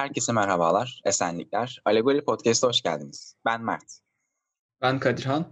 Herkese 0.00 0.32
merhabalar, 0.32 1.00
esenlikler. 1.04 1.82
Alegori 1.84 2.24
Podcast'a 2.24 2.68
hoş 2.68 2.82
geldiniz. 2.82 3.34
Ben 3.44 3.64
Mert. 3.64 3.98
Ben 4.82 4.98
Kadirhan. 4.98 5.46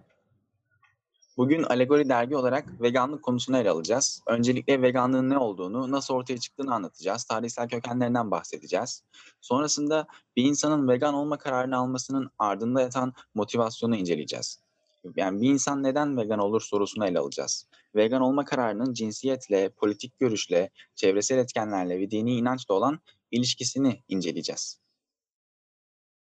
Bugün 1.37 1.63
Alegori 1.63 2.09
dergi 2.09 2.37
olarak 2.37 2.81
veganlık 2.81 3.23
konusunu 3.23 3.59
ele 3.59 3.71
alacağız. 3.71 4.23
Öncelikle 4.27 4.83
veganlığın 4.83 5.31
ne 5.31 5.39
olduğunu, 5.39 5.91
nasıl 5.91 6.15
ortaya 6.15 6.39
çıktığını 6.39 6.75
anlatacağız. 6.75 7.25
Tarihsel 7.25 7.69
kökenlerinden 7.69 8.31
bahsedeceğiz. 8.31 9.03
Sonrasında 9.41 10.07
bir 10.37 10.45
insanın 10.45 10.89
vegan 10.89 11.15
olma 11.15 11.39
kararını 11.39 11.77
almasının 11.77 12.31
ardında 12.39 12.81
yatan 12.81 13.13
motivasyonu 13.35 13.97
inceleyeceğiz. 13.97 14.61
Yani 15.17 15.41
bir 15.41 15.49
insan 15.49 15.83
neden 15.83 16.17
vegan 16.17 16.39
olur 16.39 16.61
sorusunu 16.61 17.07
ele 17.07 17.19
alacağız. 17.19 17.67
Vegan 17.95 18.23
olma 18.23 18.45
kararının 18.45 18.95
cinsiyetle, 18.95 19.69
politik 19.69 20.19
görüşle, 20.19 20.71
çevresel 20.95 21.39
etkenlerle 21.39 22.01
ve 22.01 22.11
dini 22.11 22.37
inançla 22.37 22.75
olan 22.75 23.01
ilişkisini 23.31 24.03
inceleyeceğiz. 24.09 24.81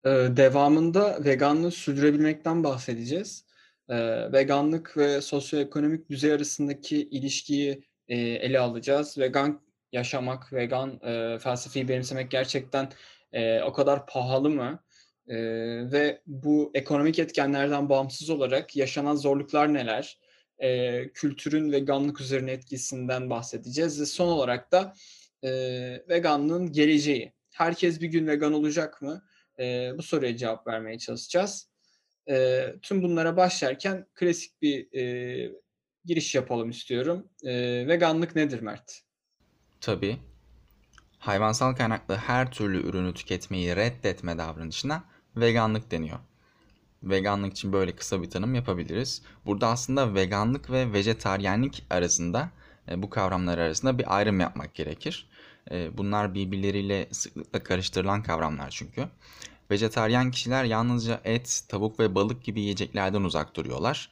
Ee, 0.05 0.09
devamında 0.09 1.25
veganlığı 1.25 1.71
sürdürebilmekten 1.71 2.63
bahsedeceğiz. 2.63 3.45
Ee, 3.89 4.31
veganlık 4.31 4.97
ve 4.97 5.21
sosyoekonomik 5.21 6.09
düzey 6.09 6.31
arasındaki 6.31 6.97
ilişkiyi 6.97 7.83
e, 8.07 8.17
ele 8.17 8.59
alacağız. 8.59 9.17
Vegan 9.17 9.61
yaşamak, 9.91 10.53
vegan 10.53 10.99
e, 11.03 11.39
felsefeyi 11.39 11.87
benimsemek 11.87 12.31
gerçekten 12.31 12.91
e, 13.31 13.61
o 13.61 13.73
kadar 13.73 14.07
pahalı 14.07 14.49
mı? 14.49 14.83
E, 15.27 15.37
ve 15.91 16.21
bu 16.25 16.71
ekonomik 16.73 17.19
etkenlerden 17.19 17.89
bağımsız 17.89 18.29
olarak 18.29 18.75
yaşanan 18.75 19.15
zorluklar 19.15 19.73
neler? 19.73 20.19
E, 20.59 21.09
kültürün 21.13 21.71
veganlık 21.71 22.21
üzerine 22.21 22.51
etkisinden 22.51 23.29
bahsedeceğiz 23.29 24.01
ve 24.01 24.05
son 24.05 24.27
olarak 24.27 24.71
da 24.71 24.93
e, 25.43 25.49
veganlığın 26.09 26.71
geleceği. 26.71 27.33
Herkes 27.53 28.01
bir 28.01 28.07
gün 28.07 28.27
vegan 28.27 28.53
olacak 28.53 29.01
mı? 29.01 29.23
E, 29.59 29.91
bu 29.97 30.03
soruya 30.03 30.37
cevap 30.37 30.67
vermeye 30.67 30.97
çalışacağız. 30.97 31.69
E, 32.29 32.65
tüm 32.81 33.03
bunlara 33.03 33.37
başlarken 33.37 34.07
klasik 34.13 34.61
bir 34.61 34.99
e, 34.99 35.51
giriş 36.05 36.35
yapalım 36.35 36.69
istiyorum. 36.69 37.27
E, 37.43 37.53
veganlık 37.87 38.35
nedir 38.35 38.61
Mert? 38.61 39.01
Tabii. 39.81 40.17
Hayvansal 41.19 41.75
kaynaklı 41.75 42.15
her 42.15 42.51
türlü 42.51 42.89
ürünü 42.89 43.13
tüketmeyi 43.13 43.75
reddetme 43.75 44.37
davranışına 44.37 45.03
veganlık 45.35 45.91
deniyor. 45.91 46.19
Veganlık 47.03 47.51
için 47.51 47.73
böyle 47.73 47.95
kısa 47.95 48.21
bir 48.21 48.29
tanım 48.29 48.55
yapabiliriz. 48.55 49.21
Burada 49.45 49.67
aslında 49.67 50.13
veganlık 50.13 50.71
ve 50.71 50.93
vejetaryenlik 50.93 51.85
arasında 51.89 52.49
bu 52.95 53.09
kavramlar 53.09 53.57
arasında 53.57 53.97
bir 53.97 54.17
ayrım 54.17 54.39
yapmak 54.39 54.75
gerekir. 54.75 55.29
Bunlar 55.93 56.33
birbirleriyle 56.33 57.07
sıklıkla 57.11 57.63
karıştırılan 57.63 58.23
kavramlar 58.23 58.69
çünkü. 58.69 59.07
Vejetaryen 59.71 60.31
kişiler 60.31 60.63
yalnızca 60.63 61.21
et, 61.23 61.63
tavuk 61.69 61.99
ve 61.99 62.15
balık 62.15 62.43
gibi 62.43 62.61
yiyeceklerden 62.61 63.21
uzak 63.21 63.55
duruyorlar. 63.55 64.11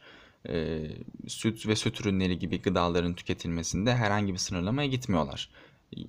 Süt 1.28 1.68
ve 1.68 1.76
süt 1.76 2.02
ürünleri 2.02 2.40
gibi 2.40 2.62
gıdaların 2.62 3.14
tüketilmesinde 3.14 3.96
herhangi 3.96 4.34
bir 4.34 4.38
sınırlamaya 4.38 4.88
gitmiyorlar. 4.88 5.50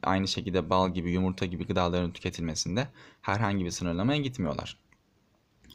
Aynı 0.03 0.29
şekilde 0.29 0.71
bal 0.71 0.95
gibi, 0.95 1.11
yumurta 1.11 1.47
gibi 1.47 1.67
gıdaların 1.67 2.13
tüketilmesinde 2.13 2.89
herhangi 3.23 3.65
bir 3.65 3.71
sınırlamaya 3.71 4.21
gitmiyorlar. 4.21 4.77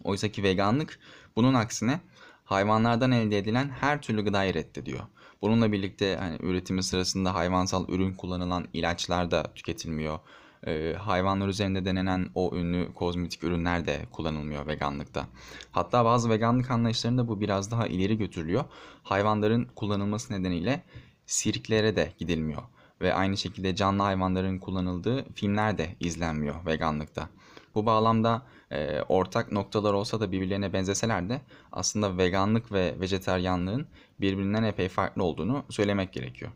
Oysa 0.04 0.28
ki 0.28 0.44
veganlık 0.44 1.00
bunun 1.36 1.54
aksine 1.54 2.00
hayvanlardan 2.46 3.12
elde 3.12 3.38
edilen 3.38 3.70
her 3.70 4.02
türlü 4.02 4.24
gıdayı 4.26 4.54
reddediyor. 4.54 5.04
Bununla 5.42 5.72
birlikte 5.72 6.16
hani 6.20 6.38
üretimi 6.42 6.84
sırasında 6.84 7.36
hayvansal 7.36 7.90
ürün 7.90 8.14
kullanılan 8.14 8.68
ilaçlar 8.74 9.32
da 9.32 9.44
tüketilmiyor. 9.56 10.20
Ee, 10.68 10.96
hayvanlar 11.00 11.48
üzerinde 11.48 11.86
denenen 11.86 12.30
o 12.36 12.56
ünlü 12.56 12.94
kozmetik 12.94 13.44
ürünler 13.44 13.86
de 13.86 14.06
kullanılmıyor 14.12 14.68
veganlıkta. 14.68 15.28
Hatta 15.72 16.06
bazı 16.06 16.30
veganlık 16.30 16.72
anlayışlarında 16.72 17.28
bu 17.28 17.42
biraz 17.42 17.72
daha 17.72 17.88
ileri 17.88 18.18
götürülüyor. 18.18 18.64
Hayvanların 19.04 19.68
kullanılması 19.76 20.34
nedeniyle 20.34 20.84
sirklere 21.26 21.96
de 21.96 22.14
gidilmiyor. 22.18 22.62
Ve 23.02 23.14
aynı 23.14 23.38
şekilde 23.38 23.76
canlı 23.76 24.04
hayvanların 24.04 24.60
kullanıldığı 24.60 25.26
filmler 25.34 25.78
de 25.78 25.96
izlenmiyor 26.00 26.66
veganlıkta. 26.66 27.30
Bu 27.76 27.86
bağlamda 27.86 28.42
e, 28.72 29.02
ortak 29.02 29.52
noktalar 29.52 29.94
olsa 29.94 30.20
da 30.20 30.32
birbirlerine 30.32 30.74
benzeseler 30.74 31.30
de 31.30 31.42
aslında 31.72 32.18
veganlık 32.18 32.72
ve 32.72 32.96
vejeteryanlığın 33.00 33.88
birbirinden 34.22 34.64
epey 34.64 34.90
farklı 34.90 35.24
olduğunu 35.24 35.64
söylemek 35.70 36.14
gerekiyor. 36.14 36.52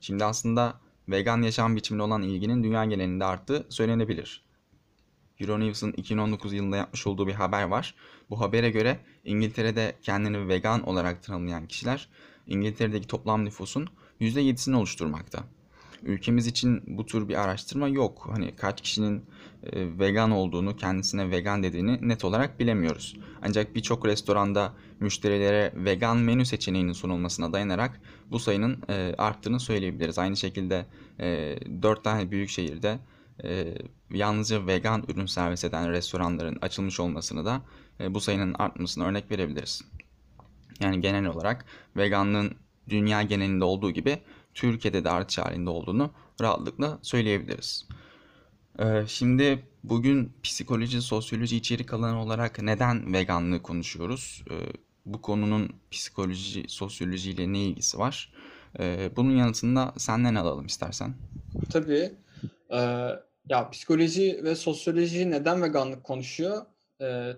Şimdi 0.00 0.24
aslında 0.24 0.74
vegan 1.08 1.42
yaşam 1.42 1.76
biçimine 1.76 2.02
olan 2.02 2.22
ilginin 2.22 2.64
dünya 2.64 2.84
genelinde 2.84 3.24
arttığı 3.24 3.66
söylenebilir. 3.68 4.48
Euronews'ın 5.40 5.92
2019 5.92 6.52
yılında 6.52 6.76
yapmış 6.76 7.06
olduğu 7.06 7.26
bir 7.26 7.34
haber 7.34 7.62
var. 7.62 7.94
Bu 8.30 8.40
habere 8.40 8.70
göre 8.70 8.98
İngiltere'de 9.24 9.96
kendini 10.02 10.48
vegan 10.48 10.88
olarak 10.88 11.22
tanımlayan 11.22 11.66
kişiler 11.66 12.08
İngiltere'deki 12.46 13.06
toplam 13.06 13.44
nüfusun 13.44 13.88
%7'sini 14.20 14.76
oluşturmakta. 14.76 15.44
Ülkemiz 16.02 16.46
için 16.46 16.82
bu 16.86 17.06
tür 17.06 17.28
bir 17.28 17.34
araştırma 17.34 17.88
yok. 17.88 18.28
Hani 18.32 18.56
kaç 18.56 18.80
kişinin 18.80 19.24
vegan 19.72 20.30
olduğunu, 20.30 20.76
kendisine 20.76 21.30
vegan 21.30 21.62
dediğini 21.62 22.08
net 22.08 22.24
olarak 22.24 22.60
bilemiyoruz. 22.60 23.16
Ancak 23.42 23.74
birçok 23.74 24.06
restoranda 24.06 24.72
müşterilere 25.00 25.72
vegan 25.74 26.16
menü 26.16 26.46
seçeneğinin 26.46 26.92
sunulmasına 26.92 27.52
dayanarak 27.52 28.00
bu 28.30 28.38
sayının 28.38 28.82
e, 28.88 29.14
arttığını 29.18 29.60
söyleyebiliriz. 29.60 30.18
Aynı 30.18 30.36
şekilde 30.36 30.86
e, 31.20 31.58
4 31.82 32.04
tane 32.04 32.30
büyük 32.30 32.48
şehirde 32.48 32.98
e, 33.44 33.74
yalnızca 34.10 34.66
vegan 34.66 35.04
ürün 35.08 35.26
servis 35.26 35.64
eden 35.64 35.90
restoranların 35.90 36.58
açılmış 36.62 37.00
olmasını 37.00 37.44
da 37.44 37.62
e, 38.00 38.14
bu 38.14 38.20
sayının 38.20 38.54
artmasına 38.54 39.04
örnek 39.04 39.30
verebiliriz. 39.30 39.84
Yani 40.80 41.00
genel 41.00 41.26
olarak 41.26 41.64
veganlığın 41.96 42.54
dünya 42.88 43.22
genelinde 43.22 43.64
olduğu 43.64 43.90
gibi 43.90 44.18
Türkiye'de 44.54 45.04
de 45.04 45.10
artış 45.10 45.38
halinde 45.38 45.70
olduğunu 45.70 46.10
rahatlıkla 46.40 46.98
söyleyebiliriz. 47.02 47.88
Ee, 48.80 49.04
şimdi 49.06 49.62
bugün 49.84 50.32
psikoloji, 50.42 51.02
sosyoloji 51.02 51.56
içerik 51.56 51.92
alanı 51.94 52.22
olarak 52.22 52.62
neden 52.62 53.12
veganlığı 53.12 53.62
konuşuyoruz? 53.62 54.44
Ee, 54.50 54.54
bu 55.06 55.22
konunun 55.22 55.70
psikoloji, 55.90 56.64
sosyoloji 56.68 57.30
ile 57.30 57.52
ne 57.52 57.58
ilgisi 57.58 57.98
var? 57.98 58.32
Ee, 58.78 59.10
bunun 59.16 59.36
yanıtında 59.36 59.94
senden 59.96 60.34
alalım 60.34 60.66
istersen. 60.66 61.14
Tabii. 61.70 62.12
Ya 63.48 63.70
psikoloji 63.70 64.40
ve 64.44 64.54
sosyoloji 64.54 65.30
neden 65.30 65.62
veganlık 65.62 66.04
konuşuyor? 66.04 66.66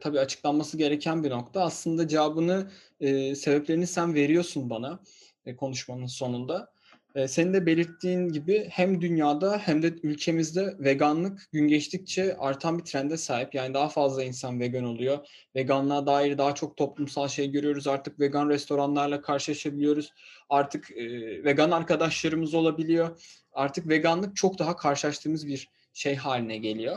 Tabii 0.01 0.21
açıklanması 0.21 0.79
gereken 0.79 1.25
bir 1.25 1.31
nokta. 1.31 1.63
Aslında 1.63 2.09
cevabını, 2.09 2.71
e, 3.01 3.35
sebeplerini 3.35 3.87
sen 3.87 4.15
veriyorsun 4.15 4.71
bana 4.71 5.01
e, 5.47 5.57
konuşmanın 5.57 6.07
sonunda. 6.07 6.73
Ee, 7.15 7.29
senin 7.29 7.53
de 7.53 7.67
belirttiğin 7.67 8.29
gibi 8.29 8.67
hem 8.71 9.01
dünyada 9.01 9.59
hem 9.59 9.83
de 9.83 9.95
ülkemizde 10.03 10.75
veganlık 10.79 11.49
gün 11.53 11.69
geçtikçe 11.69 12.37
artan 12.37 12.79
bir 12.79 12.85
trende 12.85 13.17
sahip. 13.17 13.55
Yani 13.55 13.75
daha 13.75 13.89
fazla 13.89 14.25
insan 14.25 14.61
vegan 14.61 14.85
oluyor. 14.85 15.19
Veganlığa 15.57 16.07
dair 16.07 16.39
daha 16.39 16.55
çok 16.55 16.77
toplumsal 16.77 17.29
şey 17.29 17.51
görüyoruz. 17.51 17.87
Artık 17.87 18.21
vegan 18.21 18.49
restoranlarla 18.49 19.21
karşılaşabiliyoruz. 19.21 20.13
Artık 20.49 20.91
e, 20.91 21.05
vegan 21.45 21.71
arkadaşlarımız 21.71 22.55
olabiliyor. 22.55 23.21
Artık 23.53 23.89
veganlık 23.89 24.37
çok 24.37 24.59
daha 24.59 24.77
karşılaştığımız 24.77 25.47
bir 25.47 25.69
şey 25.95 26.17
haline 26.17 26.59
geliyor. 26.59 26.97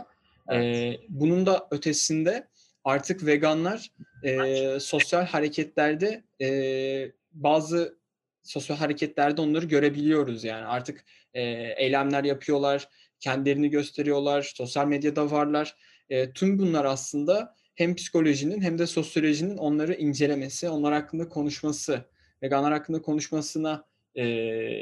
Evet. 0.50 0.66
E, 0.66 1.00
bunun 1.10 1.46
da 1.46 1.68
ötesinde 1.72 2.48
artık 2.84 3.26
veganlar 3.26 3.92
e, 4.24 4.80
sosyal 4.80 5.26
hareketlerde 5.26 6.24
e, 6.42 7.12
bazı 7.34 8.03
sosyal 8.44 8.78
hareketlerde 8.78 9.42
onları 9.42 9.66
görebiliyoruz 9.66 10.44
yani 10.44 10.66
artık 10.66 11.06
e, 11.34 11.42
eylemler 11.78 12.24
yapıyorlar, 12.24 12.90
kendilerini 13.20 13.70
gösteriyorlar, 13.70 14.54
sosyal 14.56 14.88
medyada 14.88 15.32
varlar. 15.32 15.76
E, 16.10 16.34
tüm 16.34 16.60
bunlar 16.60 16.86
aslında 16.86 17.56
hem 17.76 17.96
psikolojinin 17.96 18.62
hem 18.62 18.78
de 18.78 18.88
sosyolojinin 18.88 19.58
onları 19.58 19.94
incelemesi, 19.94 20.70
onlar 20.70 20.94
hakkında 20.94 21.30
konuşması, 21.30 22.06
veganlar 22.44 22.74
hakkında 22.74 23.02
konuşmasına 23.02 23.86
e, 24.16 24.26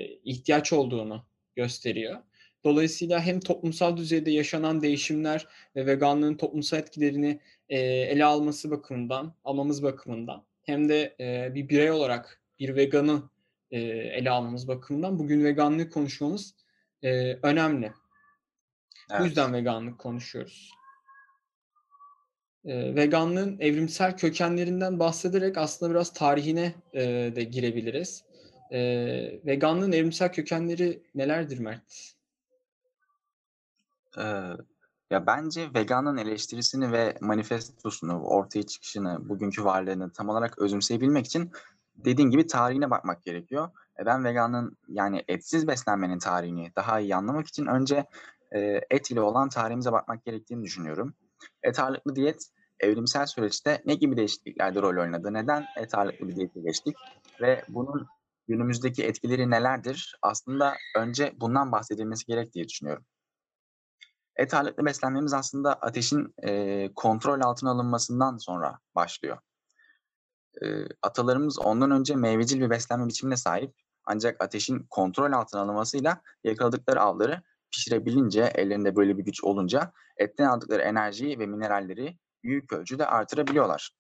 ihtiyaç 0.06 0.74
olduğunu 0.74 1.26
gösteriyor. 1.56 2.18
Dolayısıyla 2.64 3.22
hem 3.22 3.40
toplumsal 3.40 3.98
düzeyde 3.98 4.32
yaşanan 4.32 4.82
değişimler 4.82 5.48
ve 5.76 5.86
veganlığın 5.86 6.38
toplumsal 6.38 6.80
etkilerini 6.80 7.40
e, 7.70 7.80
ele 7.80 8.26
alması 8.26 8.72
bakımından, 8.72 9.36
almamız 9.44 9.84
bakımından 9.84 10.46
hem 10.64 10.90
de 10.90 11.16
e, 11.20 11.56
bir 11.56 11.70
birey 11.70 11.92
olarak 11.92 12.42
bir 12.60 12.76
veganı 12.76 13.24
e, 13.72 13.80
ele 13.80 14.30
almamız 14.30 14.68
bakımından 14.68 15.20
bugün 15.20 15.44
veganlığı 15.44 15.90
konuşmamız 15.90 16.56
e, 17.04 17.34
önemli. 17.34 17.94
Evet. 19.12 19.22
Bu 19.22 19.26
yüzden 19.26 19.54
veganlık 19.54 20.00
konuşuyoruz. 20.00 20.72
E, 22.66 22.96
veganlığın 22.96 23.60
evrimsel 23.60 24.18
kökenlerinden 24.18 25.00
bahsederek 25.00 25.58
aslında 25.58 25.92
biraz 25.92 26.14
tarihine 26.14 26.76
e, 26.94 27.02
de 27.36 27.44
girebiliriz. 27.44 28.24
E, 28.72 28.80
veganlığın 29.46 29.92
evrimsel 29.92 30.34
kökenleri 30.34 31.04
nelerdir 31.16 31.60
Mert? 31.60 32.14
Ee, 34.18 34.22
Ya, 35.12 35.26
bence 35.28 35.70
veganlığın 35.76 36.18
eleştirisini 36.18 36.92
ve 36.92 37.18
manifestosunu, 37.22 38.22
ortaya 38.22 38.64
çıkışını, 38.64 39.30
bugünkü 39.30 39.64
varlığını 39.64 40.14
tam 40.14 40.30
olarak 40.30 40.60
özümseyebilmek 40.60 41.26
için 41.26 41.52
dediğin 41.96 42.30
gibi 42.30 42.48
tarihine 42.48 42.90
bakmak 42.90 43.24
gerekiyor. 43.24 43.70
E, 44.00 44.06
ben 44.06 44.24
veganlığın, 44.24 44.78
yani 44.88 45.24
etsiz 45.28 45.68
beslenmenin 45.68 46.20
tarihini 46.20 46.72
daha 46.76 47.00
iyi 47.00 47.16
anlamak 47.16 47.48
için 47.48 47.66
önce, 47.66 48.06
eee, 48.56 48.82
et 48.92 49.12
ile 49.12 49.22
olan 49.22 49.50
tarihimize 49.50 49.92
bakmak 49.92 50.26
gerektiğini 50.26 50.64
düşünüyorum. 50.64 51.14
Et 51.64 51.80
ağırlıklı 51.80 52.16
diyet 52.16 52.44
evrimsel 52.80 53.26
süreçte 53.26 53.82
ne 53.86 53.96
gibi 53.96 54.18
değişikliklerde 54.18 54.82
rol 54.82 55.02
oynadı? 55.02 55.34
Neden 55.34 55.68
et 55.76 55.96
ağırlıklı 55.96 56.28
bir 56.28 56.36
diyete 56.36 56.60
geçtik 56.62 56.98
ve 57.42 57.66
bunun 57.68 58.10
günümüzdeki 58.48 59.04
etkileri 59.06 59.50
nelerdir? 59.50 60.16
Aslında 60.22 60.74
önce 60.98 61.34
bundan 61.40 61.72
bahsedilmesi 61.72 62.26
gerek 62.26 62.54
diye 62.54 62.68
düşünüyorum. 62.68 63.06
Et 64.36 64.54
ağırlıklı 64.54 64.86
beslenmemiz 64.86 65.34
aslında 65.34 65.74
ateşin, 65.74 66.34
eee, 66.44 66.92
kontrol 66.96 67.42
altına 67.42 67.72
alınmasından 67.72 68.38
sonra 68.38 68.80
başlıyor. 68.96 69.38
Eee, 70.62 70.88
atalarımız 71.02 71.60
ondan 71.60 71.92
önce 71.92 72.16
meyvecil 72.16 72.62
bir 72.62 72.70
beslenme 72.70 73.08
biçimine 73.08 73.38
sahip 73.38 73.74
ancak 74.06 74.44
ateşin 74.44 74.86
kontrol 74.90 75.32
altına 75.32 75.62
alınmasıyla 75.62 76.22
yakaladıkları 76.44 77.02
avları 77.02 77.42
pişirebilince, 77.72 78.42
ellerinde 78.56 78.96
böyle 78.96 79.18
bir 79.18 79.24
güç 79.24 79.44
olunca 79.44 79.92
etten 80.18 80.46
aldıkları 80.48 80.82
enerjiyi 80.82 81.40
ve 81.40 81.46
mineralleri 81.48 82.18
büyük 82.44 82.74
ölçüde 82.74 83.06
artırabiliyorlar. 83.08 83.92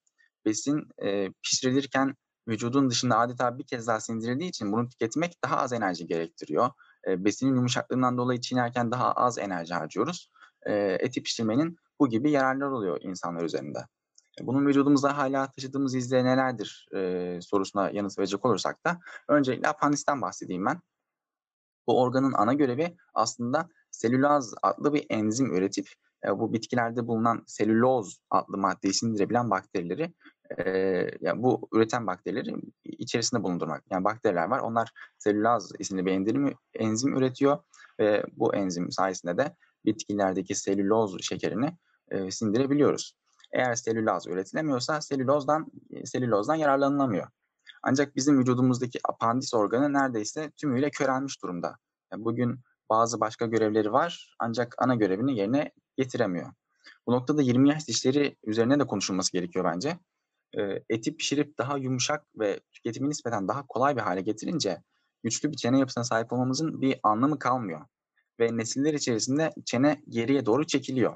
Besin, 0.45 0.87
eee, 1.01 1.33
pişirilirken 1.43 2.15
vücudun 2.47 2.89
dışında 2.89 3.17
adeta 3.19 3.57
bir 3.57 3.63
kez 3.67 3.87
daha 3.87 3.99
sindirildiği 3.99 4.49
için 4.49 4.71
bunu 4.73 4.89
tüketmek 4.89 5.37
daha 5.43 5.57
az 5.57 5.73
enerji 5.73 6.07
gerektiriyor. 6.07 6.69
Eee, 7.07 7.25
besinin 7.25 7.55
yumuşaklığından 7.55 8.17
dolayı 8.17 8.41
çiğnerken 8.41 8.91
daha 8.91 9.11
az 9.13 9.37
enerji 9.37 9.73
harcıyoruz. 9.73 10.29
Eee, 10.67 10.97
eti 10.99 11.23
pişirmenin 11.23 11.77
bu 11.99 12.09
gibi 12.09 12.31
yararları 12.31 12.75
oluyor 12.75 12.97
insanlar 13.01 13.43
üzerinde. 13.43 13.79
E, 14.39 14.47
bunun 14.47 14.65
vücudumuzda 14.67 15.17
hâlâ 15.17 15.51
taşıdığımız 15.51 15.95
izleri 15.95 16.25
nelerdir, 16.25 16.87
eee, 16.93 17.39
sorusuna 17.41 17.89
yanıt 17.89 18.19
verecek 18.19 18.45
olursak 18.45 18.85
da 18.85 18.99
öncelikle 19.27 19.67
apandisten 19.69 20.21
bahsedeyim 20.21 20.65
ben. 20.65 20.81
Bu 21.87 22.01
organın 22.01 22.33
ana 22.33 22.53
görevi 22.53 22.97
aslında 23.13 23.69
selülaz 23.91 24.53
adlı 24.63 24.93
bir 24.93 25.05
enzim 25.09 25.55
üretip, 25.55 25.87
eee, 26.25 26.39
bu 26.39 26.53
bitkilerde 26.53 27.07
bulunan 27.07 27.43
selüloz 27.47 28.19
adlı 28.29 28.57
maddeyi 28.57 28.93
sindirebilen 28.93 29.49
bakterileri, 29.49 30.13
eee, 30.57 31.11
ya, 31.21 31.43
bu 31.43 31.69
üreten 31.73 32.07
bakterileri 32.07 32.55
içerisinde 32.83 33.43
bulundurmak. 33.43 33.83
Yani 33.91 34.03
bakteriler 34.03 34.47
var, 34.47 34.59
onlar 34.59 34.91
selülaz 35.17 35.71
isimli 35.79 36.05
bir 36.05 36.11
endirimi 36.11 36.53
enzim 36.73 37.15
üretiyor 37.17 37.57
ve 37.99 38.23
bu 38.33 38.55
enzim 38.55 38.91
sayesinde 38.91 39.37
de 39.37 39.55
bitkilerdeki 39.85 40.55
selüloz 40.55 41.21
şekerini, 41.21 41.77
eee, 42.11 42.31
sindirebiliyoruz. 42.31 43.13
Eğer 43.53 43.75
selülaz 43.75 44.27
üretilemiyorsa 44.27 45.01
selülozdan 45.01 45.67
eee, 45.89 46.05
selülozdan 46.05 46.55
yararlanılamıyor. 46.55 47.27
Ancak 47.83 48.15
bizim 48.15 48.39
vücudumuzdaki 48.39 48.99
apandis 49.09 49.53
organı 49.53 49.93
neredeyse 49.93 50.51
tümüyle 50.51 50.89
körelmiş 50.89 51.43
durumda. 51.43 51.67
Ya, 52.13 52.25
bugün 52.25 52.59
bazı 52.89 53.19
başka 53.19 53.45
görevleri 53.45 53.91
var 53.93 54.35
ancak 54.39 54.75
ana 54.77 54.95
görevini 54.95 55.37
yerine 55.37 55.71
getiremiyor. 55.97 56.53
Bu 57.07 57.11
noktada 57.11 57.41
20 57.41 57.69
yaş 57.69 57.87
dişleri 57.87 58.37
üzerine 58.43 58.79
de 58.79 58.87
konuşulması 58.87 59.31
gerekiyor 59.31 59.65
bence. 59.65 59.99
Eee, 60.57 60.83
eti 60.89 61.17
pişirip 61.17 61.57
daha 61.57 61.77
yumuşak 61.77 62.25
ve 62.39 62.59
tüketimi 62.71 63.09
nispeten 63.09 63.47
daha 63.47 63.67
kolay 63.67 63.95
bir 63.95 64.01
hâle 64.01 64.21
getirince 64.21 64.83
güçlü 65.23 65.51
bir 65.51 65.57
çene 65.57 65.79
yapısına 65.79 66.03
sahip 66.03 66.33
olmamızın 66.33 66.81
bir 66.81 66.99
anlamı 67.03 67.39
kalmıyor 67.39 67.81
ve 68.39 68.57
nesiller 68.57 68.93
içerisinde 68.93 69.51
çene 69.65 70.01
geriye 70.09 70.45
doğru 70.45 70.67
çekiliyor. 70.67 71.13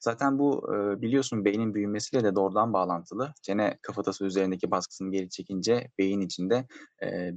Zaten 0.00 0.38
bu, 0.38 0.68
biliyorsun 1.02 1.44
beynin 1.44 1.74
büyümesiyle 1.74 2.24
de 2.24 2.34
doğrudan 2.34 2.72
bağlantılı. 2.72 3.32
Çene 3.42 3.78
kafatası 3.82 4.24
üzerindeki 4.24 4.70
baskısını 4.70 5.12
geri 5.12 5.30
çekince 5.30 5.90
beyin 5.98 6.20
içinde, 6.20 6.66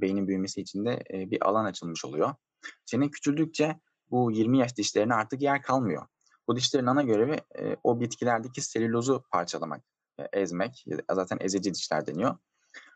beynin 0.00 0.28
büyümesi 0.28 0.60
için 0.60 0.84
de, 0.84 1.02
eee, 1.10 1.30
bir 1.30 1.48
alan 1.48 1.64
açılmış 1.64 2.04
oluyor. 2.04 2.34
Çene 2.86 3.10
küçüldükçe 3.10 3.80
bu 4.10 4.32
20 4.32 4.58
yaş 4.58 4.76
dişlerine 4.76 5.14
artık 5.14 5.42
yer 5.42 5.62
kalmıyor. 5.62 6.06
Bu 6.48 6.56
dişlerin 6.56 6.86
ana 6.86 7.02
görevi, 7.02 7.36
o 7.84 8.00
bitkilerdeki 8.00 8.60
selülozu 8.62 9.24
parçalamak, 9.30 9.82
ezmek. 10.32 10.84
Zaten 11.12 11.38
ezici 11.40 11.74
dişler 11.74 12.06
deniyor. 12.06 12.36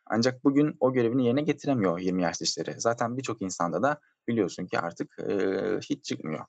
Ancak 0.06 0.44
bugün 0.44 0.76
o 0.80 0.92
görevini 0.92 1.26
yerine 1.26 1.42
getiremiyor 1.42 1.98
20 1.98 2.22
yaş 2.22 2.40
dişleri. 2.40 2.80
Zaten 2.80 3.16
birçok 3.16 3.42
insanda 3.42 3.82
da 3.82 4.00
biliyorsun 4.28 4.66
ki 4.66 4.78
artık, 4.78 5.16
hiç 5.90 6.04
çıkmıyor. 6.04 6.44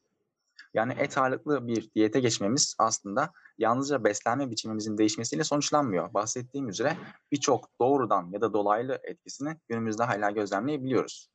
Yani 0.76 0.94
et 1.00 1.18
ağırlıklı 1.18 1.68
bir 1.68 1.92
diyete 1.96 2.20
geçmemiz 2.20 2.76
aslında 2.80 3.32
yalnızca 3.58 4.04
beslenme 4.04 4.52
biçimimizin 4.52 4.98
değişmesiyle 4.98 5.44
sonuçlanmıyor. 5.44 6.14
Bahsettiğim 6.14 6.70
üzere 6.70 6.98
birçok 7.32 7.70
doğrudan 7.82 8.32
ya 8.34 8.42
da 8.42 8.54
dolaylı 8.54 9.00
etkisini 9.04 9.58
günümüzde 9.70 10.04
hâlâ 10.04 10.32
gözlemleyebiliyoruz. 10.32 11.30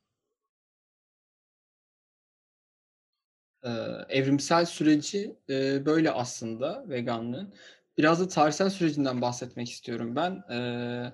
Eee, 3.64 4.06
evrimsel 4.08 4.64
süreci, 4.66 5.36
eee, 5.48 5.82
böyle 5.86 6.10
aslında 6.10 6.84
veganlığın. 6.88 7.54
Biraz 7.98 8.20
da 8.20 8.28
tarihsel 8.28 8.70
sürecinden 8.70 9.20
bahsetmek 9.22 9.70
istiyorum 9.70 10.16
ben. 10.16 10.42
Eee, 10.50 11.12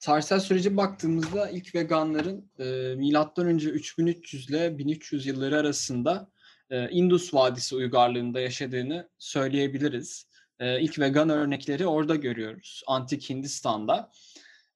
tarihsel 0.00 0.40
sürece 0.40 0.76
baktığımızda 0.76 1.50
ilk 1.50 1.74
veganların, 1.74 2.50
eee, 2.58 2.94
milattan 2.96 3.46
önce 3.46 3.70
3300'le 3.70 4.78
1300 4.78 5.26
yılları 5.26 5.58
arasında, 5.58 6.28
eee, 6.72 6.88
Indus 6.90 7.34
Vadisi 7.34 7.76
uygarlığında 7.76 8.40
yaşadığını 8.40 9.08
söyleyebiliriz. 9.18 10.26
Eee, 10.60 10.78
ilk 10.80 10.98
vegan 10.98 11.30
örnekleri 11.30 11.86
orada 11.86 12.14
görüyoruz, 12.16 12.82
Antik 12.86 13.30
Hindistan'da. 13.30 14.10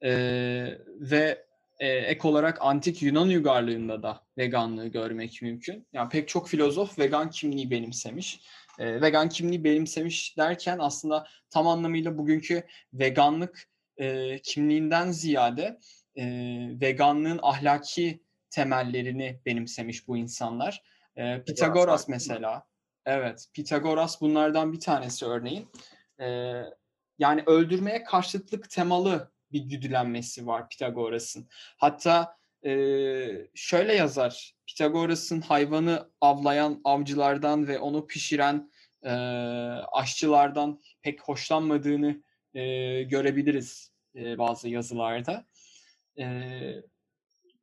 Eee, 0.02 0.78
ve, 0.88 1.46
eee, 1.80 1.88
ek 2.06 2.28
olarak 2.28 2.58
Antik 2.60 3.02
Yunan 3.02 3.28
uygarlığında 3.28 4.02
da 4.02 4.20
veganlığı 4.38 4.88
görmek 4.88 5.42
mümkün. 5.42 5.86
Ya, 5.92 6.08
pek 6.08 6.28
çok 6.28 6.48
filozof 6.48 6.98
vegan 6.98 7.30
kimliği 7.30 7.70
benimsemiş. 7.70 8.40
Eee, 8.80 9.00
vegan 9.02 9.28
kimliği 9.28 9.64
benimsemiş 9.64 10.36
derken 10.38 10.78
aslında 10.80 11.26
tam 11.50 11.66
anlamıyla 11.68 12.18
bugünkü 12.18 12.62
veganlık, 12.92 13.68
kimliğinden 14.42 15.10
ziyade, 15.10 15.78
veganlığın 16.80 17.40
ahlaki 17.42 18.20
temellerini 18.50 19.40
benimsemiş 19.46 20.08
bu 20.08 20.16
insanlar. 20.16 20.82
Eee, 21.16 21.44
Pitagoras 21.46 22.08
mesela 22.08 22.66
Evet, 23.06 23.46
Pitagoras 23.54 24.20
bunlardan 24.20 24.72
bir 24.72 24.80
tanesi 24.80 25.26
örneğin. 25.26 25.68
Eee, 26.20 26.64
yani 27.18 27.42
öldürmeye 27.46 28.04
karşıtlık 28.04 28.70
temalı 28.70 29.32
bir 29.52 29.60
güdülenmesi 29.60 30.46
var 30.46 30.68
Pitagoras'ın. 30.68 31.48
Hatta, 31.78 32.36
eee, 32.62 33.48
şöyle 33.54 33.94
yazar, 33.94 34.54
Pitagoras'ın 34.66 35.40
hayvanı 35.40 36.10
avlayan 36.20 36.80
avcılardan 36.84 37.68
ve 37.68 37.78
onu 37.78 38.06
pişiren, 38.06 38.70
eee, 39.04 39.10
aşçılardan 39.92 40.80
pek 41.02 41.22
hoşlanmadığını, 41.22 42.22
eee, 42.54 43.02
görebiliriz, 43.02 43.92
eee, 44.14 44.38
bazı 44.38 44.68
yazılarda. 44.68 45.46
Eee, 46.16 46.82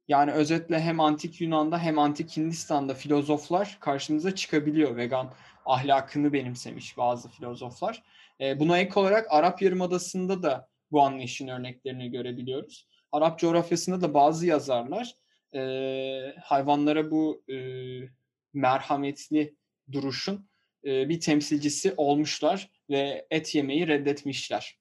yani 0.08 0.32
özetle 0.32 0.80
hem 0.80 1.00
Antik 1.00 1.42
Yunan'da 1.42 1.80
hem 1.80 2.00
Antik 2.00 2.38
Hindistan'da 2.38 2.94
filozoflar 2.94 3.78
karşımıza 3.80 4.36
çıkabiliyor. 4.36 4.98
Vegan 4.98 5.34
ahlakını 5.66 6.34
benimsemiş 6.34 6.98
bazı 6.98 7.30
filozoflar. 7.30 8.04
Eee, 8.40 8.60
buna 8.60 8.78
ek 8.80 9.00
olarak 9.00 9.28
Arap 9.30 9.62
Yarımadası'nda 9.62 10.44
da 10.44 10.70
bu 10.92 11.02
anlayışın 11.02 11.48
örneklerini 11.48 12.12
görebiliyoruz. 12.12 12.88
Arap 13.12 13.40
coğrafyasında 13.40 14.02
da 14.02 14.14
bazı 14.14 14.46
yazarlar, 14.48 15.16
eee, 15.54 16.36
hayvanlara 16.44 17.12
bu, 17.12 17.44
ııı, 17.50 18.10
merhametli 18.54 19.56
duruşun, 19.92 20.50
eee, 20.84 21.06
bir 21.10 21.20
temsilcisi 21.20 21.94
olmuşlar 21.98 22.70
ve 22.90 23.28
et 23.32 23.56
yemeyi 23.56 23.88
reddetmişler. 23.88 24.78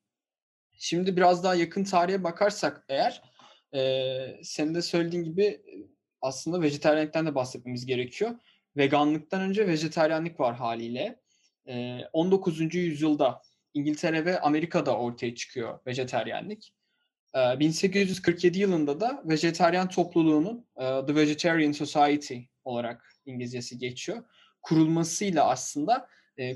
Şimdi 0.78 1.16
biraz 1.16 1.44
daha 1.44 1.54
yakın 1.54 1.84
tarihe 1.84 2.24
bakarsak 2.24 2.84
eğer, 2.88 3.22
eee, 3.74 4.40
senin 4.44 4.74
de 4.74 4.82
söylediğin 4.82 5.24
gibi, 5.24 5.62
aslında 6.22 6.62
vejetaryenlikten 6.62 7.26
de 7.26 7.34
bahsetmemiz 7.34 7.86
gerekiyor. 7.86 8.30
Veganlıktan 8.76 9.40
önce 9.42 9.66
vejetaryenlik 9.68 10.40
var 10.40 10.54
hâliyle. 10.56 11.20
Eee, 11.66 12.08
19. 12.12 12.78
yüzyılda 12.78 13.42
İngiltere 13.74 14.24
ve 14.24 14.40
Amerika'da 14.40 14.98
ortaya 14.98 15.34
çıkıyor 15.34 15.78
vejetaryenlik. 15.86 16.74
Eee, 17.36 17.56
1847 17.60 18.58
yılında 18.60 19.00
da 19.00 19.22
vejetaryen 19.26 19.88
topluluğunun, 19.88 20.66
The 20.78 21.14
Vegetarian 21.16 21.72
Society 21.72 22.38
olarak 22.64 23.06
İngilizcesi 23.26 23.78
geçiyor, 23.78 24.24
kurulmasıyla 24.62 25.48
aslında, 25.50 26.08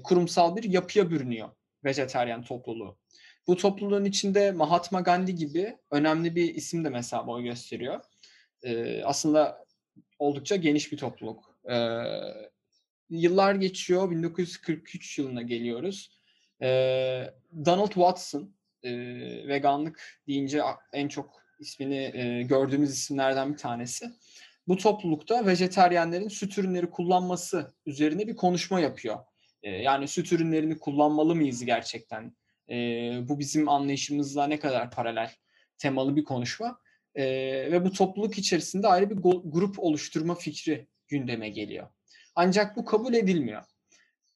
kurumsal 0.04 0.56
bir 0.56 0.64
yapıya 0.64 1.10
bürünüyor 1.10 1.48
vejetaryen 1.84 2.42
topluluğu. 2.44 2.98
Bu 3.46 3.56
topluluğun 3.56 4.04
içinde 4.04 4.52
Mahatma 4.52 5.00
Gandhi 5.00 5.34
gibi 5.34 5.76
önemli 5.90 6.36
bir 6.36 6.54
isim 6.54 6.84
de 6.84 6.88
mesela 6.88 7.26
boy 7.26 7.42
gösteriyor. 7.42 8.00
Eee, 8.62 9.02
aslında 9.04 9.64
oldukça 10.18 10.56
geniş 10.56 10.92
bir 10.92 10.96
topluluk. 10.96 11.58
Eee 11.68 12.50
yıllar 13.10 13.54
geçiyor. 13.54 14.10
1943 14.10 15.18
yılına 15.18 15.42
geliyoruz. 15.42 16.10
Ee, 16.62 17.30
Donald 17.64 17.92
Watson, 17.92 18.54
e, 18.82 18.90
veganlık 19.48 20.20
deyince 20.28 20.62
en 20.92 21.08
çok 21.08 21.42
ismini 21.58 22.10
e, 22.14 22.42
gördüğümüz 22.42 22.90
isimlerden 22.90 23.52
bir 23.52 23.58
tanesi. 23.58 24.10
Bu 24.68 24.76
toplulukta 24.76 25.46
vejeteryenlerin 25.46 26.28
süt 26.28 26.58
ürünleri 26.58 26.90
kullanması 26.90 27.74
üzerine 27.86 28.26
bir 28.26 28.36
konuşma 28.36 28.80
yapıyor. 28.80 29.18
Yani 29.62 30.08
süt 30.08 30.32
ürünlerini 30.32 30.78
kullanmalı 30.78 31.34
mıyız 31.34 31.64
gerçekten? 31.64 32.36
E, 32.70 32.74
bu 33.28 33.38
bizim 33.38 33.68
anlayışımızla 33.68 34.46
ne 34.46 34.58
kadar 34.58 34.90
paralel 34.90 35.30
temalı 35.78 36.16
bir 36.16 36.24
konuşma. 36.24 36.78
E, 37.14 37.24
ve 37.72 37.84
bu 37.84 37.92
topluluk 37.92 38.38
içerisinde 38.38 38.88
ayrı 38.88 39.10
bir 39.10 39.16
grup 39.44 39.78
oluşturma 39.78 40.34
fikri 40.34 40.86
gündeme 41.08 41.48
geliyor. 41.48 41.88
Ancak 42.34 42.76
bu 42.76 42.84
kabul 42.84 43.14
edilmiyor. 43.14 43.62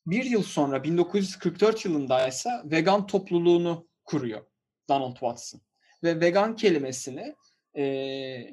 Bir 0.07 0.25
yıl 0.25 0.43
sonra 0.43 0.85
1944 0.85 1.85
yılında 1.85 2.29
ise 2.29 2.51
vegan 2.65 3.07
topluluğunu 3.07 3.89
kuruyor 4.05 4.41
Donald 4.89 5.13
Watson. 5.13 5.61
Ve 6.03 6.21
vegan 6.21 6.57
kelimesini 6.57 7.35
e, 7.75 7.85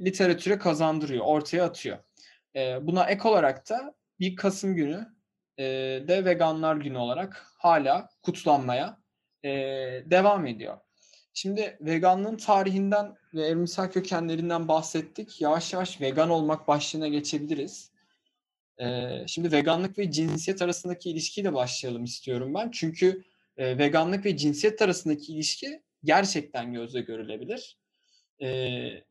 literatüre 0.06 0.58
kazandırıyor, 0.58 1.26
ortaya 1.26 1.64
atıyor. 1.64 1.98
E, 2.56 2.88
buna 2.88 3.06
ek 3.06 3.28
olarak 3.28 3.70
da 3.70 3.96
1 4.20 4.36
Kasım 4.36 4.76
günü 4.76 5.08
e, 5.58 5.64
de 6.08 6.26
veganlar 6.26 6.76
günü 6.76 6.98
olarak 6.98 7.46
hala 7.58 8.10
kutlanmaya 8.22 8.98
e, 9.48 10.12
devam 10.12 10.46
ediyor. 10.46 10.77
Şimdi 11.34 11.77
veganlığın 11.82 12.38
tarihinden 12.38 13.16
ve 13.34 13.46
evrimsel 13.46 13.92
kökenlerinden 13.92 14.68
bahsettik. 14.68 15.42
Yavaş 15.42 15.74
yavaş 15.74 16.01
vegan 16.01 16.30
olmak 16.30 16.68
başlığına 16.68 17.08
geçebiliriz. 17.08 17.92
Ee, 18.82 19.24
şimdi 19.27 19.51
veganlık 19.51 19.98
ve 19.98 20.12
cinsiyet 20.12 20.62
arasındaki 20.62 21.10
ilişkiyle 21.10 21.54
başlayalım 21.54 22.04
istiyorum 22.04 22.54
ben. 22.54 22.72
Çünkü 22.72 23.24
e, 23.58 23.77
veganlık 23.77 24.25
ve 24.25 24.38
cinsiyet 24.38 24.82
arasındaki 24.82 25.34
ilişki 25.34 25.82
gerçekten 26.04 26.74
gözle 26.74 27.01
görülebilir. 27.01 27.77
E, 28.42 28.48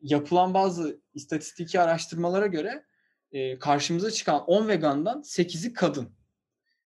yapılan 0.01 0.53
bazı 0.53 1.01
istatistiki 1.13 1.79
araştırmalara 1.79 2.47
göre 2.47 2.83
e, 3.31 3.59
karşımıza 3.59 4.11
çıkan 4.11 4.45
10 4.45 4.67
vegandan 4.67 5.21
8'i 5.21 5.73
kadın. 5.73 6.09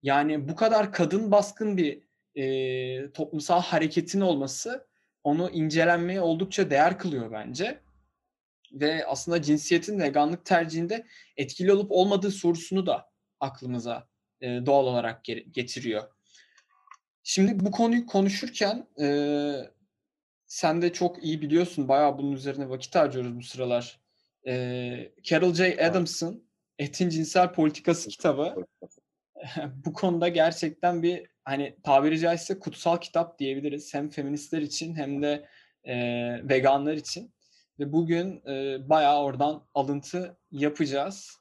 Yani 0.03 0.49
bu 0.49 0.57
kadar 0.57 0.93
kadın 0.93 1.31
baskın 1.31 1.77
bir 1.77 2.03
e, 2.35 3.13
toplumsal 3.13 3.63
hareketin 3.63 4.21
olması 4.21 4.87
onu 5.25 5.51
incelenmeye 5.51 6.21
oldukça 6.21 6.71
değer 6.71 6.99
kılıyor 6.99 7.33
bence. 7.33 7.81
Ve 8.73 9.07
aslında 9.07 9.43
cinsiyetin 9.43 10.01
veganlık 10.01 10.45
tercihinde 10.45 11.07
etkili 11.37 11.73
olup 11.73 11.93
olmadığı 11.93 12.31
sorusunu 12.31 12.87
da 12.87 13.11
aklımıza 13.41 14.09
e, 14.41 14.47
doğal 14.47 14.87
olarak 14.87 15.25
getiriyor. 15.51 16.03
Şimdi 17.23 17.65
bu 17.65 17.71
konuyu 17.71 18.07
konuşurken 18.07 18.87
e, 19.01 19.07
sen 20.47 20.83
de 20.83 20.93
çok 20.93 21.25
iyi 21.25 21.43
biliyorsun. 21.43 21.89
Bayağı 21.89 22.19
bunun 22.19 22.33
üzerine 22.33 22.69
vakit 22.69 22.95
harcıyoruz 22.95 23.37
bu 23.37 23.43
sıralar. 23.43 24.01
E, 24.47 25.13
Carol 25.23 25.55
J. 25.55 25.87
Adams'ın 25.87 26.45
Etin 26.79 27.09
Cinsel 27.09 27.53
Politikası 27.53 28.09
kitabı 28.09 28.55
bu 29.87 29.93
konuda 29.93 30.29
gerçekten 30.29 31.03
bir 31.03 31.32
hani 31.45 31.77
tabiri 31.83 32.19
caizse 32.19 32.59
kutsal 32.59 32.97
kitap 32.97 33.39
diyebiliriz. 33.39 33.95
Hem 33.95 34.11
feministler 34.11 34.63
için 34.63 34.95
hem 34.95 35.23
de 35.23 35.49
e, 35.85 35.95
veganlar 36.49 36.95
için. 36.95 37.33
Ve 37.79 37.93
bugün 37.93 38.43
e, 38.47 38.89
bayağı 38.89 39.23
oradan 39.23 39.67
alıntı 39.75 40.37
yapacağız. 40.51 41.37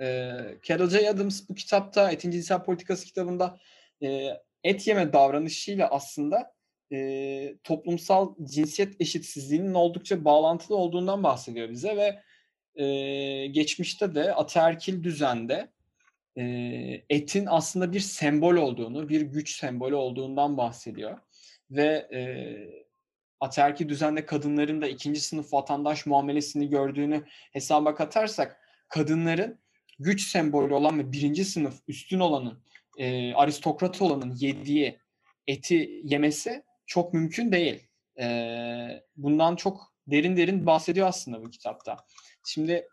E, 0.00 0.32
Carol 0.64 0.88
J. 0.88 1.10
Adams 1.10 1.48
bu 1.48 1.54
kitapta 1.54 2.10
Etin 2.10 2.30
Cinsel 2.30 2.62
Politikası 2.62 3.06
kitabında 3.06 3.58
e, 4.02 4.28
et 4.64 4.86
yeme 4.86 5.12
davranışıyla 5.12 5.88
aslında 5.88 6.54
e, 6.92 7.58
toplumsal 7.64 8.34
cinsiyet 8.44 9.00
eşitsizliğinin 9.00 9.74
oldukça 9.74 10.24
bağlantılı 10.24 10.76
olduğundan 10.76 11.22
bahsediyor 11.22 11.70
bize 11.70 11.96
ve 11.96 12.22
e, 12.82 13.46
geçmişte 13.46 14.14
de 14.14 14.34
ataerkil 14.34 15.04
düzende 15.04 15.68
e, 16.38 16.44
etin 17.10 17.46
aslında 17.46 17.92
bir 17.92 18.00
sembol 18.00 18.54
olduğunu, 18.54 19.08
bir 19.08 19.20
güç 19.20 19.56
sembolü 19.56 19.94
olduğundan 19.94 20.56
bahsediyor. 20.56 21.18
Ve 21.70 22.08
e, 22.12 22.20
ataerkil 23.40 23.88
düzende 23.88 24.26
kadınların 24.26 24.82
da 24.82 24.88
ikinci 24.88 25.20
sınıf 25.20 25.52
vatandaş 25.52 26.06
muamelesini 26.06 26.68
gördüğünü 26.68 27.24
hesaba 27.52 27.94
katarsak 27.94 28.60
kadınların 28.88 29.58
güç 29.98 30.28
sembolü 30.28 30.74
olan 30.74 30.98
ve 30.98 31.12
birinci 31.12 31.44
sınıf 31.44 31.80
üstün 31.88 32.20
olanın, 32.20 32.62
e, 32.98 33.34
aristokrat 33.34 34.02
olanın 34.02 34.34
yediği 34.38 34.98
eti 35.46 36.00
yemesi 36.04 36.62
çok 36.86 37.14
mümkün 37.14 37.52
değil. 37.52 37.88
E, 38.20 38.26
bundan 39.16 39.56
çok 39.56 39.92
derin 40.06 40.36
derin 40.36 40.66
bahsediyor 40.66 41.08
aslında 41.08 41.42
bu 41.42 41.50
kitapta. 41.50 41.96
Şimdi 42.46 42.88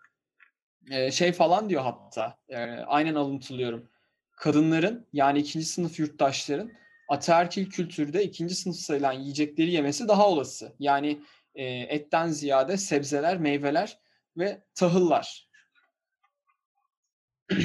e, 0.92 1.12
şey 1.12 1.32
falan 1.32 1.70
diyor 1.70 1.84
hatta, 1.84 2.38
e, 2.50 2.58
aynen 2.68 3.16
alıntılıyorum. 3.16 3.90
Kadınların 4.32 5.08
yani 5.14 5.40
ikinci 5.40 5.66
sınıf 5.66 6.00
yurttaşların 6.00 6.72
ataerkil 7.08 7.70
kültürde 7.70 8.24
ikinci 8.24 8.56
sınıf 8.56 8.76
sayılan 8.76 9.14
yiyecekleri 9.14 9.72
yemesi 9.72 10.08
daha 10.08 10.30
olası. 10.30 10.76
Yani 10.80 11.22
e, 11.56 11.66
etten 11.66 12.28
ziyade 12.28 12.78
sebzeler, 12.78 13.38
meyveler 13.38 14.00
ve 14.38 14.64
tahıllar. 14.76 15.50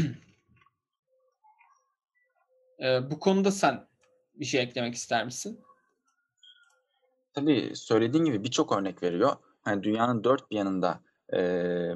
e, 2.81 3.11
bu 3.11 3.19
konuda 3.19 3.51
sen 3.51 3.89
bir 4.35 4.45
şey 4.45 4.61
eklemek 4.63 4.95
ister 4.95 5.25
misin? 5.25 5.61
Tabii 7.33 7.73
söylediğin 7.75 8.25
gibi 8.25 8.45
birçok 8.45 8.73
örnek 8.73 9.03
veriyor. 9.03 9.37
Hani 9.63 9.83
dünyanın 9.83 10.25
dört 10.25 10.51
bir 10.51 10.57
yanında 10.57 11.01
e, 11.33 11.39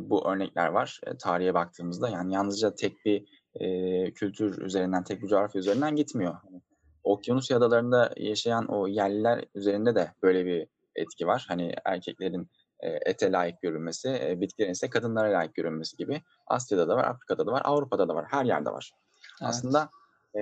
bu 0.00 0.28
örnekler 0.28 0.68
var 0.68 1.00
e, 1.06 1.16
tarihe 1.16 1.54
baktığımızda. 1.54 2.08
Yani 2.08 2.34
yalnızca 2.34 2.74
tek 2.74 3.04
bir 3.04 3.24
e, 3.54 4.10
kültür 4.12 4.62
üzerinden, 4.62 5.04
tek 5.04 5.22
bir 5.22 5.28
coğrafya 5.28 5.58
üzerinden 5.58 5.96
gitmiyor. 5.96 6.34
Hani, 6.42 6.60
Okyanusya 7.04 7.56
adalarında 7.56 8.10
yaşayan 8.16 8.66
o 8.66 8.86
yerliler 8.86 9.44
üzerinde 9.54 9.94
de 9.94 10.12
böyle 10.22 10.46
bir 10.46 10.66
etki 10.96 11.26
var. 11.26 11.44
Hani 11.48 11.74
erkeklerin 11.84 12.50
e, 12.80 12.88
ete 12.88 13.32
layık 13.32 13.62
görünmesi, 13.62 14.08
e, 14.08 14.40
bitkilerin 14.40 14.72
ise 14.72 14.90
kadınlara 14.90 15.38
layık 15.38 15.54
görünmesi 15.54 15.96
gibi. 15.96 16.22
Asya'da 16.46 16.88
da 16.88 16.96
var, 16.96 17.04
Afrika'da 17.04 17.46
da 17.46 17.52
var, 17.52 17.62
Avrupa'da 17.64 18.08
da 18.08 18.14
var, 18.14 18.26
her 18.30 18.44
yerde 18.44 18.70
var. 18.70 18.92
Evet. 19.40 19.50
Aslında 19.50 19.88
e, 20.36 20.40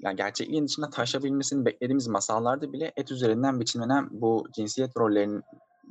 yani 0.00 0.16
gerçekliğin 0.16 0.66
dışında 0.66 0.90
taşabilmesini 0.90 1.64
beklediğimiz 1.64 2.08
masallarda 2.08 2.72
bile 2.72 2.92
et 2.96 3.10
üzerinden 3.10 3.60
biçimlenen 3.60 4.08
bu 4.10 4.46
cinsiyet 4.54 4.96
rollerinin 4.96 5.42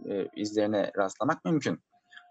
e, 0.06 0.28
izlerine 0.36 0.92
rastlamak 0.98 1.46
mümkün. 1.46 1.80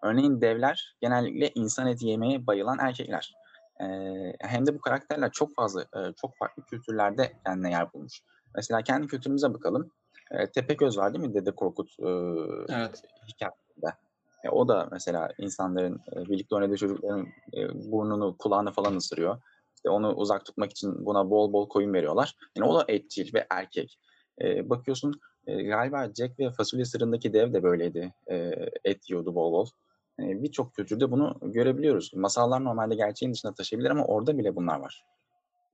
Örneğin 0.02 0.40
devler 0.40 0.96
genellikle 1.00 1.50
insan 1.54 1.86
eti 1.86 2.06
yemeye 2.06 2.46
bayılan 2.46 2.78
erkekler. 2.78 3.34
E, 3.80 3.86
hem 4.40 4.66
de 4.66 4.74
bu 4.74 4.80
karakterler 4.80 5.32
çok 5.32 5.54
fazla, 5.54 5.82
e, 5.82 6.12
çok 6.20 6.36
farklı 6.36 6.62
kültürlerde 6.62 7.32
kendine 7.46 7.70
yer 7.70 7.92
bulmuş. 7.92 8.22
Mesela 8.54 8.82
kendi 8.82 9.06
kültürümüze 9.06 9.54
bakalım. 9.54 9.90
E, 10.30 10.50
Tepegöz 10.50 10.98
var 10.98 11.14
değil 11.14 11.24
mi 11.24 11.34
Dede 11.34 11.50
Korkut 11.50 11.90
e, 11.98 12.08
evet. 12.68 13.02
hikayesinde? 13.28 13.92
E, 14.44 14.48
o 14.48 14.68
da 14.68 14.88
mesela 14.92 15.28
insanların 15.38 16.00
e, 16.16 16.28
birlikte 16.28 16.54
oynadığı 16.54 16.76
çocukların 16.76 17.26
e, 17.56 17.68
burnunu, 17.92 18.36
kulağını 18.38 18.72
falan 18.72 18.96
ısırıyor. 18.96 19.38
İşte 19.76 19.90
onu 19.90 20.14
uzak 20.14 20.44
tutmak 20.44 20.70
için 20.70 21.06
buna 21.06 21.30
bol 21.30 21.52
bol 21.52 21.68
koyun 21.68 21.94
veriyorlar. 21.94 22.34
Yani 22.56 22.68
o 22.68 22.80
da 22.80 22.84
etçil 22.88 23.34
ve 23.34 23.46
erkek. 23.50 23.98
E, 24.42 24.70
bakıyorsun 24.70 25.20
e, 25.46 25.62
galiba 25.62 26.08
Jack 26.14 26.38
ve 26.38 26.50
fasulye 26.50 26.84
sırındaki 26.84 27.32
dev 27.32 27.52
de 27.52 27.62
böyleydi. 27.62 28.14
E, 28.30 28.52
et 28.84 29.10
yiyordu 29.10 29.34
bol 29.34 29.52
bol. 29.52 29.66
Birçok 30.22 30.74
kültürde 30.74 31.10
bunu 31.10 31.38
görebiliyoruz. 31.42 32.14
Masallar 32.14 32.64
normalde 32.64 32.94
gerçeğin 32.94 33.32
dışına 33.32 33.54
taşıyabilir 33.54 33.90
ama 33.90 34.04
orada 34.04 34.38
bile 34.38 34.56
bunlar 34.56 34.80
var. 34.80 35.04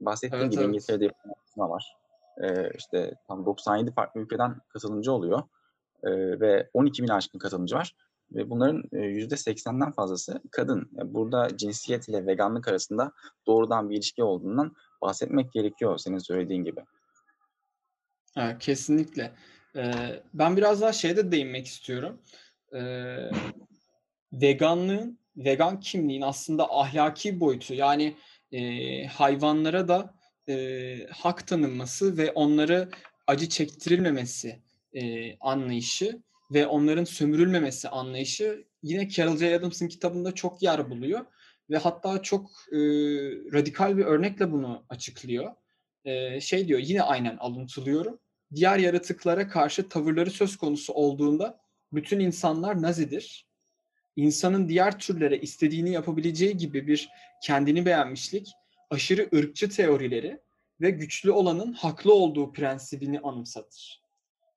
Bahsettiğim 0.01 0.43
evet, 0.43 0.53
gibi 0.53 0.61
evet. 0.61 0.69
İngiltere'de 0.69 1.05
yapılan 1.05 1.71
var. 1.71 1.97
E, 2.43 2.71
işte 2.79 3.15
tam 3.29 3.47
97 3.47 3.93
farklı 3.93 4.21
ülkeden 4.21 4.57
katılımcı 4.69 5.13
oluyor. 5.13 5.43
E, 6.03 6.11
ve 6.41 6.71
12 6.75 7.03
bin 7.03 7.09
aşkın 7.09 7.39
katılımcı 7.39 7.77
var. 7.77 7.95
Ve 8.33 8.51
bunların 8.51 8.83
%80'den 8.93 9.93
fazlası 9.93 10.43
kadın. 10.51 10.89
Burada 10.93 11.57
cinsiyet 11.57 12.09
ile 12.09 12.27
veganlık 12.27 12.69
arasında 12.69 13.13
doğrudan 13.47 13.91
bir 13.91 13.97
ilişki 13.97 14.23
olduğundan 14.23 14.77
bahsetmek 15.03 15.53
gerekiyor 15.53 15.99
senin 15.99 16.19
söylediğin 16.19 16.65
gibi. 16.65 16.81
Ha, 18.35 18.59
kesinlikle. 18.59 19.33
Ee, 19.77 20.23
ben 20.35 20.57
biraz 20.57 20.81
daha 20.81 20.93
şeyde 20.93 21.33
değinmek 21.33 21.67
istiyorum. 21.67 22.19
Ee, 22.75 23.31
veganlığın, 24.33 25.19
vegan 25.37 25.81
kimliğin 25.81 26.23
aslında 26.23 26.67
ahlaki 26.71 27.41
boyutu 27.41 27.75
yani 27.75 28.17
e, 28.53 29.07
hayvanlara 29.07 29.89
da 29.89 30.15
e, 30.49 31.07
hak 31.11 31.47
tanınması 31.47 32.17
ve 32.17 32.33
onları 32.33 32.89
acı 33.27 33.49
çektirilmemesi 33.49 34.63
e, 34.93 35.37
anlayışı 35.39 36.23
ve 36.51 36.67
onların 36.67 37.05
sömürülmemesi 37.05 37.89
anlayışı 37.89 38.65
yine 38.83 39.09
Carol 39.09 39.37
J. 39.37 39.57
Adams'ın 39.57 39.89
kitabında 39.89 40.35
çok 40.35 40.63
yer 40.63 40.91
buluyor. 40.91 41.27
ve 41.71 41.77
hatta 41.79 42.23
çok 42.23 42.51
e, 42.73 42.79
radikal 43.53 43.97
bir 43.97 44.05
örnekle 44.05 44.53
bunu 44.53 44.85
açıklıyor. 44.89 45.55
E, 46.05 46.41
şey 46.41 46.69
diyor 46.69 46.81
yine 46.81 47.03
aynen 47.03 47.37
alıntılıyorum. 47.37 48.19
Diğer 48.55 48.79
yaratıklara 48.79 49.49
karşı 49.49 49.89
tavırları 49.89 50.31
söz 50.31 50.57
konusu 50.57 50.93
olduğunda 50.93 51.61
bütün 51.93 52.21
insanlar 52.21 52.83
nazidir. 52.83 53.48
İnsanın 54.19 54.69
diğer 54.69 54.99
türlere 54.99 55.39
istediğini 55.39 55.93
yapabileceği 55.93 56.57
gibi 56.57 56.87
bir 56.87 57.09
kendini 57.43 57.87
beğenmişlik, 57.87 58.49
aşırı 58.91 59.29
ırkçı 59.35 59.69
teorileri 59.71 60.41
ve 60.81 60.91
güçlü 60.91 61.31
olanın 61.31 61.73
haklı 61.73 62.15
olduğu 62.15 62.53
prensibini 62.53 63.21
anımsatır. 63.21 64.03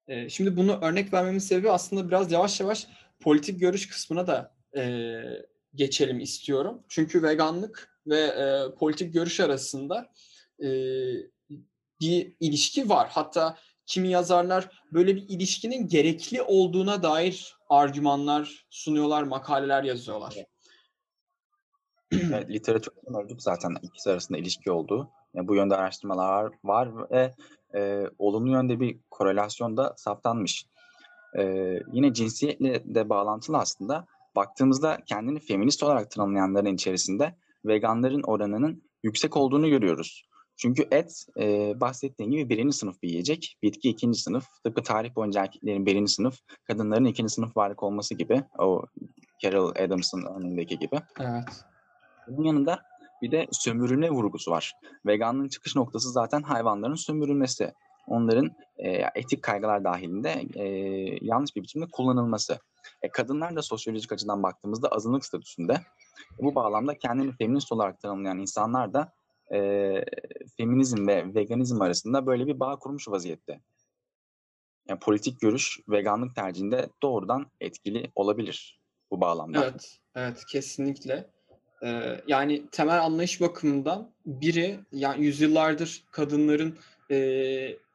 E, 0.08 0.30
şimdi 0.30 0.58
bunu 0.58 0.80
örnek 0.82 1.14
vermemin 1.14 1.40
sebebi 1.40 1.72
aslında 1.72 2.08
biraz 2.08 2.32
yavaş 2.32 2.60
yavaş 2.60 2.88
politik 3.20 3.60
görüş 3.60 3.88
kısmına 3.88 4.28
da 4.28 4.56
e, 4.78 5.22
geçelim 5.76 6.20
istiyorum. 6.20 6.84
Çünkü 6.90 7.24
veganlık 7.24 8.00
ve 8.08 8.20
e, 8.20 8.76
politik 8.76 9.14
görüş 9.14 9.40
arasında 9.40 10.12
e, 10.64 10.68
bir 12.02 12.34
ilişki 12.40 12.90
var. 12.90 13.10
Hatta 13.12 13.58
kimi 13.92 14.10
yazarlar 14.10 14.70
böyle 14.94 15.16
bir 15.16 15.26
ilişkinin 15.30 15.88
gerekli 15.88 16.42
olduğuna 16.42 17.04
dair 17.04 17.56
argümanlar 17.70 18.66
sunuyorlar, 18.70 19.24
makaleler 19.24 19.84
yazıyorlar. 19.84 20.36
Evet, 22.12 22.50
literatürde 22.50 23.00
mevcut 23.10 23.44
zaten 23.44 23.76
ikisi 23.82 24.12
arasında 24.12 24.38
ilişki 24.38 24.72
olduğu. 24.72 25.10
Yani 25.34 25.48
bu 25.48 25.56
yönde 25.56 25.76
araştırmalar 25.76 26.52
var 26.64 27.12
ve 27.12 27.34
e, 27.76 28.04
olumlu 28.18 28.52
yönde 28.52 28.80
bir 28.80 29.00
korelasyon 29.10 29.78
da 29.78 29.94
saptanmış. 29.98 30.66
E, 31.38 31.44
yine 31.94 32.14
cinsiyetle 32.14 32.96
de 32.96 33.10
bağlantılı 33.10 33.58
aslında. 33.58 34.06
Baktığımızda 34.36 34.98
kendini 35.06 35.40
feminist 35.40 35.84
olarak 35.84 36.12
tanımlayanların 36.12 36.74
içerisinde 36.74 37.36
veganların 37.66 38.24
oranının 38.24 38.84
yüksek 39.04 39.38
olduğunu 39.38 39.70
görüyoruz. 39.70 40.31
Çünkü 40.58 40.88
et 40.92 41.26
e, 41.40 41.74
bahsettiğim 41.80 42.32
gibi 42.32 42.50
birinci 42.50 42.78
sınıf 42.78 43.02
bir 43.02 43.10
yiyecek, 43.10 43.58
bitki 43.64 43.90
ikinci 43.90 44.20
sınıf. 44.20 44.46
Tıpkı 44.64 44.84
tarih 44.84 45.16
boyunca 45.16 45.42
erkeklerin 45.42 45.86
birinci 45.86 46.14
sınıf, 46.14 46.40
kadınların 46.64 47.06
ikinci 47.06 47.34
sınıf 47.34 47.58
varlık 47.58 47.84
olması 47.84 48.16
gibi. 48.16 48.44
O 48.60 48.86
Carol 49.44 49.70
Adams'ın 49.70 50.26
örneğindeki 50.26 50.80
gibi. 50.80 51.00
Evet. 51.20 51.66
Bunun 52.28 52.48
yanında 52.48 52.82
bir 53.22 53.32
de 53.32 53.48
sömürülme 53.52 54.10
vurgusu 54.10 54.52
var. 54.52 54.74
Veganlığın 55.06 55.48
çıkış 55.48 55.76
noktası 55.76 56.12
zaten 56.12 56.42
hayvanların 56.42 56.96
sömürülmesi. 56.96 57.74
Onların 58.08 58.52
e, 58.78 58.90
etik 59.16 59.44
kaygılar 59.44 59.84
dahilinde 59.84 60.46
e, 60.56 60.66
yanlış 61.22 61.56
bir 61.56 61.62
biçimde 61.62 61.86
kullanılması. 61.92 62.60
E, 63.02 63.10
kadınlar 63.10 63.56
da 63.56 63.62
sosyolojik 63.62 64.12
açıdan 64.12 64.44
baktığımızda 64.44 64.88
azınlık 64.88 65.26
statüsünde. 65.26 65.82
Bu 66.42 66.56
bağlamda 66.56 66.98
kendini 66.98 67.32
feminist 67.32 67.72
olarak 67.72 68.00
tanımlayan 68.00 68.40
insanlar 68.40 68.94
da 68.94 69.14
e, 69.54 69.60
feminizm 70.58 71.08
ve 71.08 71.36
veganizm 71.36 71.82
arasında 71.82 72.26
böyle 72.26 72.48
bir 72.48 72.60
bağ 72.60 72.80
kurmuş 72.80 73.08
vaziyette. 73.08 73.62
Yani 74.90 75.00
politik 75.00 75.42
görüş 75.42 75.80
veganlık 75.90 76.36
tercihinde 76.36 76.90
doğrudan 77.04 77.52
etkili 77.62 78.12
olabilir 78.16 78.82
bu 79.12 79.22
bağlamda. 79.22 79.64
Evet, 79.64 80.00
evet 80.16 80.46
kesinlikle. 80.52 81.30
Ee, 81.84 82.22
yani 82.28 82.68
temel 82.72 83.04
anlayış 83.04 83.42
bakımından 83.42 84.12
biri 84.26 84.80
yani 84.92 85.26
yüzyıllardır 85.26 86.04
kadınların 86.12 86.78
e, 87.12 87.18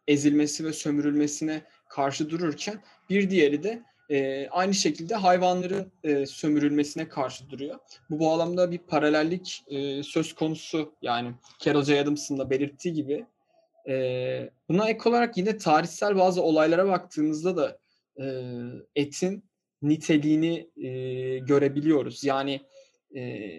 ezilmesi 0.09 0.65
ve 0.65 0.73
sömürülmesine 0.73 1.63
karşı 1.89 2.31
dururken 2.31 2.83
bir 3.11 3.31
diğeri 3.31 3.63
de 3.63 3.83
e, 4.11 4.49
aynı 4.49 4.75
şekilde 4.75 5.15
hayvanların 5.15 5.93
e, 6.05 6.27
sömürülmesine 6.27 7.09
karşı 7.09 7.51
duruyor. 7.51 7.79
Bu 8.11 8.21
bağlamda 8.21 8.71
bir 8.71 8.79
paralellik 8.79 9.65
e, 9.69 10.03
söz 10.03 10.35
konusu 10.35 10.95
yani 11.03 11.35
Carol 11.59 11.83
J. 11.83 12.01
Adams'ın 12.01 12.39
da 12.39 12.51
belirttiği 12.51 12.95
gibi. 12.95 13.27
E, 13.89 14.51
buna 14.69 14.89
ek 14.89 15.09
olarak 15.09 15.37
yine 15.37 15.59
tarihsel 15.59 16.17
bazı 16.17 16.43
olaylara 16.43 16.87
baktığımızda 16.87 17.57
da 17.57 17.79
e, 18.21 18.25
etin 18.97 19.45
niteliğini 19.83 20.71
e, 20.77 20.89
görebiliyoruz. 21.39 22.25
Yani 22.25 22.61
e, 23.17 23.51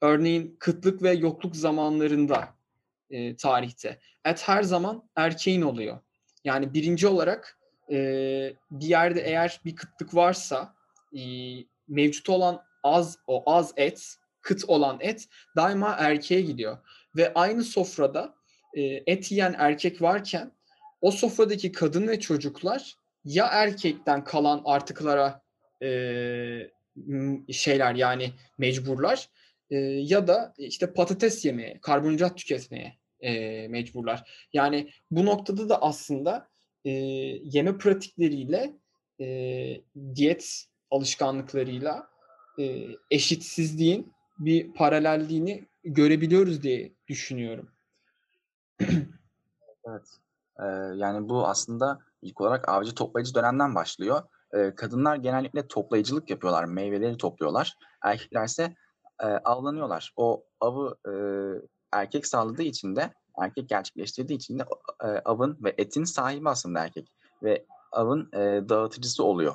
örneğin 0.00 0.56
kıtlık 0.58 1.02
ve 1.02 1.12
yokluk 1.12 1.56
zamanlarında 1.56 2.48
e, 3.10 3.36
tarihte 3.36 3.98
et 4.24 4.48
her 4.48 4.62
zaman 4.62 5.08
erkeğin 5.16 5.62
oluyor. 5.62 5.98
Yani 6.44 6.74
birinci 6.74 7.08
olarak 7.08 7.58
e, 7.92 7.98
bir 8.70 8.86
yerde 8.86 9.20
eğer 9.20 9.60
bir 9.64 9.76
kıtlık 9.76 10.14
varsa 10.14 10.74
e, 11.16 11.22
mevcut 11.88 12.28
olan 12.28 12.62
az 12.82 13.18
o 13.26 13.42
az 13.46 13.72
et, 13.76 14.16
kıt 14.42 14.64
olan 14.68 14.98
et 15.00 15.28
daima 15.56 15.96
erkeğe 15.98 16.40
gidiyor. 16.40 16.78
Ve 17.16 17.34
aynı 17.34 17.64
sofrada 17.64 18.34
e, 18.74 18.82
et 18.82 19.32
yiyen 19.32 19.54
erkek 19.58 20.02
varken 20.02 20.52
o 21.00 21.10
sofradaki 21.10 21.72
kadın 21.72 22.08
ve 22.08 22.20
çocuklar 22.20 22.96
ya 23.24 23.46
erkekten 23.46 24.24
kalan 24.24 24.62
artıklara 24.64 25.42
e, 25.82 25.88
şeyler 27.52 27.94
yani 27.94 28.32
mecburlar 28.58 29.28
e, 29.70 29.76
ya 29.78 30.26
da 30.26 30.54
işte 30.58 30.92
patates 30.92 31.44
yemeye, 31.44 31.78
karbonhidrat 31.82 32.36
tüketmeye 32.36 32.96
e, 33.20 33.68
mecburlar. 33.68 34.46
Yani 34.52 34.90
bu 35.10 35.26
noktada 35.26 35.68
da 35.68 35.82
aslında 35.82 36.51
e, 36.84 36.90
yeme 37.44 37.78
pratikleriyle 37.78 38.74
e, 39.20 39.26
diyet 40.14 40.64
alışkanlıklarıyla 40.90 42.08
e, 42.58 42.86
eşitsizliğin 43.10 44.12
bir 44.38 44.72
paralelliğini 44.72 45.68
görebiliyoruz 45.84 46.62
diye 46.62 46.92
düşünüyorum. 47.08 47.70
evet. 49.88 50.06
Ee, 50.60 50.64
yani 50.96 51.28
bu 51.28 51.46
aslında 51.46 51.98
ilk 52.22 52.40
olarak 52.40 52.68
avcı 52.68 52.94
toplayıcı 52.94 53.34
dönemden 53.34 53.74
başlıyor. 53.74 54.22
Ee, 54.54 54.74
kadınlar 54.74 55.16
genellikle 55.16 55.68
toplayıcılık 55.68 56.30
yapıyorlar, 56.30 56.64
meyveleri 56.64 57.16
topluyorlar. 57.16 57.76
Erkekler 58.04 58.44
ise 58.44 58.74
e, 59.20 59.26
avlanıyorlar. 59.26 60.12
O 60.16 60.44
avı 60.60 60.96
e, 61.08 61.12
erkek 61.92 62.26
sağladığı 62.26 62.62
için 62.62 62.96
de 62.96 63.14
erkek 63.40 63.68
gerçekleştirdiği 63.68 64.36
için 64.36 64.58
de 64.58 64.64
e, 65.04 65.06
avın 65.06 65.58
ve 65.64 65.74
etin 65.78 66.04
sahibi 66.04 66.48
aslında 66.48 66.84
erkek 66.84 67.12
ve 67.42 67.66
avın 67.92 68.28
e, 68.32 68.68
dağıtıcısı 68.68 69.24
oluyor. 69.24 69.54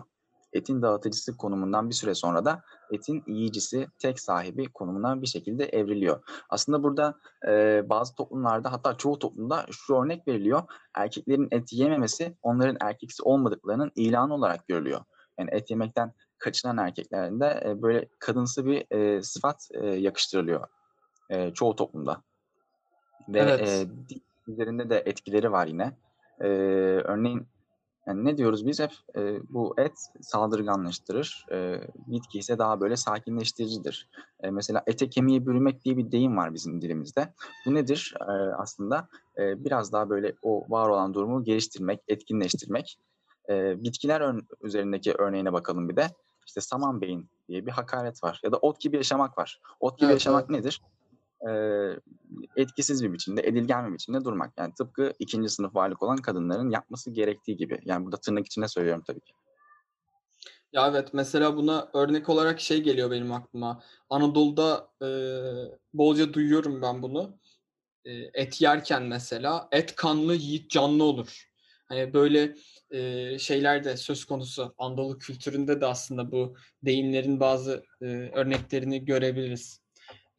Etin 0.54 0.82
dağıtıcısı 0.82 1.38
konumundan 1.38 1.90
bir 1.90 1.96
süre 1.96 2.16
sonra 2.16 2.46
da 2.46 2.62
etin 2.92 3.24
yiyicisi, 3.28 3.88
tek 4.00 4.20
sahibi 4.20 4.66
konumuna 4.74 5.22
bir 5.22 5.28
şekilde 5.28 5.66
evriliyor. 5.66 6.24
Aslında 6.50 6.84
burada 6.84 7.20
e, 7.48 7.84
bazı 7.90 8.16
toplumlarda 8.16 8.72
hatta 8.72 8.98
çoğu 8.98 9.20
toplumda 9.20 9.66
şu 9.72 9.96
örnek 9.96 10.28
veriliyor. 10.28 10.64
Erkeklerin 10.96 11.48
et 11.52 11.74
yememesi 11.74 12.38
onların 12.42 12.78
erkeksi 12.82 13.24
olmadıklarının 13.24 13.92
ilanı 13.96 14.34
olarak 14.34 14.68
görülüyor. 14.68 15.02
Yani 15.40 15.50
et 15.52 15.70
yemekten 15.70 16.14
kaçınan 16.38 16.78
erkeklerinde 16.78 17.64
e, 17.66 17.82
böyle 17.82 18.10
kadınsı 18.20 18.66
bir 18.66 18.86
e, 18.92 19.22
sıfat 19.22 19.68
e, 19.74 19.88
yakıştırılıyor 19.88 20.68
e, 21.30 21.54
çoğu 21.54 21.76
toplumda. 21.76 22.24
Ve 23.28 23.40
Evet. 23.40 23.60
e, 23.60 23.88
üzerinde 24.48 24.90
de 24.90 25.04
etkileri 25.06 25.52
var 25.52 25.68
yine. 25.68 25.98
E, 26.42 26.48
örneğin 27.04 27.48
yani 28.08 28.26
ne 28.26 28.38
diyoruz 28.38 28.68
biz 28.68 28.80
hep 28.80 28.92
e, 29.16 29.40
bu 29.50 29.76
et 29.78 29.94
saldırganlaştırır, 30.22 31.46
e, 31.52 31.82
bitki 32.08 32.40
ise 32.40 32.58
daha 32.58 32.82
böyle 32.82 32.96
sakinleştiricidir. 32.96 34.10
E, 34.44 34.52
mesela 34.52 34.84
ete 34.88 35.10
kemiğe 35.10 35.46
bürümek 35.46 35.86
diye 35.86 35.98
bir 35.98 36.12
deyim 36.12 36.38
var 36.38 36.54
bizim 36.54 36.82
dilimizde. 36.82 37.34
Bu 37.66 37.74
nedir? 37.76 38.14
E, 38.22 38.32
aslında 38.58 39.08
e, 39.38 39.64
biraz 39.66 39.94
daha 39.94 40.10
böyle 40.10 40.36
o 40.42 40.66
var 40.70 40.90
olan 40.90 41.14
durumu 41.14 41.44
geliştirmek, 41.44 42.00
etkinleştirmek. 42.08 43.00
E, 43.50 43.84
bitkiler 43.84 44.22
ör- 44.22 44.46
üzerindeki 44.62 45.14
örneğine 45.14 45.54
bakalım 45.54 45.90
bir 45.90 45.96
de. 45.96 46.08
İşte 46.48 46.62
saman 46.62 47.02
beyin 47.02 47.30
diye 47.48 47.66
bir 47.66 47.72
hakaret 47.72 48.24
var. 48.24 48.40
Ya 48.44 48.52
da 48.52 48.58
ot 48.58 48.82
gibi 48.82 48.96
yaşamak 48.96 49.38
var. 49.38 49.62
Ot 49.80 49.98
gibi 49.98 50.06
Evet, 50.06 50.16
yaşamak 50.16 50.42
evet. 50.42 50.50
nedir? 50.50 50.82
E, 51.50 51.52
etkisiz 52.56 53.04
bir 53.04 53.14
biçimde, 53.14 53.42
edilgen 53.42 53.88
bir 53.88 53.94
biçimde 53.94 54.24
durmak. 54.24 54.54
Yani 54.58 54.74
tıpkı 54.74 55.14
ikinci 55.20 55.50
sınıf 55.50 55.76
varlık 55.76 56.04
olan 56.04 56.18
kadınların 56.18 56.70
yapması 56.70 57.12
gerektiği 57.12 57.58
gibi. 57.58 57.80
Yani 57.86 58.06
burada 58.06 58.18
tırnak 58.18 58.46
içinde 58.46 58.68
söylüyorum 58.68 59.04
tabii 59.08 59.22
ki. 59.22 59.34
Ya 60.74 60.88
evet 60.88 61.14
mesela 61.14 61.58
buna 61.58 61.90
örnek 61.94 62.30
olarak 62.30 62.60
şey 62.60 62.82
geliyor 62.82 63.12
benim 63.12 63.32
aklıma. 63.32 63.84
Anadolu'da 64.10 64.90
e, 65.02 65.10
bolca 65.94 66.34
duyuyorum 66.34 66.82
ben 66.82 67.02
bunu. 67.02 67.40
E, 68.06 68.14
et 68.34 68.62
yerken 68.62 69.04
mesela 69.04 69.68
et 69.72 69.96
kanlı 69.96 70.36
yiğit 70.36 70.70
canlı 70.70 71.04
olur. 71.04 71.48
Hani 71.90 72.14
böyle 72.14 72.56
e, 72.92 73.40
şeyler 73.40 73.84
de 73.84 73.98
söz 73.98 74.26
konusu. 74.26 74.74
Anadolu 74.78 75.18
kültüründe 75.18 75.82
de 75.82 75.86
aslında 75.86 76.32
bu 76.32 76.56
deyimlerin 76.84 77.40
bazı 77.40 77.84
e, 78.02 78.06
örneklerini 78.34 79.06
görebiliriz. 79.06 79.87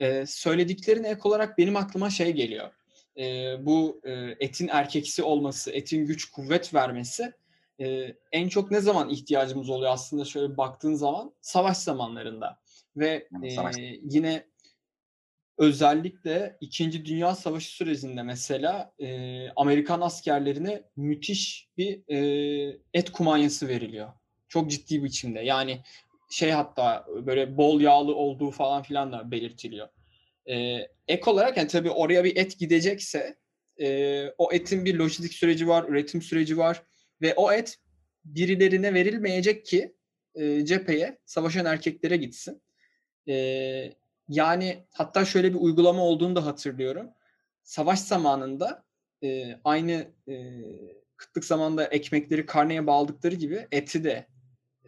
E, 0.01 0.27
söylediklerine 0.27 1.09
ek 1.09 1.21
olarak 1.25 1.59
benim 1.59 1.77
aklıma 1.77 2.11
şey 2.11 2.33
geliyor. 2.33 2.71
E, 3.17 3.57
bu 3.67 4.01
e, 4.05 4.13
etin 4.41 4.69
erkeksi 4.69 5.23
olması, 5.23 5.71
etin 5.71 6.07
güç 6.07 6.31
kuvvet 6.31 6.75
vermesi 6.75 7.33
e, 7.81 8.15
en 8.33 8.49
çok 8.49 8.71
ne 8.71 8.81
zaman 8.81 9.09
ihtiyacımız 9.09 9.71
oluyor 9.71 9.93
aslında 9.93 10.25
şöyle 10.25 10.57
baktığın 10.57 10.95
zaman 10.95 11.33
savaş 11.41 11.77
zamanlarında 11.77 12.59
ve 12.97 13.29
e, 13.43 13.51
savaş. 13.51 13.77
yine 14.03 14.45
özellikle 15.59 16.57
İkinci 16.61 17.05
Dünya 17.05 17.35
Savaşı 17.35 17.69
sürecinde 17.71 18.23
mesela 18.23 18.93
e, 18.99 19.49
Amerikan 19.57 20.01
askerlerine 20.01 20.83
müthiş 20.97 21.69
bir 21.79 22.03
e, 22.09 22.79
et 22.95 23.13
kumanyası 23.13 23.69
veriliyor. 23.69 24.09
Çok 24.49 24.71
ciddi 24.71 25.05
biçimde. 25.05 25.41
Yani 25.41 25.81
şey 26.29 26.51
hatta 26.51 27.07
böyle 27.27 27.57
bol 27.57 27.81
yağlı 27.81 28.15
olduğu 28.15 28.51
falan 28.51 28.83
filan 28.83 29.13
da 29.13 29.31
belirtiliyor. 29.31 29.89
E, 30.47 30.87
ek 31.09 31.31
olarak 31.31 31.57
yani 31.57 31.69
tabii 31.69 31.91
oraya 31.91 32.25
bir 32.25 32.37
et 32.37 32.59
gidecekse 32.59 33.37
e, 33.81 34.27
o 34.39 34.53
etin 34.53 34.85
bir 34.85 34.95
lojistik 34.95 35.33
süreci 35.33 35.69
var, 35.69 35.85
üretim 35.89 36.23
süreci 36.23 36.59
var 36.59 36.83
ve 37.23 37.35
o 37.35 37.53
et 37.53 37.79
birilerine 38.25 38.95
verilmeyecek 38.95 39.67
ki 39.67 39.95
e, 40.35 40.65
cepheye 40.65 41.19
savaşan 41.25 41.67
erkeklere 41.67 42.17
gitsin. 42.17 42.63
E, 43.29 43.35
yani 44.29 44.85
hatta 44.91 45.25
şöyle 45.25 45.55
bir 45.55 45.59
uygulama 45.59 46.03
olduğunu 46.03 46.37
da 46.37 46.47
hatırlıyorum. 46.47 47.11
Savaş 47.63 47.99
zamanında 47.99 48.85
e, 49.23 49.59
aynı 49.65 50.07
e, 50.29 50.35
kıtlık 51.17 51.45
zamanında 51.45 51.85
ekmekleri 51.85 52.47
karneye 52.47 52.87
bağladıkları 52.87 53.35
gibi 53.35 53.67
eti 53.73 54.05
de 54.05 54.27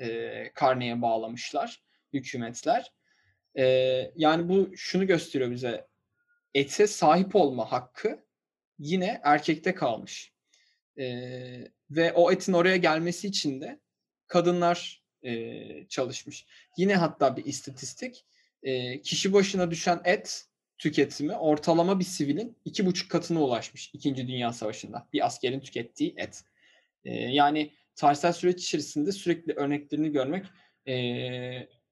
e, 0.01 0.51
karneye 0.55 1.03
bağlamışlar 1.03 1.83
hükümetler. 2.13 2.93
E, 3.59 3.65
yani 4.17 4.49
bu 4.49 4.77
şunu 4.77 5.07
gösteriyor 5.07 5.51
bize. 5.51 5.87
Ete 6.55 6.87
sahip 6.87 7.37
olma 7.37 7.73
hakkı 7.73 8.25
yine 8.79 9.21
erkekte 9.25 9.75
kalmış. 9.75 10.33
E, 10.99 11.05
ve 11.91 12.13
o 12.13 12.33
etin 12.33 12.53
oraya 12.53 12.77
gelmesi 12.77 13.29
için 13.29 13.61
de 13.61 13.81
kadınlar 14.27 15.03
e, 15.23 15.89
çalışmış. 15.89 16.47
Yine 16.77 16.97
hatta 16.97 17.37
bir 17.37 17.45
istatistik 17.45 18.25
e, 18.63 19.01
kişi 19.01 19.33
başına 19.33 19.71
düşen 19.71 20.01
et 20.05 20.45
tüketimi 20.79 21.37
ortalama 21.37 21.99
bir 21.99 22.05
sivilin 22.05 22.57
iki 22.65 22.87
buçuk 22.87 23.11
katına 23.11 23.43
ulaşmış 23.43 23.91
İkinci 23.95 24.29
Dünya 24.29 24.53
Savaşı'nda. 24.53 25.09
Bir 25.13 25.27
askerin 25.27 25.61
tükettiği 25.61 26.15
et. 26.17 26.45
E, 27.05 27.15
yani 27.15 27.73
tarihsel 28.01 28.33
süreç 28.33 28.65
içerisinde 28.65 29.13
sürekli 29.13 29.53
örneklerini 29.53 30.13
görmek 30.13 30.47
e, 30.89 30.95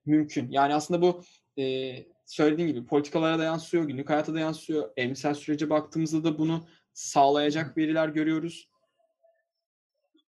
mümkün. 0.07 0.51
Yani 0.51 0.75
aslında 0.75 1.03
bu 1.03 1.23
e, 1.59 1.95
söylediğim 2.27 2.71
gibi 2.71 2.87
politikalara 2.87 3.39
da 3.39 3.45
yansıyor, 3.45 3.85
günlük 3.85 4.11
hayata 4.11 4.35
da 4.35 4.41
yansıyor. 4.41 4.91
Emsal 4.97 5.35
sürece 5.35 5.71
baktığımızda 5.71 6.25
da 6.25 6.39
bunu 6.39 6.67
sağlayacak 6.93 7.77
veriler 7.77 8.09
görüyoruz. 8.09 8.69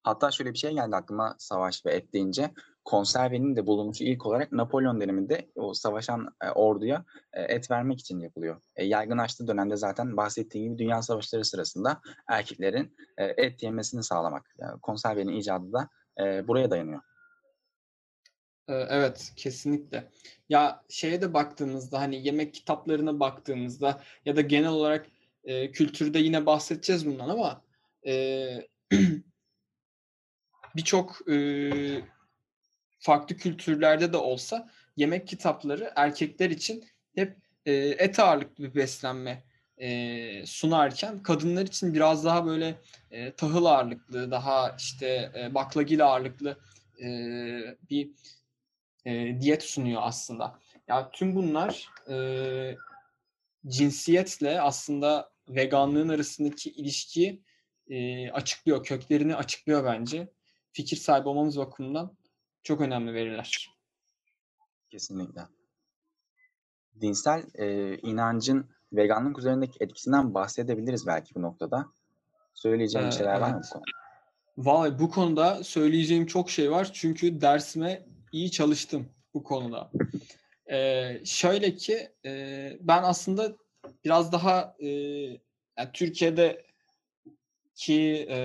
Hatta 0.03 0.31
şöyle 0.31 0.53
bir 0.53 0.59
şey 0.59 0.73
geldi 0.73 0.97
aklıma 0.97 1.35
savaş 1.39 1.87
ve 1.87 1.93
et 1.93 2.13
deyince. 2.13 2.51
Konservenin 2.87 3.57
de 3.57 3.67
bulunuşu 3.67 4.05
ilk 4.05 4.27
olarak 4.27 4.53
Napolyon 4.53 5.01
döneminde 5.01 5.51
o 5.55 5.75
savaşan 5.75 6.29
e, 6.45 6.51
orduya 6.51 7.05
e, 7.33 7.43
et 7.43 7.71
vermek 7.71 8.01
için 8.01 8.21
yapılıyor. 8.21 8.61
E, 8.77 8.85
yaygınlaştığı 8.85 9.49
dönemde 9.49 9.77
zaten 9.77 10.17
bahsettiğim 10.17 10.67
gibi 10.67 10.79
dünya 10.79 11.03
savaşları 11.03 11.45
sırasında 11.45 12.01
erkeklerin 12.29 12.97
e, 13.19 13.25
et 13.25 13.63
yemesini 13.63 14.03
sağlamak. 14.03 14.55
Yani 14.59 14.81
konservenin 14.81 15.33
icadı 15.33 15.73
da 15.73 15.89
e, 16.21 16.49
buraya 16.49 16.71
dayanıyor. 16.71 17.01
E, 18.69 18.75
evet, 18.75 19.33
kesinlikle. 19.37 20.11
Ya 20.49 20.85
şeye 20.89 21.23
de 21.23 21.35
baktığımızda 21.35 22.01
hani 22.01 22.27
yemek 22.27 22.55
kitaplarına 22.55 23.21
baktığımızda 23.21 24.03
ya 24.25 24.37
da 24.37 24.41
genel 24.41 24.71
olarak 24.71 25.07
e, 25.45 25.71
kültürde 25.73 26.19
yine 26.19 26.47
bahsedeceğiz 26.47 27.07
bundan 27.07 27.29
ama 27.29 27.63
e, 28.07 28.69
birçok 30.77 31.31
e, 31.31 31.37
farklı 33.07 33.37
kültürlerde 33.37 34.13
de 34.13 34.17
olsa 34.17 34.71
yemek 34.97 35.29
kitapları 35.29 35.93
erkekler 35.97 36.51
için 36.51 36.85
hep 37.15 37.37
e, 37.67 37.73
et 37.75 38.19
ağırlıklı 38.19 38.65
bir 38.65 38.75
beslenme 38.75 39.45
e, 39.79 40.47
sunarken 40.47 41.23
kadınlar 41.23 41.63
için 41.63 41.95
biraz 41.95 42.25
daha 42.25 42.47
böyle 42.47 42.75
e, 43.11 43.33
tahıl 43.33 43.65
ağırlıklı, 43.65 44.31
daha 44.31 44.77
işte 44.79 45.33
e, 45.39 45.55
baklagil 45.55 46.07
ağırlıklı 46.07 46.59
e, 47.03 47.09
bir 47.91 48.11
e, 49.05 49.41
diyet 49.41 49.63
sunuyor 49.63 50.01
aslında. 50.05 50.45
Ya 50.45 50.97
yani 50.97 51.07
tüm 51.13 51.35
bunlar 51.35 51.89
e, 52.11 52.17
cinsiyetle 53.67 54.61
aslında 54.61 55.31
veganlığın 55.49 56.09
arasındaki 56.09 56.71
ilişkiyi 56.71 57.43
e, 57.89 58.31
açıklıyor, 58.31 58.85
köklerini 58.85 59.37
açıklıyor 59.37 59.85
bence. 59.85 60.29
Fikir 60.73 60.97
sahibi 60.97 61.29
olmamız 61.29 61.59
bakımından 61.59 62.17
çok 62.67 62.81
önemli 62.81 63.15
veriler. 63.15 63.71
Kesinlikle. 64.91 65.41
Dinsel 67.01 67.45
e, 67.55 67.97
inancın 67.99 68.71
veganlık 68.93 69.39
üzerindeki 69.39 69.79
etkisinden 69.81 70.35
bahsedebiliriz 70.35 71.07
belki 71.07 71.35
bu 71.35 71.43
noktada. 71.43 71.87
Söyleyeceğim 72.55 73.09
ee, 73.09 73.11
şeyler 73.11 73.33
evet. 73.33 73.43
var 73.43 73.51
mı 73.51 73.61
bu 73.65 73.73
konuda? 73.73 73.85
Vallahi 74.59 74.99
bu 74.99 75.11
konuda 75.11 75.65
söyleyeceğim 75.65 76.27
çok 76.27 76.51
şey 76.51 76.71
var. 76.71 76.91
Çünkü 76.93 77.41
dersime 77.41 78.07
iyi 78.33 78.51
çalıştım 78.51 79.09
bu 79.35 79.45
konuda. 79.45 79.91
Ee, 80.71 81.21
şöyle 81.25 81.75
ki 81.75 82.09
e, 82.25 82.73
ben 82.81 83.03
aslında 83.03 83.57
biraz 84.05 84.33
daha 84.33 84.77
e, 84.79 84.89
yani 85.79 85.91
Türkiye'de 85.93 86.67
ki 87.75 88.27
e, 88.31 88.39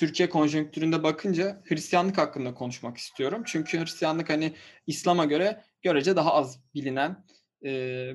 Türkiye 0.00 0.28
konjonktüründe 0.28 1.02
bakınca 1.02 1.62
Hristiyanlık 1.64 2.18
hakkında 2.18 2.54
konuşmak 2.54 2.96
istiyorum. 2.96 3.42
Çünkü 3.46 3.80
Hristiyanlık 3.80 4.30
hani 4.30 4.52
İslam'a 4.86 5.24
göre 5.24 5.64
görece 5.82 6.16
daha 6.16 6.34
az 6.34 6.60
bilinen 6.74 7.24
e, 7.64 7.70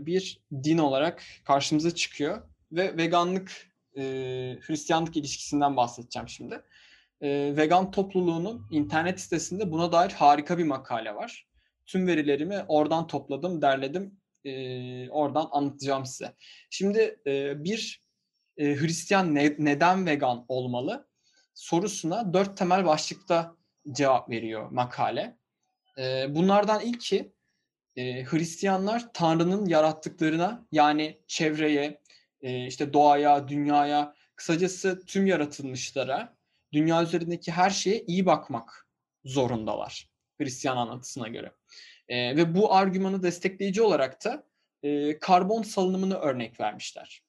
bir 0.06 0.42
din 0.64 0.78
olarak 0.78 1.24
karşımıza 1.44 1.96
çıkıyor. 1.96 2.42
Ve 2.72 2.98
veganlık 2.98 3.52
e, 3.98 4.02
Hristiyanlık 4.62 5.18
ilişkisinden 5.18 5.78
bahsedeceğim 5.78 6.30
şimdi. 6.30 6.62
E, 7.22 7.54
vegan 7.58 7.92
topluluğunun 7.92 8.68
internet 8.72 9.20
sitesinde 9.20 9.72
buna 9.72 9.92
dair 9.92 10.12
harika 10.12 10.58
bir 10.58 10.64
makale 10.64 11.16
var. 11.16 11.48
Tüm 11.86 12.08
verilerimi 12.08 12.66
oradan 12.68 13.08
topladım, 13.08 13.62
derledim. 13.62 14.20
E, 14.46 15.10
oradan 15.10 15.48
anlatacağım 15.52 16.06
size. 16.06 16.36
Şimdi 16.70 17.20
e, 17.28 17.64
bir 17.64 18.02
e, 18.58 18.76
Hristiyan 18.76 19.36
ne, 19.36 19.56
neden 19.60 20.06
vegan 20.06 20.46
olmalı? 20.48 21.08
Sorusuna 21.56 22.34
dört 22.34 22.58
temel 22.58 22.86
başlıkta 22.86 23.56
cevap 23.92 24.30
veriyor 24.30 24.70
makale. 24.72 25.38
E, 25.98 26.36
bunlardan 26.36 26.82
ilki 26.82 27.34
e, 27.96 28.24
Hristiyanlar 28.24 29.14
Tanrı'nın 29.14 29.66
yarattıklarına 29.66 30.68
yani 30.72 31.22
çevreye, 31.28 32.02
e, 32.42 32.68
işte 32.68 32.94
doğaya, 32.94 33.48
dünyaya, 33.48 34.16
kısacası 34.36 35.06
tüm 35.06 35.28
yaratılmışlara, 35.28 36.36
dünya 36.74 37.04
üzerindeki 37.04 37.52
her 37.52 37.70
şeye 37.70 38.02
iyi 38.02 38.26
bakmak 38.26 38.88
zorundalar 39.26 40.10
Hristiyan 40.38 40.78
anlatısına 40.78 41.28
göre. 41.28 41.52
E, 42.08 42.38
ve 42.38 42.56
bu 42.56 42.74
argümanı 42.74 43.24
destekleyici 43.24 43.82
olarak 43.82 44.26
da 44.26 44.44
karbon 45.22 45.62
salınımını 45.62 46.16
örnek 46.16 46.60
vermişler. 46.60 47.24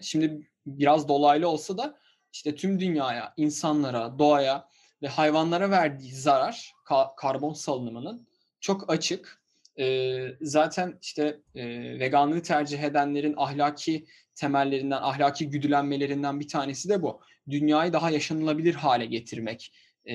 Şimdi 0.00 0.50
biraz 0.66 1.08
dolaylı 1.08 1.48
olsa 1.48 1.78
da 1.78 1.98
işte 2.38 2.54
tüm 2.54 2.80
dünyaya, 2.80 3.34
insanlara, 3.36 4.18
doğaya 4.18 4.68
ve 5.02 5.08
hayvanlara 5.08 5.70
verdiği 5.70 6.14
zarar 6.14 6.72
ka- 6.86 7.16
karbon 7.16 7.52
salınımının 7.52 8.28
çok 8.60 8.90
açık. 8.90 9.42
Ee, 9.78 10.28
zaten 10.40 10.98
işte 11.02 11.40
e, 11.54 11.64
veganlığı 11.98 12.42
tercih 12.42 12.82
edenlerin 12.82 13.34
ahlaki 13.36 14.06
temellerinden, 14.34 15.02
ahlaki 15.02 15.50
güdülenmelerinden 15.50 16.40
bir 16.40 16.48
tanesi 16.48 16.88
de 16.88 17.02
bu. 17.02 17.20
Dünyayı 17.50 17.92
daha 17.92 18.10
yaşanılabilir 18.10 18.74
hale 18.74 19.06
getirmek 19.06 19.72
e, 20.08 20.14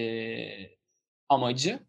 amacı. 1.29 1.79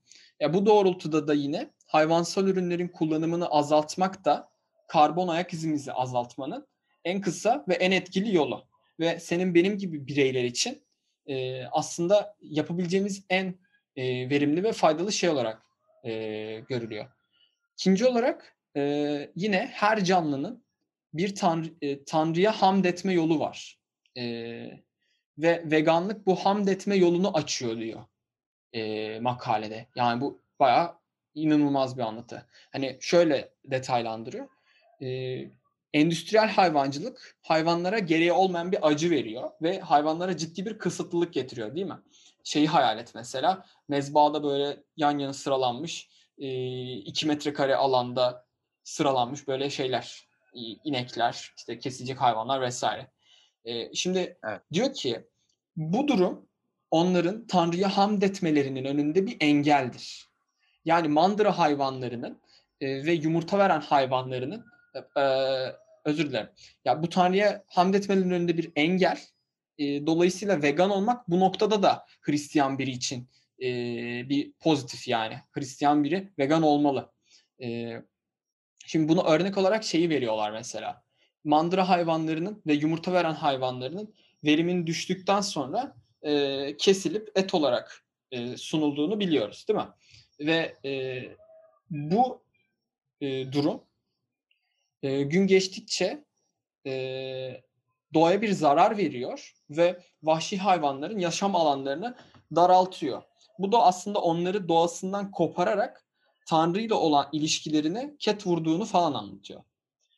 Ya 0.40 0.55
bu 0.55 0.66
doğrultuda 0.66 1.29
da 1.29 1.35
yine 1.35 1.70
hayvansal 1.87 2.49
ürünlerin 2.49 2.88
kullanımını 2.88 3.47
azaltmak 3.47 4.25
da 4.25 4.49
karbon 4.88 5.29
ayak 5.29 5.53
izimizi 5.53 5.92
azaltmanın 5.92 6.66
en 7.05 7.20
kısa 7.20 7.64
ve 7.68 7.75
en 7.75 7.90
etkili 7.90 8.35
yolu 8.35 8.74
ve 9.01 9.21
senin 9.21 9.55
benim 9.55 9.79
gibi 9.79 10.07
bireyler 10.07 10.45
için 10.45 10.83
e, 11.27 11.65
aslında 11.65 12.37
yapabileceğimiz 12.41 13.25
en 13.31 13.55
e, 13.97 14.31
verimli 14.31 14.65
ve 14.65 14.73
faydalı 14.73 15.13
şey 15.13 15.31
olarak 15.31 15.63
e, 16.05 16.11
görülüyor. 16.69 17.07
İkinci 17.73 18.07
olarak 18.07 18.57
e, 18.77 19.31
yine 19.37 19.71
her 19.73 20.05
canlının 20.05 20.65
bir 21.15 21.35
tanrı, 21.35 21.69
e, 21.83 22.05
tanrıya 22.05 22.53
hamd 22.53 22.85
etme 22.85 23.13
yolu 23.13 23.41
var. 23.41 23.79
E, 24.17 24.25
ve 25.39 25.63
veganlık 25.65 26.27
bu 26.27 26.37
hamd 26.37 26.69
etme 26.69 26.97
yolunu 26.97 27.37
açıyor 27.37 27.77
diyor 27.79 28.05
e, 28.73 29.21
makalede. 29.21 29.87
Yani 29.95 30.21
bu 30.21 30.43
bayağı 30.61 30.99
inanılmaz 31.35 31.97
bir 31.97 32.03
anlatı. 32.03 32.47
Hani 32.73 32.99
şöyle 33.01 33.49
detaylandırıyor. 33.65 34.49
E, 35.03 35.39
endüstriyel 35.95 36.49
hayvancılık 36.49 37.37
hayvanlara 37.43 37.99
gereği 37.99 38.33
olmayan 38.33 38.73
bir 38.73 38.89
acı 38.89 39.11
veriyor 39.11 39.51
ve 39.63 39.81
hayvanlara 39.81 40.37
ciddi 40.37 40.67
bir 40.67 40.79
kısıtlılık 40.79 41.33
getiriyor 41.33 41.75
değil 41.75 41.87
mi? 41.87 41.99
Şeyi 42.45 42.67
hayal 42.67 42.99
et 42.99 43.13
mesela 43.15 43.67
mezbahada 43.89 44.45
böyle 44.45 44.83
yan 44.97 45.19
yana 45.19 45.33
sıralanmış 45.33 46.09
e, 46.39 46.93
2 46.93 47.27
metrekare 47.27 47.77
alanda 47.77 48.47
sıralanmış 48.85 49.49
böyle 49.49 49.71
şeyler. 49.71 50.29
inekler, 50.85 51.53
işte 51.57 51.79
kesilecek 51.79 52.21
hayvanlar 52.21 52.61
vesaire. 52.61 53.11
Şimdi 53.95 54.39
Evet. 54.45 54.61
diyor 54.73 54.93
ki 54.93 55.25
bu 55.77 56.09
durum 56.09 56.49
onların 56.91 57.47
Tanrı'ya 57.47 57.97
hamd 57.97 58.23
etmelerinin 58.23 58.85
önünde 58.85 59.27
bir 59.27 59.37
engeldir. 59.41 60.29
Yani 60.85 61.09
mandıra 61.09 61.59
hayvanlarının 61.59 62.41
ve 62.83 63.13
yumurta 63.13 63.59
veren 63.59 63.81
hayvanlarının 63.81 64.65
özür 66.05 66.29
dilerim. 66.29 66.49
Ya 66.85 67.03
bu 67.03 67.09
Tanrı'ya 67.09 67.64
hamd 67.67 67.95
etmelerinin 67.95 68.35
önünde 68.35 68.57
bir 68.59 68.73
engel. 68.77 69.19
E, 69.79 70.07
dolayısıyla 70.07 70.62
vegan 70.62 70.90
olmak 70.90 71.31
bu 71.31 71.40
noktada 71.40 71.83
da 71.83 72.07
Hristiyan 72.21 72.79
biri 72.79 72.90
için 72.90 73.29
e, 73.62 73.69
bir 74.29 74.53
pozitif 74.53 75.09
yani. 75.09 75.38
Hristiyan 75.53 76.05
biri 76.05 76.33
vegan 76.38 76.62
olmalı. 76.62 77.12
E, 77.62 77.93
şimdi 78.87 79.09
bunu 79.09 79.25
örnek 79.25 79.59
olarak 79.59 79.85
şeyi 79.85 80.11
veriyorlar 80.11 80.51
mesela. 80.51 81.05
Mandıra 81.45 81.88
hayvanlarının 81.88 82.62
ve 82.67 82.75
yumurta 82.75 83.12
veren 83.12 83.35
hayvanlarının 83.35 84.14
verimin 84.45 84.87
düştükten 84.87 85.40
sonra 85.40 85.97
e, 86.23 86.77
kesilip 86.77 87.33
et 87.35 87.55
olarak 87.55 88.05
e, 88.31 88.57
sunulduğunu 88.57 89.21
biliyoruz 89.21 89.67
değil 89.69 89.79
mi? 89.79 89.88
Ve 90.40 90.77
e, 90.85 91.23
bu 91.90 92.45
e, 93.21 93.53
durum 93.53 93.81
e, 95.05 95.23
gün 95.23 95.47
geçtikçe 95.47 96.25
e, 96.87 96.93
doğaya 98.14 98.43
bir 98.43 98.53
zarar 98.53 98.97
veriyor 98.97 99.55
ve 99.71 100.03
vahşi 100.23 100.59
hayvanların 100.59 101.19
yaşam 101.19 101.57
alanlarını 101.57 102.17
daraltıyor. 102.55 103.23
Bu 103.59 103.73
da 103.73 103.83
aslında 103.83 104.21
onları 104.21 104.69
doğasından 104.69 105.31
kopararak 105.31 106.05
Tanrı 106.47 106.81
ile 106.81 106.95
olan 106.95 107.29
ilişkilerine 107.33 108.17
ket 108.19 108.47
vurduğunu 108.47 108.85
falan 108.85 109.14
anlatıyor. 109.14 109.62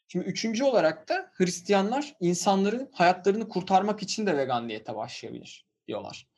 Şimdi 0.09 0.25
üçüncü 0.25 0.65
olarak 0.65 1.09
da 1.09 1.31
Hristiyanlar 1.33 2.15
insanların 2.21 2.91
hayatlarını 2.93 3.49
kurtarmak 3.49 4.03
için 4.03 4.27
de 4.27 4.37
vegan 4.37 4.69
diyete 4.69 4.97
başlayabilir 4.97 5.67
diyorlar. 5.89 6.29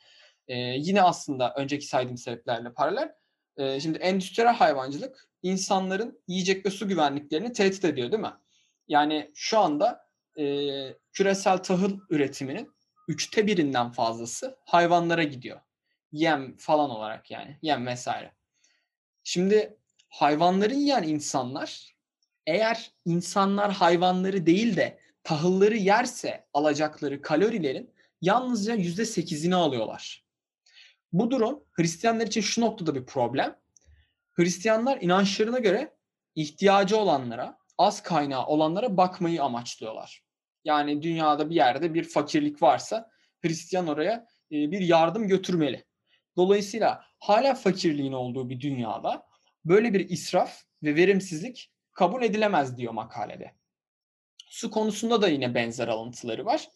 Ee, 0.48 0.56
yine 0.58 1.02
aslında 1.02 1.54
önceki 1.56 1.86
saydığım 1.86 2.16
sebeplerle 2.16 2.72
paralel. 2.72 3.14
Ee, 3.58 3.80
şimdi 3.80 3.98
endüstriyel 3.98 4.54
hayvancılık 4.54 5.28
insanların 5.42 6.22
yiyecek 6.28 6.66
ve 6.66 6.70
su 6.70 6.88
güvenliklerini 6.88 7.52
tehdit 7.52 7.84
ediyor 7.84 8.12
değil 8.12 8.22
mi? 8.22 8.34
Yani 8.88 9.30
şu 9.34 9.58
anda 9.58 10.08
e, 10.38 10.44
küresel 11.12 11.58
tahıl 11.58 11.98
üretiminin 12.10 12.72
üçte 13.08 13.46
birinden 13.46 13.92
fazlası 13.92 14.58
hayvanlara 14.64 15.22
gidiyor. 15.22 15.60
Yem 16.12 16.56
falan 16.56 16.90
olarak 16.90 17.30
yani. 17.30 17.58
Yem 17.62 17.86
vesaire. 17.86 18.32
Şimdi 19.24 19.78
hayvanları 20.08 20.74
yiyen 20.74 21.02
insanlar 21.02 21.96
eğer 22.46 22.92
insanlar 23.04 23.72
hayvanları 23.72 24.46
değil 24.46 24.76
de 24.76 24.98
tahılları 25.24 25.76
yerse 25.76 26.46
alacakları 26.52 27.22
kalorilerin 27.22 27.94
yalnızca 28.20 28.74
yüzde 28.74 29.04
sekizini 29.04 29.54
alıyorlar. 29.54 30.27
Bu 31.12 31.30
durum 31.30 31.64
Hristiyanlar 31.72 32.26
için 32.26 32.40
şu 32.40 32.60
noktada 32.60 32.94
bir 32.94 33.06
problem. 33.06 33.58
Hristiyanlar 34.32 34.98
inançlarına 35.00 35.58
göre 35.58 35.94
ihtiyacı 36.34 36.96
olanlara, 36.96 37.58
az 37.78 38.02
kaynağı 38.02 38.46
olanlara 38.46 38.96
bakmayı 38.96 39.42
amaçlıyorlar. 39.42 40.22
Yani 40.64 41.02
dünyada 41.02 41.50
bir 41.50 41.54
yerde 41.54 41.94
bir 41.94 42.04
fakirlik 42.04 42.62
varsa 42.62 43.10
Hristiyan 43.40 43.86
oraya 43.86 44.26
e, 44.52 44.70
bir 44.70 44.80
yardım 44.80 45.28
götürmeli. 45.28 45.84
Dolayısıyla 46.36 47.04
hala 47.18 47.54
fakirliğin 47.54 48.12
olduğu 48.12 48.50
bir 48.50 48.60
dünyada 48.60 49.26
böyle 49.64 49.94
bir 49.94 50.08
israf 50.08 50.62
ve 50.82 50.94
verimsizlik 50.94 51.70
kabul 51.92 52.22
edilemez 52.22 52.76
diyor 52.76 52.92
makalede. 52.92 53.52
Su 54.48 54.70
konusunda 54.70 55.22
da 55.22 55.28
yine 55.28 55.54
benzer 55.54 55.88
alıntıları 55.88 56.44
var. 56.44 56.68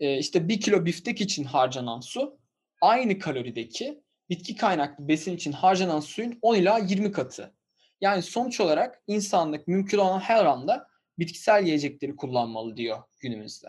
Ee, 0.00 0.18
işte 0.18 0.48
bir 0.48 0.60
kilo 0.60 0.84
biftek 0.84 1.20
için 1.20 1.44
harcanan 1.44 2.00
su 2.00 2.39
aynı 2.80 3.18
kalorideki 3.18 4.02
bitki 4.30 4.56
kaynaklı 4.56 5.08
besin 5.08 5.36
için 5.36 5.52
harcanan 5.52 6.00
suyun 6.00 6.38
10 6.42 6.54
ila 6.54 6.78
20 6.78 7.12
katı. 7.12 7.54
Yani 8.00 8.22
sonuç 8.22 8.60
olarak 8.60 9.02
insanlık 9.06 9.68
mümkün 9.68 9.98
olan 9.98 10.20
her 10.20 10.44
anda 10.44 10.88
bitkisel 11.18 11.64
yiyecekleri 11.64 12.16
kullanmalı 12.16 12.76
diyor 12.76 13.02
günümüzde. 13.20 13.68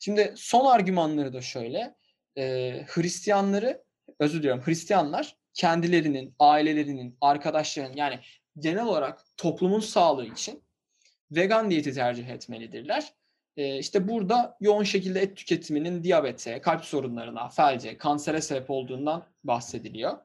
Şimdi 0.00 0.34
son 0.36 0.66
argümanları 0.66 1.32
da 1.32 1.40
şöyle. 1.40 1.94
E, 2.36 2.72
Hristiyanları, 2.88 3.84
özür 4.18 4.38
diliyorum 4.38 4.62
Hristiyanlar 4.66 5.36
kendilerinin, 5.54 6.34
ailelerinin, 6.38 7.16
arkadaşlarının 7.20 7.96
yani 7.96 8.20
genel 8.58 8.84
olarak 8.84 9.24
toplumun 9.36 9.80
sağlığı 9.80 10.26
için 10.26 10.64
vegan 11.30 11.70
diyeti 11.70 11.94
tercih 11.94 12.28
etmelidirler. 12.28 13.12
E, 13.56 13.78
işte 13.78 14.08
burada 14.08 14.56
yoğun 14.60 14.84
şekilde 14.84 15.20
et 15.20 15.36
tüketiminin 15.36 16.02
diyabete, 16.02 16.60
kalp 16.60 16.84
sorunlarına, 16.84 17.48
felce, 17.48 17.98
kansere 17.98 18.40
sebep 18.40 18.70
olduğundan 18.70 19.26
bahsediliyor. 19.44 20.18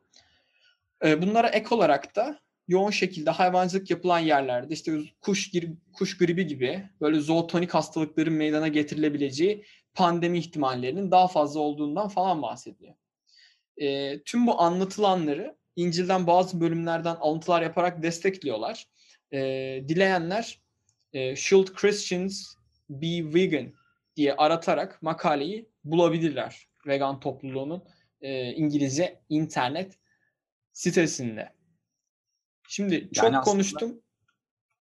E, 1.05 1.21
bunlara 1.21 1.49
ek 1.49 1.75
olarak 1.75 2.15
da 2.15 2.39
yoğun 2.67 2.91
şekilde 2.91 3.29
hayvancılık 3.29 3.89
yapılan 3.89 4.19
yerlerde 4.19 4.73
işte 4.73 4.99
kuş 5.21 5.51
kuş 5.93 6.17
gribi 6.17 6.47
gibi 6.47 6.89
böyle 7.01 7.19
zootonik 7.19 7.73
hastalıkların 7.73 8.33
meydana 8.33 8.67
getirilebileceği 8.67 9.65
pandemi 9.93 10.39
ihtimallerinin 10.39 11.11
daha 11.11 11.27
fazla 11.27 11.59
olduğundan 11.59 12.07
falan 12.07 12.41
bahsediyor. 12.41 12.93
E, 13.77 14.19
tüm 14.23 14.47
bu 14.47 14.61
anlatılanları 14.61 15.57
İncil'den 15.75 16.27
bazı 16.27 16.61
bölümlerden 16.61 17.15
alıntılar 17.15 17.61
yaparak 17.61 18.03
destekliyorlar. 18.03 18.87
E, 19.33 19.39
dileyenler 19.87 20.61
e, 21.13 21.35
Should 21.35 21.73
Christians 21.73 22.56
be 22.89 23.33
vegan 23.33 23.73
diye 24.15 24.35
aratarak 24.35 25.01
makaleyi 25.01 25.69
bulabilirler. 25.83 26.67
Vegan 26.87 27.19
topluluğunun 27.19 27.83
e, 28.21 28.51
İngilizce 28.51 29.21
internet 29.29 29.97
sitesinde. 30.73 31.53
Şimdi 32.67 33.09
çok 33.13 33.23
yani 33.23 33.37
aslında, 33.37 33.53
konuştum. 33.53 34.01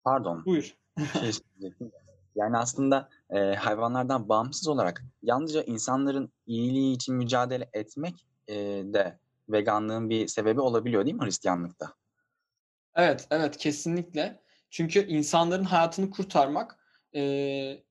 Pardon. 0.04 0.46
Buyur. 0.46 0.78
Şey 1.20 1.32
yani 2.36 2.58
aslında 2.58 3.10
e, 3.30 3.40
hayvanlardan 3.40 4.30
bağımsız 4.30 4.68
olarak 4.68 5.04
yalnızca 5.22 5.64
insanların 5.64 6.32
iyiliği 6.46 6.96
için 6.96 7.16
mücadele 7.16 7.70
etmek 7.74 8.28
e, 8.48 8.56
de 8.94 9.20
veganlığın 9.50 10.10
bir 10.10 10.28
sebebi 10.28 10.62
olabiliyor 10.62 11.06
değil 11.06 11.16
mi 11.16 11.26
Hristiyanlıkta? 11.26 11.94
Evet, 12.96 13.28
evet 13.32 13.58
kesinlikle. 13.58 14.40
Çünkü 14.70 15.08
insanların 15.08 15.64
hayatını 15.64 16.10
kurtarmak 16.10 16.80
e, 17.16 17.22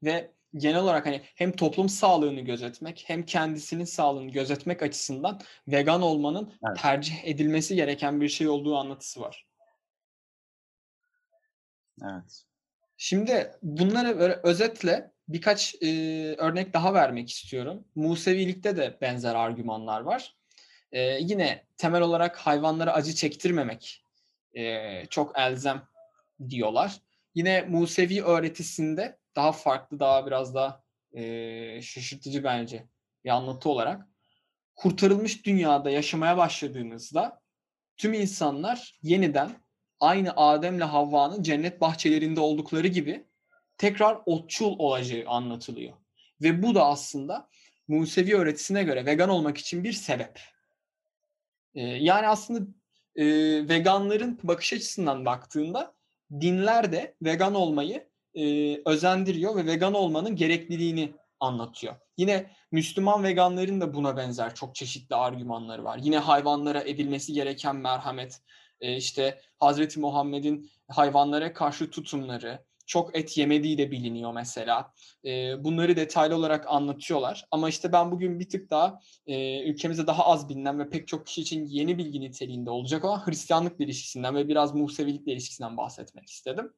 ve 0.02 0.30
genel 0.56 0.80
olarak 0.80 1.06
hani 1.06 1.22
hem 1.34 1.52
toplum 1.52 1.88
sağlığını 1.88 2.40
gözetmek 2.40 3.04
hem 3.06 3.24
kendisinin 3.24 3.84
sağlığını 3.84 4.30
gözetmek 4.30 4.82
açısından 4.82 5.40
vegan 5.68 6.02
olmanın 6.02 6.52
evet. 6.66 6.78
tercih 6.78 7.24
edilmesi 7.24 7.76
gereken 7.76 8.20
bir 8.20 8.28
şey 8.28 8.48
olduğu 8.48 8.76
anlatısı 8.76 9.20
var. 9.20 9.46
Evet. 12.02 12.42
Şimdi 12.96 13.50
bunları 13.62 14.18
böyle 14.18 14.40
özetle 14.42 15.12
birkaç 15.28 15.74
e, 15.82 15.88
örnek 16.38 16.74
daha 16.74 16.94
vermek 16.94 17.30
istiyorum. 17.30 17.84
Musevilikte 17.94 18.76
de 18.76 18.98
benzer 19.00 19.34
argümanlar 19.34 20.00
var. 20.00 20.36
E, 20.92 21.00
yine 21.02 21.66
temel 21.76 22.02
olarak 22.02 22.36
hayvanlara 22.36 22.92
acı 22.92 23.14
çektirmemek 23.14 24.04
e, 24.54 25.06
çok 25.06 25.38
elzem 25.38 25.88
diyorlar. 26.48 27.00
Yine 27.36 27.62
Musevi 27.62 28.22
öğretisinde 28.22 29.18
daha 29.36 29.52
farklı, 29.52 30.00
daha 30.00 30.26
biraz 30.26 30.54
daha 30.54 30.82
e, 31.12 31.82
şaşırtıcı 31.82 32.44
bence 32.44 32.86
bir 33.24 33.30
anlatı 33.30 33.68
olarak 33.68 34.08
kurtarılmış 34.74 35.46
dünyada 35.46 35.90
yaşamaya 35.90 36.36
başladığımızda 36.36 37.42
tüm 37.96 38.14
insanlar 38.14 38.98
yeniden 39.02 39.50
aynı 40.00 40.36
Adem'le 40.36 40.80
Havva'nın 40.80 41.42
cennet 41.42 41.80
bahçelerinde 41.80 42.40
oldukları 42.40 42.86
gibi 42.86 43.26
tekrar 43.78 44.18
otçul 44.26 44.78
olacağı 44.78 45.26
anlatılıyor. 45.26 45.92
Ve 46.42 46.62
bu 46.62 46.74
da 46.74 46.86
aslında 46.86 47.48
Musevi 47.88 48.36
öğretisine 48.36 48.82
göre 48.82 49.06
vegan 49.06 49.28
olmak 49.28 49.58
için 49.58 49.84
bir 49.84 49.92
sebep. 49.92 50.40
Ee, 51.74 51.80
yani 51.82 52.28
aslında 52.28 52.70
e, 53.16 53.24
veganların 53.68 54.38
bakış 54.42 54.72
açısından 54.72 55.24
baktığında 55.24 55.95
dinler 56.30 56.92
de 56.92 57.14
vegan 57.22 57.54
olmayı 57.54 58.08
e, 58.34 58.76
özendiriyor 58.84 59.56
ve 59.56 59.66
vegan 59.66 59.94
olmanın 59.94 60.36
gerekliliğini 60.36 61.12
anlatıyor. 61.40 61.94
Yine 62.16 62.50
Müslüman 62.72 63.24
veganların 63.24 63.80
da 63.80 63.94
buna 63.94 64.16
benzer 64.16 64.54
çok 64.54 64.74
çeşitli 64.74 65.16
argümanları 65.16 65.84
var. 65.84 65.98
Yine 66.02 66.18
hayvanlara 66.18 66.80
edilmesi 66.80 67.32
gereken 67.32 67.76
merhamet, 67.76 68.40
e, 68.80 68.96
işte 68.96 69.40
Hazreti 69.58 70.00
Muhammed'in 70.00 70.70
hayvanlara 70.88 71.52
karşı 71.52 71.90
tutumları, 71.90 72.65
çok 72.86 73.18
et 73.18 73.38
yemediği 73.38 73.78
de 73.78 73.90
biliniyor 73.90 74.32
mesela. 74.32 74.92
E, 75.24 75.64
bunları 75.64 75.96
detaylı 75.96 76.36
olarak 76.36 76.64
anlatıyorlar. 76.68 77.46
Ama 77.50 77.68
işte 77.68 77.92
ben 77.92 78.10
bugün 78.10 78.40
bir 78.40 78.48
tık 78.48 78.70
daha 78.70 79.00
e, 79.26 79.62
ülkemizde 79.70 80.06
daha 80.06 80.26
az 80.26 80.48
bilinen 80.48 80.78
ve 80.78 80.90
pek 80.90 81.08
çok 81.08 81.26
kişi 81.26 81.40
için 81.40 81.66
yeni 81.66 81.98
bilgi 81.98 82.20
niteliğinde 82.20 82.70
olacak 82.70 83.04
olan 83.04 83.26
Hristiyanlık 83.26 83.80
ilişkisinden 83.80 84.34
ve 84.34 84.48
biraz 84.48 84.74
Musevilik 84.74 85.28
ilişkisinden 85.28 85.76
bahsetmek 85.76 86.30
istedim. 86.30 86.72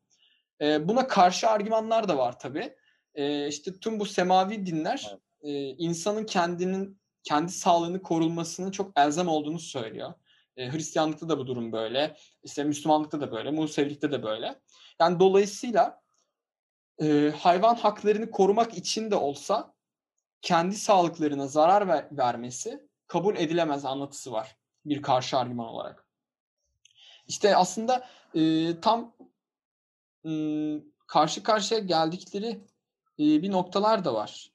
E, 0.61 0.89
buna 0.89 1.07
karşı 1.07 1.49
argümanlar 1.49 2.09
da 2.09 2.19
var 2.19 2.39
tabii. 2.39 2.75
E, 3.15 3.49
işte 3.49 3.79
tüm 3.81 4.01
bu 4.01 4.07
semavi 4.07 4.67
dinler 4.67 5.17
e, 5.41 5.51
insanın 5.69 6.25
kendinin 6.25 6.99
kendi 7.23 7.53
sağlığını 7.53 8.03
korunmasının 8.03 8.71
çok 8.71 8.93
elzem 8.97 9.29
olduğunu 9.29 9.59
söylüyor. 9.59 10.15
E, 10.57 10.73
Hristiyanlıkta 10.73 11.29
da 11.29 11.39
bu 11.39 11.47
durum 11.47 11.73
böyle. 11.73 12.17
İşte 12.43 12.65
Müslümanlıkta 12.65 13.21
da 13.21 13.33
böyle. 13.33 13.51
Musevilikte 13.51 14.13
de 14.13 14.23
böyle. 14.23 14.55
Yani 15.01 15.21
dolayısıyla 15.21 16.03
e, 17.03 17.33
hayvan 17.39 17.75
haklarını 17.75 18.31
korumak 18.31 18.75
için 18.75 19.11
de 19.11 19.17
olsa 19.17 19.75
kendi 20.43 20.77
sağlıklarına 20.77 21.47
zarar 21.47 21.89
ver- 21.89 22.09
vermesi 22.13 22.89
kabul 23.07 23.37
edilemez 23.37 23.85
anlatısı 23.85 24.33
var 24.33 24.57
bir 24.85 25.03
karşı 25.03 25.39
argüman 25.39 25.67
olarak. 25.67 26.07
İşte 27.27 27.57
aslında 27.57 28.09
e, 28.35 28.41
tam 28.81 29.17
e, 30.27 30.31
karşı 31.07 31.43
karşıya 31.43 31.81
geldikleri 31.81 32.49
e, 33.19 33.43
bir 33.43 33.51
noktalar 33.53 34.05
da 34.05 34.15
var. 34.15 34.53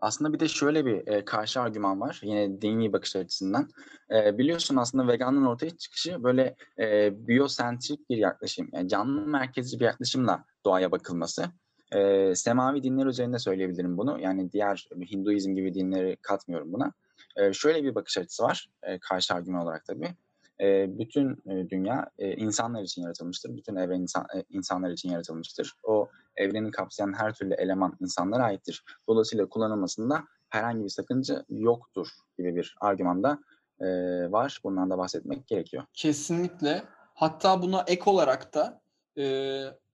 Aslında 0.00 0.32
bir 0.32 0.40
de 0.40 0.48
şöyle 0.48 0.86
bir 0.86 1.06
e, 1.06 1.24
karşı 1.24 1.60
argüman 1.60 2.00
var 2.00 2.20
yine 2.22 2.62
dini 2.62 2.92
bakış 2.92 3.16
açısından. 3.16 3.68
E, 4.10 4.38
biliyorsun 4.38 4.76
aslında 4.76 5.08
veganlığın 5.08 5.46
ortaya 5.46 5.70
çıkışı 5.70 6.22
böyle 6.22 6.54
e, 6.78 7.10
biyosentrik 7.28 8.10
bir 8.10 8.16
yaklaşım, 8.16 8.68
yani 8.72 8.88
canlı 8.88 9.26
merkezci 9.26 9.80
bir 9.80 9.84
yaklaşımla 9.84 10.44
doğaya 10.64 10.90
bakılması. 10.90 11.44
E, 11.92 12.34
semavi 12.34 12.82
dinler 12.82 13.06
üzerinde 13.06 13.38
söyleyebilirim 13.38 13.98
bunu. 13.98 14.20
Yani 14.20 14.52
diğer 14.52 14.88
Hinduizm 15.10 15.54
gibi 15.54 15.74
dinleri 15.74 16.16
katmıyorum 16.22 16.72
buna. 16.72 16.92
E, 17.36 17.52
şöyle 17.52 17.84
bir 17.84 17.94
bakış 17.94 18.18
açısı 18.18 18.42
var 18.42 18.70
e, 18.82 18.98
karşı 18.98 19.34
argüman 19.34 19.62
olarak 19.62 19.84
tabii. 19.84 20.14
E, 20.60 20.98
bütün 20.98 21.42
dünya 21.70 22.10
e, 22.18 22.32
insanlar 22.34 22.82
için 22.82 23.02
yaratılmıştır. 23.02 23.56
Bütün 23.56 23.76
evren 23.76 24.00
insan, 24.00 24.26
e, 24.36 24.44
insanlar 24.50 24.90
için 24.90 25.10
yaratılmıştır. 25.10 25.72
O 25.82 26.08
evreni 26.36 26.70
kapsayan 26.70 27.12
her 27.12 27.34
türlü 27.34 27.54
eleman 27.54 27.96
insanlara 28.00 28.44
aittir. 28.44 28.84
Dolayısıyla 29.08 29.48
kullanılmasında 29.48 30.24
herhangi 30.48 30.84
bir 30.84 30.88
sakınca 30.88 31.44
yoktur 31.48 32.08
gibi 32.38 32.56
bir 32.56 32.76
argümanda 32.80 33.38
e, 33.80 33.86
var. 34.32 34.60
Bundan 34.64 34.90
da 34.90 34.98
bahsetmek 34.98 35.46
gerekiyor. 35.46 35.84
Kesinlikle. 35.94 36.84
Hatta 37.14 37.62
buna 37.62 37.84
ek 37.86 38.02
olarak 38.06 38.54
da 38.54 38.80
e, 39.18 39.24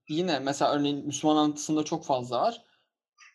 yine 0.08 0.38
mesela 0.38 0.72
örneğin 0.72 1.06
Müslüman 1.06 1.36
anlatısında 1.36 1.84
çok 1.84 2.04
fazla 2.04 2.40
var. 2.40 2.64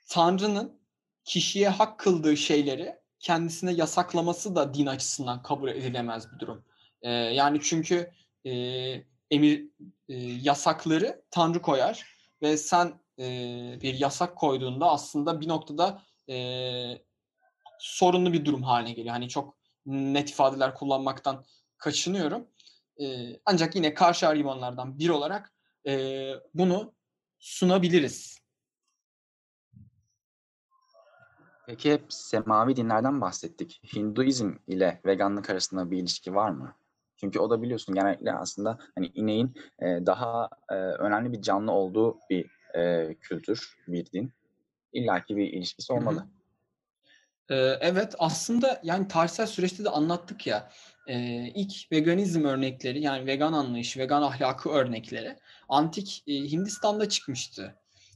Tanrı'nın 0.09 0.79
kişiye 1.23 1.69
hak 1.69 1.99
kıldığı 1.99 2.37
şeyleri 2.37 2.95
kendisine 3.19 3.71
yasaklaması 3.73 4.55
da 4.55 4.73
din 4.73 4.85
açısından 4.85 5.41
kabul 5.41 5.69
edilemez 5.69 6.33
bir 6.33 6.39
durum. 6.39 6.63
E, 7.01 7.11
yani 7.11 7.61
çünkü 7.61 8.11
e, 8.45 8.51
emir 9.31 9.65
e, 10.09 10.15
yasakları 10.17 11.21
Tanrı 11.31 11.61
koyar 11.61 12.05
ve 12.41 12.57
sen 12.57 12.99
e, 13.19 13.23
bir 13.81 13.93
yasak 13.93 14.35
koyduğunda 14.35 14.89
aslında 14.91 15.41
bir 15.41 15.47
noktada 15.47 16.01
e, 16.29 16.35
sorunlu 17.79 18.33
bir 18.33 18.45
durum 18.45 18.63
haline 18.63 18.93
geliyor. 18.93 19.13
Hani 19.13 19.29
çok 19.29 19.57
net 19.85 20.29
ifadeler 20.29 20.75
kullanmaktan 20.75 21.45
kaçınıyorum. 21.77 22.47
E, 23.01 23.35
ancak 23.45 23.75
yine 23.75 23.93
karşı 23.93 24.27
argümanlardan 24.27 24.99
biri 24.99 25.11
olarak 25.11 25.53
e, 25.87 26.33
bunu 26.53 26.93
sunabiliriz. 27.39 28.39
Peki 31.65 31.93
hep 31.93 32.05
semavi 32.09 32.75
dinlerden 32.75 33.21
bahsettik. 33.21 33.81
Hinduizm 33.95 34.53
ile 34.67 35.01
veganlık 35.05 35.49
arasında 35.49 35.91
bir 35.91 35.97
ilişki 35.97 36.35
var 36.35 36.49
mı? 36.49 36.75
Çünkü 37.19 37.39
o 37.39 37.49
da 37.49 37.61
biliyorsun 37.61 37.95
genellikle 37.95 38.33
aslında 38.33 38.77
hani 38.95 39.11
ineğin 39.13 39.55
e, 39.79 39.85
daha 39.85 40.49
e, 40.69 40.75
önemli 40.75 41.33
bir 41.33 41.41
canlı 41.41 41.71
olduğu 41.71 42.17
bir 42.29 42.45
e, 42.75 43.13
kültür, 43.21 43.77
bir 43.87 44.05
din. 44.05 44.31
İlla 44.93 45.23
ki 45.23 45.37
bir 45.37 45.53
ilişkisi 45.53 45.93
Hı 45.93 45.97
hı. 45.97 45.99
olmalı. 45.99 46.25
Ee, 47.49 47.55
evet 47.81 48.15
aslında 48.19 48.81
yani 48.83 49.07
tarihsel 49.07 49.47
süreçte 49.47 49.85
de 49.85 49.89
anlattık 49.89 50.47
ya 50.47 50.69
e, 51.07 51.15
ilk 51.47 51.91
veganizm 51.91 52.45
örnekleri 52.45 53.01
yani 53.01 53.25
vegan 53.25 53.53
anlayışı, 53.53 53.99
vegan 53.99 54.21
ahlakı 54.21 54.69
örnekleri 54.69 55.35
antik 55.69 56.23
e, 56.27 56.33
Hindistan'da 56.33 57.09
çıkmıştı. 57.09 57.75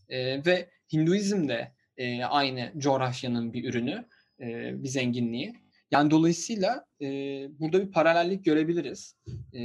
E, 0.10 0.46
ve 0.46 0.70
Hinduizm 0.94 1.48
de 1.48 1.72
e, 1.98 2.24
aynı 2.24 2.72
coğrafyanın 2.78 3.54
bir 3.54 3.70
ürünü, 3.70 4.06
e, 4.39 4.84
bir 4.84 4.88
zenginliği. 4.88 5.62
Yani 5.93 6.12
dolayısıyla 6.12 6.86
e, 7.01 7.08
burada 7.60 7.88
bir 7.88 7.91
paralellik 7.91 8.45
görebiliriz. 8.45 9.15
E, 9.53 9.60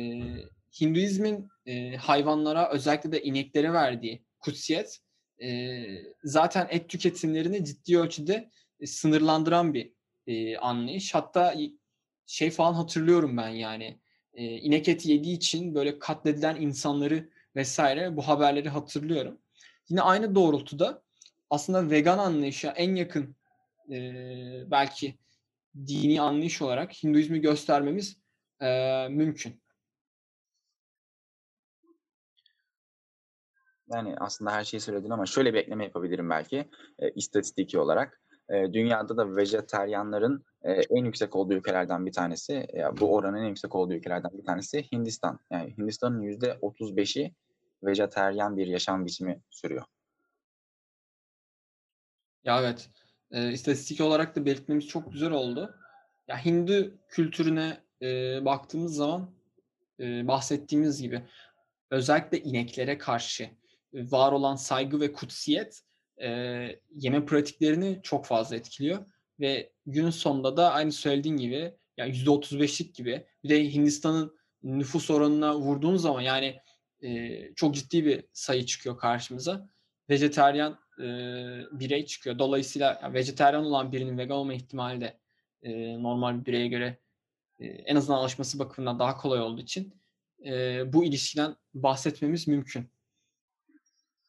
Hinduizmin 0.80 1.48
e, 1.66 1.96
hayvanlara 1.96 2.70
özellikle 2.70 3.12
de 3.12 3.22
ineklere 3.22 3.72
verdiği 3.72 4.22
kutsiyet 4.40 4.98
e, 5.42 5.84
zaten 6.24 6.66
et 6.70 6.88
tüketimlerini 6.88 7.64
ciddi 7.64 7.98
ölçüde 7.98 8.50
e, 8.80 8.86
sınırlandıran 8.86 9.74
bir 9.74 9.92
e, 10.26 10.56
anlayış. 10.56 11.14
Hatta 11.14 11.54
şey 12.26 12.50
falan 12.50 12.72
hatırlıyorum 12.74 13.36
ben 13.36 13.48
yani 13.48 13.98
e, 14.34 14.44
inek 14.44 14.88
eti 14.88 15.10
yediği 15.10 15.36
için 15.36 15.74
böyle 15.74 15.98
katledilen 15.98 16.56
insanları 16.56 17.28
vesaire 17.56 18.16
bu 18.16 18.28
haberleri 18.28 18.68
hatırlıyorum. 18.68 19.38
Yine 19.88 20.02
aynı 20.02 20.34
doğrultuda 20.34 21.02
aslında 21.50 21.90
vegan 21.90 22.18
anlayışa 22.18 22.70
en 22.70 22.94
yakın 22.94 23.36
e, 23.90 24.00
belki 24.70 25.14
dini 25.76 26.20
anlayış 26.20 26.62
olarak 26.62 26.92
Hinduizmi 26.92 27.40
göstermemiz 27.40 28.20
e, 28.60 29.08
mümkün. 29.08 29.62
Yani 33.92 34.14
aslında 34.20 34.52
her 34.52 34.64
şeyi 34.64 34.80
söyledin 34.80 35.10
ama 35.10 35.26
şöyle 35.26 35.54
bir 35.54 35.58
ekleme 35.58 35.84
yapabilirim 35.84 36.30
belki 36.30 36.70
e, 36.98 37.10
istatistiki 37.10 37.78
olarak. 37.78 38.20
E, 38.50 38.72
dünyada 38.72 39.16
da 39.16 39.36
vejeteryanların 39.36 40.44
e, 40.62 40.72
en 40.72 41.04
yüksek 41.04 41.36
olduğu 41.36 41.54
ülkelerden 41.54 42.06
bir 42.06 42.12
tanesi, 42.12 42.54
e, 42.54 42.84
bu 43.00 43.14
oranın 43.14 43.36
en 43.36 43.48
yüksek 43.48 43.74
olduğu 43.74 43.94
ülkelerden 43.94 44.30
bir 44.38 44.44
tanesi 44.44 44.92
Hindistan. 44.92 45.40
Yani 45.50 45.76
Hindistan'ın 45.78 46.20
yüzde 46.20 46.50
35'i 46.62 47.34
vejeteryan 47.82 48.56
bir 48.56 48.66
yaşam 48.66 49.06
biçimi 49.06 49.42
sürüyor. 49.50 49.84
Ya 52.44 52.60
evet. 52.60 52.90
E, 53.30 53.52
istatistik 53.52 54.00
olarak 54.00 54.36
da 54.36 54.46
belirtmemiz 54.46 54.86
çok 54.86 55.12
güzel 55.12 55.30
oldu. 55.30 55.74
Ya 56.28 56.44
Hindu 56.44 56.98
kültürüne 57.08 57.80
e, 58.02 58.44
baktığımız 58.44 58.94
zaman 58.94 59.30
e, 60.00 60.28
bahsettiğimiz 60.28 61.02
gibi 61.02 61.22
özellikle 61.90 62.40
ineklere 62.40 62.98
karşı 62.98 63.50
var 63.92 64.32
olan 64.32 64.56
saygı 64.56 65.00
ve 65.00 65.12
kutsiyet 65.12 65.82
e, 66.22 66.28
yeme 66.94 67.24
pratiklerini 67.24 68.00
çok 68.02 68.26
fazla 68.26 68.56
etkiliyor 68.56 69.06
ve 69.40 69.72
günün 69.86 70.10
sonunda 70.10 70.56
da 70.56 70.72
aynı 70.72 70.92
söylediğin 70.92 71.36
gibi 71.36 71.74
yani 71.96 72.12
%35'lik 72.12 72.94
gibi 72.94 73.26
bir 73.44 73.48
de 73.48 73.72
Hindistan'ın 73.72 74.38
nüfus 74.62 75.10
oranına 75.10 75.58
vurduğun 75.58 75.96
zaman 75.96 76.20
yani 76.20 76.56
e, 77.02 77.40
çok 77.54 77.74
ciddi 77.74 78.04
bir 78.04 78.24
sayı 78.32 78.66
çıkıyor 78.66 78.98
karşımıza. 78.98 79.68
Vejeteryan 80.10 80.78
e, 80.98 81.04
birey 81.72 82.06
çıkıyor. 82.06 82.38
Dolayısıyla 82.38 83.00
yani 83.02 83.14
vejeteryan 83.14 83.64
olan 83.64 83.92
birinin 83.92 84.18
vegan 84.18 84.36
olma 84.36 84.54
ihtimali 84.54 85.00
de 85.00 85.18
e, 85.62 86.02
normal 86.02 86.40
bir 86.40 86.46
bireye 86.46 86.68
göre 86.68 86.98
e, 87.58 87.66
en 87.66 87.96
azından 87.96 88.18
alışması 88.18 88.58
bakımından 88.58 88.98
daha 88.98 89.16
kolay 89.16 89.40
olduğu 89.40 89.60
için 89.60 89.94
e, 90.46 90.82
bu 90.92 91.04
ilişkiden 91.04 91.56
bahsetmemiz 91.74 92.48
mümkün. 92.48 92.90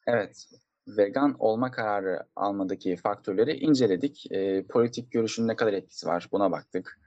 Evet, 0.07 0.49
vegan 0.87 1.35
olma 1.39 1.71
kararı 1.71 2.23
almadaki 2.35 2.95
faktörleri 2.95 3.57
inceledik. 3.57 4.32
E, 4.32 4.63
politik 4.63 5.11
görüşün 5.11 5.47
ne 5.47 5.55
kadar 5.55 5.73
etkisi 5.73 6.07
var 6.07 6.27
buna 6.32 6.51
baktık. 6.51 6.99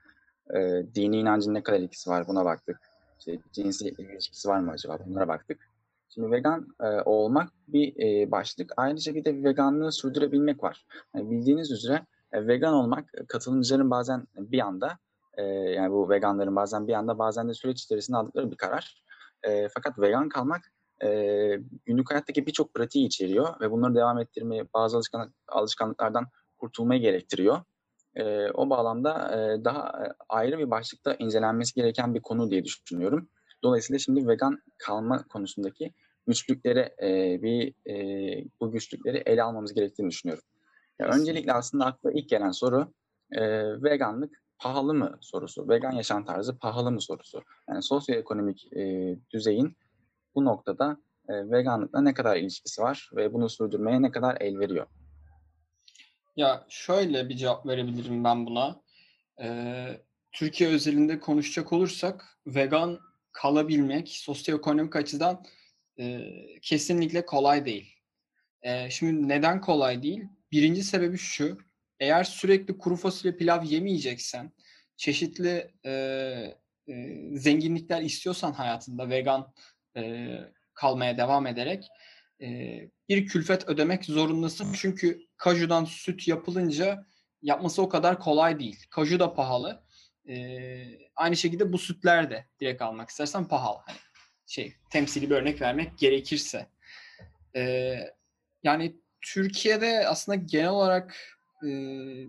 E, 0.54 0.82
dini 0.94 1.16
inancın 1.16 1.54
ne 1.54 1.62
kadar 1.62 1.80
etkisi 1.80 2.10
var 2.10 2.28
buna 2.28 2.44
baktık. 2.44 2.80
İşte 3.18 3.38
cinsiyet 3.52 3.98
ilişkisi 3.98 4.48
var 4.48 4.60
mı 4.60 4.70
acaba 4.70 4.98
bunlara 5.06 5.28
baktık. 5.28 5.71
Şimdi 6.14 6.30
vegan 6.30 6.66
e, 6.80 6.86
olmak 7.04 7.50
bir 7.68 7.94
e, 8.00 8.30
başlık. 8.30 8.72
Ayrıca 8.76 9.14
bir 9.14 9.24
de 9.24 9.44
veganlığı 9.44 9.92
sürdürebilmek 9.92 10.62
var. 10.62 10.86
Yani 11.14 11.30
bildiğiniz 11.30 11.70
üzere 11.70 12.06
e, 12.32 12.46
vegan 12.46 12.74
olmak 12.74 13.12
katılımcıların 13.28 13.90
bazen 13.90 14.26
bir 14.36 14.60
anda 14.60 14.98
e, 15.34 15.42
yani 15.42 15.92
bu 15.92 16.10
veganların 16.10 16.56
bazen 16.56 16.88
bir 16.88 16.92
anda 16.92 17.18
bazen 17.18 17.48
de 17.48 17.54
süreç 17.54 17.82
içerisinde 17.82 18.16
aldıkları 18.16 18.50
bir 18.50 18.56
karar. 18.56 19.02
E, 19.42 19.68
fakat 19.68 19.98
vegan 19.98 20.28
kalmak 20.28 20.62
e, 21.02 21.08
günlük 21.84 22.10
hayattaki 22.10 22.46
birçok 22.46 22.74
pratiği 22.74 23.06
içeriyor 23.06 23.60
ve 23.60 23.70
bunları 23.70 23.94
devam 23.94 24.18
ettirmeyi, 24.18 24.64
bazı 24.74 24.96
alışkanlık, 24.96 25.34
alışkanlıklardan 25.48 26.26
kurtulmayı 26.58 27.00
gerektiriyor. 27.00 27.58
E, 28.14 28.50
o 28.50 28.70
bağlamda 28.70 29.12
e, 29.36 29.64
daha 29.64 30.04
e, 30.06 30.12
ayrı 30.28 30.58
bir 30.58 30.70
başlıkta 30.70 31.14
incelenmesi 31.14 31.74
gereken 31.74 32.14
bir 32.14 32.22
konu 32.22 32.50
diye 32.50 32.64
düşünüyorum. 32.64 33.28
Dolayısıyla 33.62 33.98
şimdi 33.98 34.28
vegan 34.28 34.58
kalma 34.78 35.22
konusundaki 35.22 35.92
güçlüklere 36.26 36.94
e, 37.02 37.42
bir 37.42 37.74
e, 37.90 38.44
bu 38.60 38.72
güçlükleri 38.72 39.22
ele 39.26 39.42
almamız 39.42 39.74
gerektiğini 39.74 40.10
düşünüyorum. 40.10 40.44
Ya 40.98 41.06
öncelikle 41.06 41.52
aslında 41.52 41.84
akla 41.84 42.12
ilk 42.12 42.28
gelen 42.28 42.50
soru 42.50 42.92
e, 43.32 43.42
veganlık 43.82 44.42
pahalı 44.58 44.94
mı 44.94 45.18
sorusu. 45.20 45.68
Vegan 45.68 45.92
yaşam 45.92 46.24
tarzı 46.24 46.58
pahalı 46.58 46.92
mı 46.92 47.00
sorusu. 47.00 47.42
Yani 47.68 47.82
sosyoekonomik 47.82 48.72
e, 48.76 49.16
düzeyin 49.30 49.76
bu 50.34 50.44
noktada 50.44 50.96
e, 51.28 51.50
veganlıkla 51.50 52.00
ne 52.00 52.14
kadar 52.14 52.36
ilişkisi 52.36 52.82
var 52.82 53.10
ve 53.16 53.32
bunu 53.32 53.48
sürdürmeye 53.48 54.02
ne 54.02 54.10
kadar 54.10 54.36
el 54.40 54.58
veriyor? 54.58 54.86
Ya 56.36 56.66
şöyle 56.68 57.28
bir 57.28 57.36
cevap 57.36 57.66
verebilirim 57.66 58.24
ben 58.24 58.46
buna. 58.46 58.82
Ee, 59.40 60.00
Türkiye 60.32 60.70
özelinde 60.70 61.20
konuşacak 61.20 61.72
olursak 61.72 62.38
vegan 62.46 62.98
kalabilmek 63.32 64.08
sosyoekonomik 64.08 64.96
açıdan 64.96 65.44
e, 65.98 66.28
kesinlikle 66.62 67.26
kolay 67.26 67.64
değil. 67.64 67.94
E, 68.62 68.90
şimdi 68.90 69.28
neden 69.28 69.60
kolay 69.60 70.02
değil? 70.02 70.24
Birinci 70.52 70.84
sebebi 70.84 71.18
şu. 71.18 71.58
Eğer 72.00 72.24
sürekli 72.24 72.78
kuru 72.78 72.96
fasulye 72.96 73.36
pilav 73.36 73.64
yemeyeceksen, 73.64 74.52
çeşitli 74.96 75.70
e, 75.84 75.92
e, 76.88 76.94
zenginlikler 77.32 78.02
istiyorsan 78.02 78.52
hayatında 78.52 79.10
vegan 79.10 79.52
e, 79.96 80.36
kalmaya 80.74 81.18
devam 81.18 81.46
ederek 81.46 81.84
e, 82.42 82.78
bir 83.08 83.26
külfet 83.26 83.68
ödemek 83.68 84.04
zorundasın. 84.04 84.72
Çünkü 84.72 85.20
kajudan 85.36 85.84
süt 85.84 86.28
yapılınca 86.28 87.06
yapması 87.42 87.82
o 87.82 87.88
kadar 87.88 88.18
kolay 88.18 88.58
değil. 88.58 88.86
Kaju 88.90 89.20
da 89.20 89.34
pahalı. 89.34 89.84
E, 90.28 90.36
aynı 91.16 91.36
şekilde 91.36 91.72
bu 91.72 91.78
sütler 91.78 92.30
de 92.30 92.46
direkt 92.60 92.82
almak 92.82 93.10
istersen 93.10 93.48
pahalı. 93.48 93.78
Hani 93.86 93.98
şey 94.46 94.74
temsili 94.90 95.30
bir 95.30 95.34
örnek 95.34 95.60
vermek 95.60 95.98
gerekirse. 95.98 96.66
E, 97.56 97.94
yani 98.62 98.96
Türkiye'de 99.20 100.08
aslında 100.08 100.36
genel 100.36 100.70
olarak 100.70 101.16
e, 101.62 101.68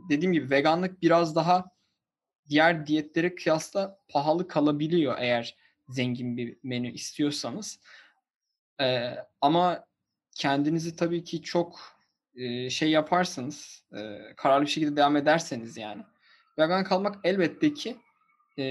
dediğim 0.09 0.33
gibi 0.33 0.49
veganlık 0.49 1.01
biraz 1.01 1.35
daha 1.35 1.65
diğer 2.49 2.87
diyetlere 2.87 3.35
kıyasla 3.35 3.97
pahalı 4.09 4.47
kalabiliyor 4.47 5.15
eğer 5.19 5.55
zengin 5.89 6.37
bir 6.37 6.57
menü 6.63 6.91
istiyorsanız. 6.91 7.79
E, 8.81 9.15
ama 9.41 9.85
kendinizi 10.35 10.95
tabii 10.95 11.23
ki 11.23 11.41
çok 11.41 11.79
e, 12.35 12.69
şey 12.69 12.89
yaparsanız, 12.89 13.83
e, 13.93 14.19
kararlı 14.37 14.65
bir 14.65 14.71
şekilde 14.71 14.95
devam 14.95 15.15
ederseniz 15.15 15.77
yani 15.77 16.03
vegan 16.59 16.83
kalmak 16.83 17.15
elbette 17.23 17.73
ki 17.73 17.97
e, 18.59 18.65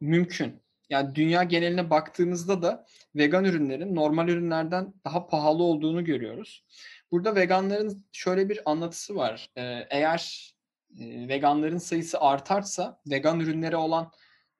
mümkün. 0.00 0.63
Yani 0.90 1.14
dünya 1.14 1.42
geneline 1.42 1.90
baktığımızda 1.90 2.62
da 2.62 2.86
vegan 3.16 3.44
ürünlerin 3.44 3.94
normal 3.94 4.28
ürünlerden 4.28 4.94
daha 5.04 5.26
pahalı 5.26 5.62
olduğunu 5.62 6.04
görüyoruz. 6.04 6.64
Burada 7.12 7.34
veganların 7.34 8.04
şöyle 8.12 8.48
bir 8.48 8.70
anlatısı 8.70 9.16
var. 9.16 9.50
E, 9.56 9.62
eğer 9.90 10.54
e, 11.00 11.28
veganların 11.28 11.78
sayısı 11.78 12.20
artarsa 12.20 13.00
vegan 13.10 13.40
ürünlere 13.40 13.76
olan 13.76 14.10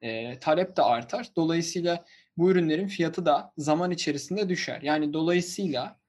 e, 0.01 0.39
talep 0.39 0.77
de 0.77 0.81
artar. 0.81 1.29
Dolayısıyla 1.35 2.05
bu 2.37 2.51
ürünlerin 2.51 2.87
fiyatı 2.87 3.25
da 3.25 3.53
zaman 3.57 3.91
içerisinde 3.91 4.49
düşer. 4.49 4.81
Yani 4.81 5.13
dolayısıyla 5.13 5.99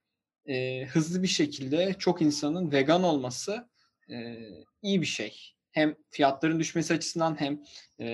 e, 0.47 0.85
hızlı 0.85 1.23
bir 1.23 1.29
şekilde 1.29 1.95
çok 1.99 2.23
insanın 2.23 2.73
vegan 2.73 3.03
olması 3.03 3.69
e, 4.11 4.37
iyi 4.83 5.01
bir 5.01 5.07
şey. 5.07 5.53
Hem 5.71 5.95
fiyatların 6.11 6.61
düşmesi 6.61 6.95
açısından 6.95 7.41
hem 7.41 7.63
e, 8.01 8.07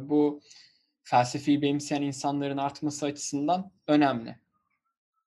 bu 0.00 0.40
felsefeyi 1.08 1.62
benimseyen 1.62 2.02
insanların 2.02 2.56
artması 2.56 3.06
açısından 3.06 3.70
önemli. 3.86 4.36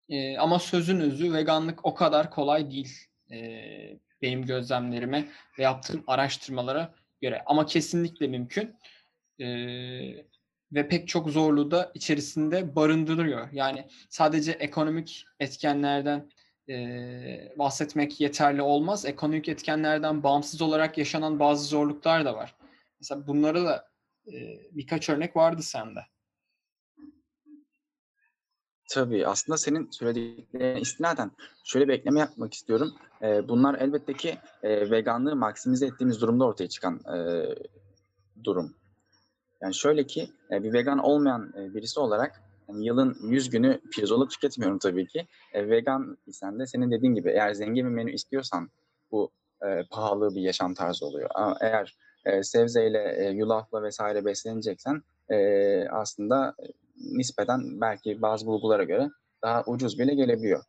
E, 0.09 0.37
ama 0.37 0.59
sözün 0.59 0.99
özü 0.99 1.33
veganlık 1.33 1.85
o 1.85 1.95
kadar 1.95 2.31
kolay 2.31 2.71
değil 2.71 2.97
e, 3.31 3.39
benim 4.21 4.45
gözlemlerime 4.45 5.29
ve 5.59 5.63
yaptığım 5.63 6.03
araştırmalara 6.07 6.93
göre. 7.21 7.43
Ama 7.45 7.65
kesinlikle 7.65 8.27
mümkün. 8.27 8.75
E, 9.39 9.47
ve 10.71 10.87
pek 10.87 11.07
çok 11.07 11.29
zorluğu 11.29 11.71
da 11.71 11.91
içerisinde 11.93 12.75
barındırıyor. 12.75 13.51
Yani 13.51 13.87
sadece 14.09 14.51
ekonomik 14.51 15.25
etkenlerden 15.39 16.29
e, 16.69 16.75
bahsetmek 17.57 18.21
yeterli 18.21 18.61
olmaz. 18.61 19.05
Ekonomik 19.05 19.49
etkenlerden 19.49 20.23
bağımsız 20.23 20.61
olarak 20.61 20.97
yaşanan 20.97 21.39
bazı 21.39 21.65
zorluklar 21.65 22.25
da 22.25 22.35
var. 22.35 22.55
Mesela 22.99 23.27
bunları 23.27 23.65
da 23.65 23.90
birkaç 24.71 25.09
örnek 25.09 25.35
vardı 25.35 25.61
sende. 25.61 25.99
Tabii 28.89 29.27
aslında 29.27 29.57
senin 29.57 29.89
söylediklerine 29.91 30.81
istinaden 30.81 31.31
şöyle 31.63 31.87
bir 31.87 31.93
ekleme 31.93 32.19
yapmak 32.19 32.53
istiyorum. 32.53 32.93
Bunlar 33.21 33.75
elbette 33.79 34.13
ki 34.13 34.37
veganlığı 34.63 35.35
maksimize 35.35 35.85
ettiğimiz 35.85 36.21
durumda 36.21 36.45
ortaya 36.45 36.69
çıkan 36.69 36.99
durum. 38.43 38.75
Yani 39.61 39.73
şöyle 39.73 40.07
ki 40.07 40.29
bir 40.51 40.73
vegan 40.73 40.99
olmayan 40.99 41.53
birisi 41.55 41.99
olarak 41.99 42.41
yani 42.69 42.85
yılın 42.85 43.17
100 43.23 43.49
günü 43.49 43.81
pirzola 43.91 44.27
tüketmiyorum 44.27 44.79
tabii 44.79 45.07
ki. 45.07 45.27
Vegan 45.55 46.17
isen 46.27 46.59
de 46.59 46.67
senin 46.67 46.91
dediğin 46.91 47.13
gibi 47.13 47.29
eğer 47.29 47.53
zengin 47.53 47.85
bir 47.85 47.91
menü 47.91 48.13
istiyorsan 48.13 48.69
bu 49.11 49.31
pahalı 49.89 50.35
bir 50.35 50.41
yaşam 50.41 50.73
tarzı 50.73 51.05
oluyor. 51.05 51.29
Ama 51.33 51.57
eğer 51.61 51.97
e, 52.25 52.43
sebzeyle, 52.43 53.15
e, 53.17 53.29
yulafla 53.29 53.83
vesaire 53.83 54.25
besleneceksen 54.25 55.01
e, 55.29 55.87
aslında 55.89 56.55
nispeten 56.97 57.81
belki 57.81 58.21
bazı 58.21 58.45
bulgulara 58.45 58.83
göre 58.83 59.09
daha 59.41 59.63
ucuz 59.63 59.99
bile 59.99 60.15
gelebiliyor. 60.15 60.63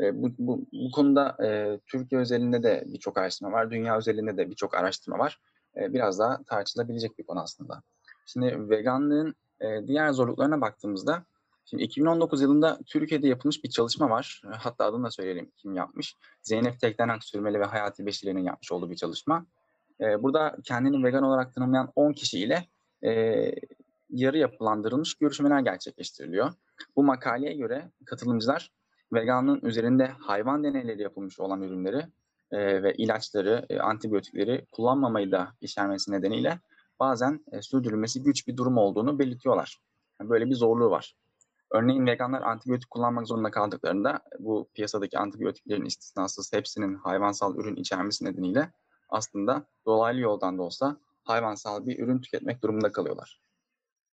E, 0.00 0.22
bu, 0.22 0.30
bu, 0.38 0.66
bu 0.72 0.90
konuda 0.90 1.36
e, 1.44 1.78
Türkiye 1.86 2.20
özelinde 2.20 2.62
de 2.62 2.84
birçok 2.86 3.18
araştırma 3.18 3.52
var, 3.52 3.70
dünya 3.70 3.96
özelinde 3.96 4.36
de 4.36 4.50
birçok 4.50 4.74
araştırma 4.74 5.18
var. 5.18 5.40
E, 5.76 5.92
biraz 5.92 6.18
daha 6.18 6.42
tartışılabilecek 6.42 7.18
bir 7.18 7.24
konu 7.24 7.40
aslında. 7.40 7.82
Şimdi 8.26 8.70
veganlığın 8.70 9.34
e, 9.60 9.86
diğer 9.86 10.12
zorluklarına 10.12 10.60
baktığımızda, 10.60 11.24
şimdi 11.64 11.82
2019 11.82 12.42
yılında 12.42 12.78
Türkiye'de 12.86 13.28
yapılmış 13.28 13.64
bir 13.64 13.70
çalışma 13.70 14.10
var. 14.10 14.42
Hatta 14.50 14.84
adını 14.84 15.04
da 15.04 15.10
söyleyelim 15.10 15.50
kim 15.56 15.74
yapmış. 15.74 16.16
Zeynep 16.42 16.80
Tekdenen 16.80 17.18
Sürmeli 17.18 17.60
ve 17.60 17.64
Hayati 17.64 18.06
Beşiri'nin 18.06 18.44
yapmış 18.44 18.72
olduğu 18.72 18.90
bir 18.90 18.96
çalışma. 18.96 19.46
E, 20.00 20.22
burada 20.22 20.56
kendini 20.64 21.04
vegan 21.04 21.22
olarak 21.22 21.54
tanımlayan 21.54 21.92
10 21.96 22.12
kişiyle 22.12 22.68
e, 23.04 23.10
yarı 24.10 24.38
yapılandırılmış 24.38 25.14
görüşmeler 25.14 25.60
gerçekleştiriliyor. 25.60 26.52
Bu 26.96 27.04
makaleye 27.04 27.54
göre 27.54 27.90
katılımcılar 28.06 28.70
veganlığın 29.12 29.60
üzerinde 29.62 30.06
hayvan 30.06 30.64
deneyleri 30.64 31.02
yapılmış 31.02 31.40
olan 31.40 31.62
ürünleri 31.62 32.06
e, 32.52 32.82
ve 32.82 32.94
ilaçları, 32.94 33.66
e, 33.70 33.78
antibiyotikleri 33.78 34.66
kullanmamayı 34.72 35.32
da 35.32 35.48
içermesi 35.60 36.12
nedeniyle 36.12 36.60
bazen 37.00 37.44
e, 37.52 37.62
sürdürülmesi 37.62 38.22
güç 38.22 38.48
bir 38.48 38.56
durum 38.56 38.78
olduğunu 38.78 39.18
belirtiyorlar. 39.18 39.80
Yani 40.20 40.30
böyle 40.30 40.46
bir 40.46 40.54
zorluğu 40.54 40.90
var. 40.90 41.14
Örneğin 41.70 42.06
veganlar 42.06 42.42
antibiyotik 42.42 42.90
kullanmak 42.90 43.28
zorunda 43.28 43.50
kaldıklarında 43.50 44.20
bu 44.38 44.68
piyasadaki 44.74 45.18
antibiyotiklerin 45.18 45.84
istisnasız 45.84 46.52
hepsinin 46.52 46.94
hayvansal 46.94 47.56
ürün 47.56 47.76
içermesi 47.76 48.24
nedeniyle 48.24 48.70
aslında 49.08 49.66
dolaylı 49.86 50.20
yoldan 50.20 50.58
da 50.58 50.62
olsa 50.62 50.96
hayvansal 51.24 51.86
bir 51.86 51.98
ürün 51.98 52.18
tüketmek 52.18 52.62
durumunda 52.62 52.92
kalıyorlar. 52.92 53.40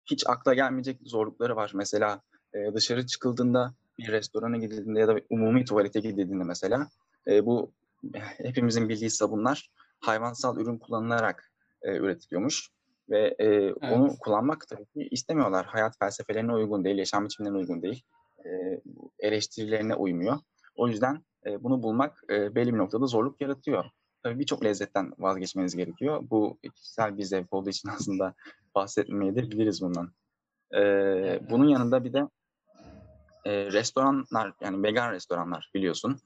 Hiç 0.06 0.28
akla 0.28 0.54
gelmeyecek 0.54 1.00
zorlukları 1.06 1.56
var. 1.56 1.72
Mesela 1.76 2.22
e, 2.54 2.74
dışarı 2.74 3.06
çıkıldığında 3.06 3.74
bir 4.00 4.08
restorana 4.08 4.58
gidildiğinde 4.58 5.00
ya 5.00 5.08
da 5.08 5.22
umumi 5.30 5.66
tuvalete 5.66 6.00
gidildiğinde 6.00 6.44
mesela 6.44 6.88
e, 7.28 7.46
bu 7.46 7.72
hepimizin 8.38 8.90
bildiği 8.90 9.10
sabunlar 9.10 9.72
hayvansal 10.00 10.58
ürün 10.58 10.78
kullanılarak 10.78 11.52
e, 11.82 11.98
üretiliyormuş 11.98 12.70
ve 13.10 13.36
e, 13.40 13.46
evet. 13.46 13.74
onu 13.82 14.18
kullanmak 14.20 14.68
tabii 14.68 14.86
ki 14.86 15.08
istemiyorlar. 15.12 15.66
Hayat 15.66 16.00
felsefelerine 16.00 16.54
uygun 16.54 16.84
değil, 16.84 16.98
yaşam 16.98 17.26
biçimlerine 17.26 17.58
uygun 17.58 17.82
değil, 17.82 18.04
e, 18.46 18.82
eleştirilerine 19.20 19.96
uymuyor. 19.96 20.38
O 20.76 20.88
yüzden 20.88 21.24
e, 21.46 21.64
bunu 21.64 21.84
bulmak 21.84 22.24
e, 22.30 22.56
belli 22.56 22.74
bir 22.74 22.78
noktada 22.78 23.06
zorluk 23.06 23.42
yaratıyor. 23.42 23.86
Tabii 24.28 24.40
birçok 24.40 24.64
lezzetten 24.64 25.14
vazgeçmeniz 25.20 25.76
gerekiyor. 25.76 26.24
Bu 26.30 26.58
kişisel 26.76 27.18
bir 27.18 27.24
zevk 27.24 27.54
olduğu 27.54 27.70
için 27.70 27.90
aslında 27.96 28.34
bahsetmeyedir, 28.76 29.52
biliriz 29.52 29.82
bundan. 29.82 30.12
E, 30.72 30.82
evet. 30.82 31.42
Bunun 31.50 31.68
yanında 31.68 32.04
bir 32.04 32.14
de 32.14 32.28
e, 33.46 33.72
restoranlar, 33.72 34.54
yani 34.62 34.84
vegan 34.84 35.12
restoranlar 35.12 35.72
biliyorsun. 35.76 36.20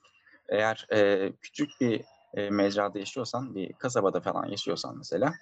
Eğer 0.49 0.87
e, 0.93 1.31
küçük 1.41 1.69
bir 1.81 2.01
e, 2.33 2.49
mecrada 2.49 2.99
yaşıyorsan, 2.99 3.55
bir 3.55 3.73
kasabada 3.73 4.19
falan 4.19 4.45
yaşıyorsan 4.45 4.97
mesela, 4.97 5.33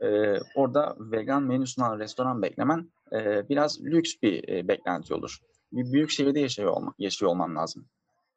e, 0.00 0.38
orada 0.54 0.96
vegan 0.98 1.42
menü 1.42 1.66
sunan 1.66 1.98
restoran 1.98 2.42
beklemen 2.42 2.90
e, 3.12 3.48
biraz 3.48 3.80
lüks 3.80 4.14
bir 4.22 4.48
e, 4.48 4.68
beklenti 4.68 5.14
olur. 5.14 5.38
Bir 5.72 5.92
büyük 5.92 6.10
şehirde 6.10 6.40
yaşıyor, 6.40 6.70
olma, 6.70 6.94
yaşıyor 6.98 7.30
olman 7.30 7.56
lazım. 7.56 7.84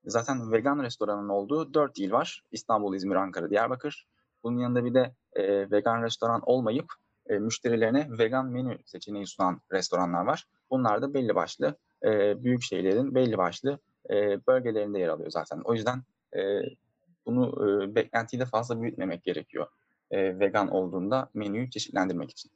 Zaten 0.05 0.51
vegan 0.51 0.83
restoranın 0.83 1.29
olduğu 1.29 1.73
dört 1.73 1.99
il 1.99 2.11
var. 2.11 2.43
İstanbul, 2.51 2.95
İzmir, 2.95 3.15
Ankara, 3.15 3.49
Diyarbakır. 3.49 4.07
Bunun 4.43 4.59
yanında 4.59 4.85
bir 4.85 4.93
de 4.93 5.15
e, 5.33 5.71
vegan 5.71 6.03
restoran 6.03 6.41
olmayıp 6.45 6.85
e, 7.29 7.39
müşterilerine 7.39 8.07
vegan 8.09 8.45
menü 8.45 8.77
seçeneği 8.85 9.27
sunan 9.27 9.61
restoranlar 9.71 10.25
var. 10.25 10.45
Bunlar 10.69 11.01
da 11.01 11.13
belli 11.13 11.35
başlı 11.35 11.77
e, 12.03 12.43
büyük 12.43 12.63
şehirlerin 12.63 13.15
belli 13.15 13.37
başlı 13.37 13.79
e, 14.09 14.45
bölgelerinde 14.47 14.99
yer 14.99 15.07
alıyor 15.07 15.31
zaten. 15.31 15.61
O 15.63 15.73
yüzden 15.73 16.03
e, 16.35 16.39
bunu 17.25 17.53
e, 17.65 17.95
beklentiyi 17.95 18.39
de 18.39 18.45
fazla 18.45 18.81
büyütmemek 18.81 19.23
gerekiyor 19.23 19.67
e, 20.11 20.39
vegan 20.39 20.67
olduğunda 20.67 21.29
menüyü 21.33 21.69
çeşitlendirmek 21.69 22.31
için. 22.31 22.51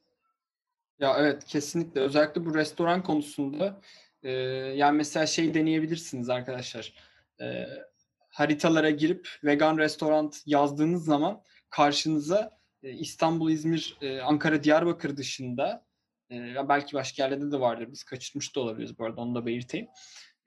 Ya 0.99 1.15
evet 1.17 1.45
kesinlikle 1.45 2.01
özellikle 2.01 2.45
bu 2.45 2.55
restoran 2.55 3.03
konusunda 3.03 3.81
Ee, 4.23 4.31
yani 4.75 4.97
mesela 4.97 5.25
şey 5.25 5.53
deneyebilirsiniz 5.53 6.29
arkadaşlar. 6.29 6.93
Ee, 7.41 7.67
haritalara 8.29 8.89
girip 8.89 9.29
vegan 9.43 9.77
restoran 9.77 10.31
yazdığınız 10.45 11.05
zaman 11.05 11.43
karşınıza 11.69 12.59
e, 12.83 12.91
İstanbul, 12.91 13.51
İzmir, 13.51 13.97
e, 14.01 14.21
Ankara, 14.21 14.63
Diyarbakır 14.63 15.17
dışında 15.17 15.85
e, 16.31 16.55
belki 16.69 16.93
başka 16.93 17.23
yerlerde 17.23 17.51
de 17.51 17.59
vardır. 17.59 17.87
Biz 17.91 18.03
kaçırmış 18.03 18.55
da 18.55 18.59
olabiliriz 18.59 18.99
bu 18.99 19.05
arada 19.05 19.21
onu 19.21 19.35
da 19.35 19.45
belirteyim. 19.45 19.87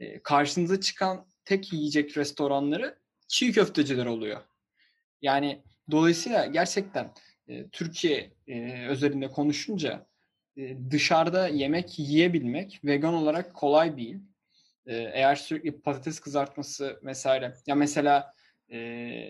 E, 0.00 0.22
karşınıza 0.22 0.80
çıkan 0.80 1.26
tek 1.44 1.72
yiyecek 1.72 2.16
restoranları 2.16 2.98
çiğ 3.28 3.52
köfteciler 3.52 4.06
oluyor. 4.06 4.40
Yani 5.22 5.62
dolayısıyla 5.90 6.46
gerçekten 6.46 7.12
e, 7.48 7.68
Türkiye 7.68 8.32
e, 8.46 8.86
özelinde 8.88 9.28
konuşunca 9.28 10.06
e, 10.56 10.90
dışarıda 10.90 11.48
yemek 11.48 11.98
yiyebilmek 11.98 12.80
vegan 12.84 13.14
olarak 13.14 13.54
kolay 13.54 13.96
değil. 13.96 14.18
Eğer 14.86 15.34
sürekli 15.34 15.80
patates 15.80 16.20
kızartması 16.20 17.00
vesaire 17.04 17.54
ya 17.66 17.74
mesela 17.74 18.34
e, 18.72 18.76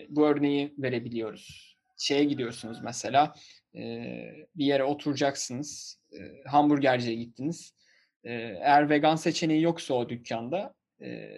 bu 0.09 0.27
örneği 0.27 0.75
verebiliyoruz. 0.79 1.77
Şeye 1.99 2.25
gidiyorsunuz 2.25 2.79
mesela 2.83 3.35
e, 3.75 3.81
bir 4.57 4.65
yere 4.65 4.85
oturacaksınız. 4.85 6.01
E, 6.13 6.49
hamburgerciye 6.49 7.15
gittiniz. 7.15 7.75
E, 8.25 8.33
eğer 8.61 8.91
vegan 8.91 9.17
seçeneği 9.17 9.63
yoksa 9.63 9.95
o 9.95 10.09
dükkanda 10.09 10.75
e, 11.01 11.31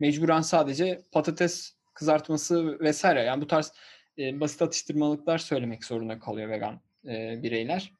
mecburen 0.00 0.40
sadece 0.40 1.02
patates 1.12 1.76
kızartması 1.94 2.80
vesaire 2.80 3.22
yani 3.22 3.40
bu 3.40 3.46
tarz 3.46 3.72
e, 4.18 4.40
basit 4.40 4.62
atıştırmalıklar 4.62 5.38
söylemek 5.38 5.84
zorunda 5.84 6.18
kalıyor 6.18 6.48
vegan 6.48 6.80
e, 7.04 7.42
bireyler. 7.42 7.92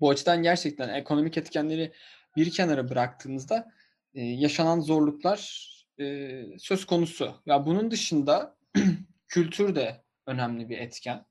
Bu 0.00 0.10
açıdan 0.10 0.42
gerçekten 0.42 0.88
ekonomik 0.88 1.38
etkenleri 1.38 1.92
bir 2.36 2.50
kenara 2.50 2.90
bıraktığınızda 2.90 3.72
e, 4.16 4.22
yaşanan 4.22 4.80
zorluklar 4.80 5.70
e, 6.00 6.42
söz 6.58 6.84
konusu. 6.84 7.34
Ya 7.46 7.66
bunun 7.66 7.90
dışında 7.90 8.56
kültür 9.28 9.74
de 9.74 10.02
önemli 10.26 10.68
bir 10.68 10.78
etken. 10.78 11.26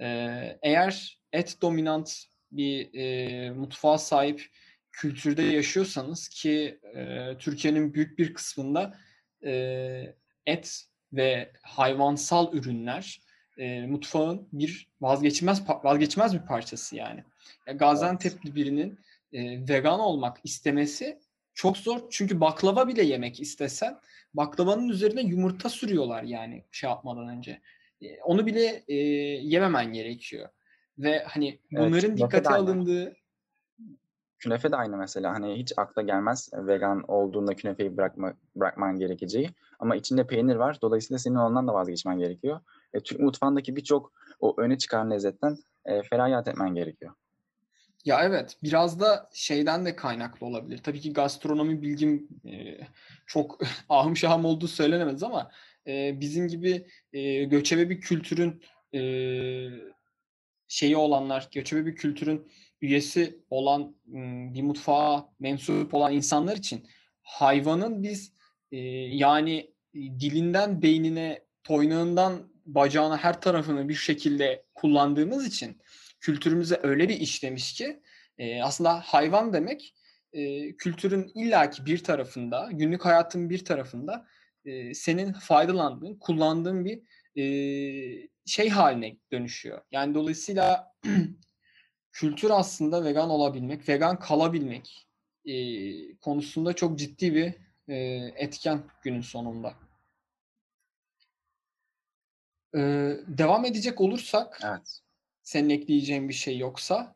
E, 0.00 0.06
eğer 0.62 1.18
et 1.32 1.56
dominant 1.62 2.24
bir 2.52 2.94
e, 2.94 3.50
mutfağa 3.50 3.98
sahip 3.98 4.46
kültürde 4.92 5.42
yaşıyorsanız 5.42 6.28
ki 6.28 6.80
e, 6.94 7.28
Türkiye'nin 7.38 7.94
büyük 7.94 8.18
bir 8.18 8.34
kısmında 8.34 8.98
e, 9.44 10.14
et 10.46 10.84
ve 11.12 11.52
hayvansal 11.62 12.54
ürünler 12.54 13.20
e, 13.58 13.86
mutfağın 13.86 14.48
bir 14.52 14.88
vazgeçilmez 15.00 15.62
vazgeçmez 15.68 16.34
bir 16.34 16.46
parçası 16.46 16.96
yani. 16.96 17.24
Gaziantep'li 17.74 18.54
birinin 18.54 18.98
e, 19.32 19.68
vegan 19.68 20.00
olmak 20.00 20.38
istemesi 20.44 21.20
çok 21.54 21.76
zor. 21.76 22.00
Çünkü 22.10 22.40
baklava 22.40 22.88
bile 22.88 23.02
yemek 23.02 23.40
istesen 23.40 24.00
baklavanın 24.34 24.88
üzerine 24.88 25.22
yumurta 25.22 25.68
sürüyorlar 25.68 26.22
yani 26.22 26.64
şey 26.70 26.90
yapmadan 26.90 27.28
önce. 27.28 27.60
E, 28.00 28.20
onu 28.22 28.46
bile 28.46 28.84
e, 28.88 28.94
yememen 28.94 29.92
gerekiyor. 29.92 30.48
Ve 30.98 31.24
hani 31.24 31.60
bunların 31.70 32.10
evet, 32.10 32.18
dikkate 32.18 32.48
alındığı 32.48 33.14
künefe 34.40 34.72
de 34.72 34.76
aynı 34.76 34.96
mesela. 34.96 35.34
Hani 35.34 35.54
hiç 35.58 35.72
akla 35.76 36.02
gelmez 36.02 36.50
vegan 36.54 37.04
olduğunda 37.08 37.54
künefeyi 37.54 37.96
bırakma, 37.96 38.34
bırakman 38.56 38.98
gerekeceği. 38.98 39.50
Ama 39.78 39.96
içinde 39.96 40.26
peynir 40.26 40.56
var. 40.56 40.78
Dolayısıyla 40.82 41.18
senin 41.18 41.34
ondan 41.34 41.68
da 41.68 41.74
vazgeçmen 41.74 42.18
gerekiyor. 42.18 42.60
E, 42.94 43.00
Türk 43.00 43.20
mutfağındaki 43.20 43.76
birçok 43.76 44.12
o 44.40 44.60
öne 44.60 44.78
çıkan 44.78 45.10
lezzetten 45.10 45.56
e, 45.84 46.02
feragat 46.02 46.48
etmen 46.48 46.74
gerekiyor. 46.74 47.12
Ya 48.04 48.24
evet 48.24 48.56
biraz 48.62 49.00
da 49.00 49.30
şeyden 49.32 49.86
de 49.86 49.96
kaynaklı 49.96 50.46
olabilir. 50.46 50.78
Tabii 50.78 51.00
ki 51.00 51.12
gastronomi 51.12 51.82
bilgim 51.82 52.28
e, 52.44 52.80
çok 53.26 53.60
ahım 53.88 54.16
şahım 54.16 54.44
olduğu 54.44 54.68
söylenemez 54.68 55.22
ama 55.22 55.50
e, 55.86 56.20
bizim 56.20 56.48
gibi 56.48 56.86
e, 57.12 57.44
göçebe 57.44 57.90
bir 57.90 58.00
kültürün 58.00 58.62
e, 58.94 59.00
şeyi 60.68 60.96
olanlar, 60.96 61.48
göçebe 61.52 61.86
bir 61.86 61.96
kültürün 61.96 62.48
üyesi 62.80 63.40
olan 63.50 63.96
bir 64.54 64.62
mutfağa 64.62 65.28
mensup 65.40 65.94
olan 65.94 66.12
insanlar 66.12 66.56
için 66.56 66.86
hayvanın 67.22 68.02
biz 68.02 68.32
e, 68.72 68.78
yani 69.16 69.74
dilinden 69.94 70.82
beynine, 70.82 71.42
toynağından 71.64 72.52
bacağına 72.66 73.16
her 73.16 73.40
tarafını 73.40 73.88
bir 73.88 73.94
şekilde 73.94 74.64
kullandığımız 74.74 75.46
için 75.46 75.80
kültürümüze 76.20 76.80
öyle 76.82 77.08
bir 77.08 77.20
işlemiş 77.20 77.72
ki 77.72 78.02
e, 78.38 78.62
aslında 78.62 79.00
hayvan 79.00 79.52
demek 79.52 79.94
e, 80.32 80.72
kültürün 80.76 81.32
illaki 81.34 81.86
bir 81.86 82.04
tarafında, 82.04 82.68
günlük 82.72 83.04
hayatın 83.04 83.50
bir 83.50 83.64
tarafında 83.64 84.26
e, 84.64 84.94
senin 84.94 85.32
faydalandığın, 85.32 86.14
kullandığın 86.14 86.84
bir 86.84 87.02
e, 87.36 88.28
şey 88.46 88.68
haline 88.68 89.16
dönüşüyor. 89.32 89.82
Yani 89.92 90.14
dolayısıyla 90.14 90.94
kültür 92.12 92.50
aslında 92.50 93.04
vegan 93.04 93.30
olabilmek, 93.30 93.88
vegan 93.88 94.18
kalabilmek 94.18 95.06
e, 95.44 95.54
konusunda 96.16 96.72
çok 96.72 96.98
ciddi 96.98 97.34
bir 97.34 97.54
e, 97.88 97.96
etken 98.36 98.82
günün 99.02 99.20
sonunda. 99.20 99.74
E, 102.74 102.78
devam 103.26 103.64
edecek 103.64 104.00
olursak, 104.00 104.60
evet. 104.64 105.00
Senin 105.42 105.70
ekleyeceğin 105.70 106.28
bir 106.28 106.34
şey 106.34 106.58
yoksa 106.58 107.14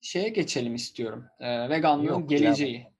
şeye 0.00 0.28
geçelim 0.28 0.74
istiyorum. 0.74 1.24
E, 1.40 1.68
veganlığın 1.68 2.04
Yok, 2.04 2.28
geleceği. 2.28 2.78
Ya. 2.78 2.90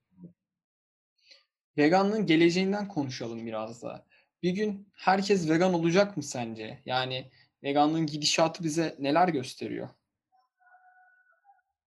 Veganlığın 1.76 2.26
geleceğinden 2.26 2.88
konuşalım 2.88 3.46
biraz 3.46 3.82
da. 3.82 4.06
Bir 4.42 4.50
gün 4.50 4.88
herkes 4.92 5.50
vegan 5.50 5.74
olacak 5.74 6.16
mı 6.16 6.22
sence? 6.22 6.82
Yani 6.86 7.30
veganlığın 7.62 8.06
gidişatı 8.06 8.64
bize 8.64 8.96
neler 8.98 9.28
gösteriyor? 9.28 9.88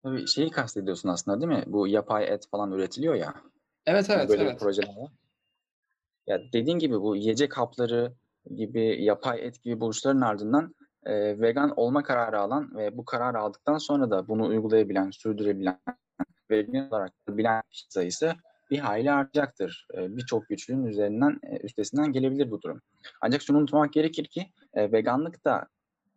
Tabii 0.03 0.27
şeyi 0.27 0.51
kastediyorsun 0.51 1.09
aslında 1.09 1.41
değil 1.41 1.61
mi? 1.61 1.65
Bu 1.67 1.89
yapay 1.89 2.25
et 2.25 2.47
falan 2.51 2.73
üretiliyor 2.73 3.15
ya. 3.15 3.35
Evet 3.87 4.11
evet 4.11 4.29
böyle 4.29 4.43
evet. 4.43 4.61
projeler 4.61 4.97
var. 4.97 5.11
Ya 6.27 6.41
dediğin 6.53 6.79
gibi 6.79 7.01
bu 7.01 7.17
yiyecek 7.17 7.59
hapları 7.59 8.13
gibi 8.57 9.05
yapay 9.05 9.47
et 9.47 9.63
gibi 9.63 9.81
buluşların 9.81 10.21
ardından 10.21 10.75
e, 11.07 11.41
vegan 11.41 11.73
olma 11.77 12.03
kararı 12.03 12.41
alan 12.41 12.71
ve 12.77 12.97
bu 12.97 13.05
kararı 13.05 13.39
aldıktan 13.39 13.79
sonra 13.79 14.11
da 14.11 14.29
bunu 14.29 14.47
uygulayabilen, 14.47 15.11
sürdürebilen, 15.11 15.81
vegan 16.51 16.89
olarak 16.89 17.13
bilen 17.29 17.63
kişi 17.71 17.85
sayısı 17.89 18.35
bir 18.71 18.79
hayli 18.79 19.13
artacaktır. 19.13 19.87
E, 19.95 20.17
Birçok 20.17 20.49
güçlüğün 20.49 20.85
üzerinden 20.85 21.41
e, 21.43 21.57
üstesinden 21.57 22.13
gelebilir 22.13 22.51
bu 22.51 22.63
durum. 22.63 22.81
Ancak 23.21 23.43
şunu 23.43 23.59
unutmamak 23.59 23.93
gerekir 23.93 24.25
ki 24.25 24.47
e, 24.75 24.93
veganlık 24.93 25.45
da 25.45 25.67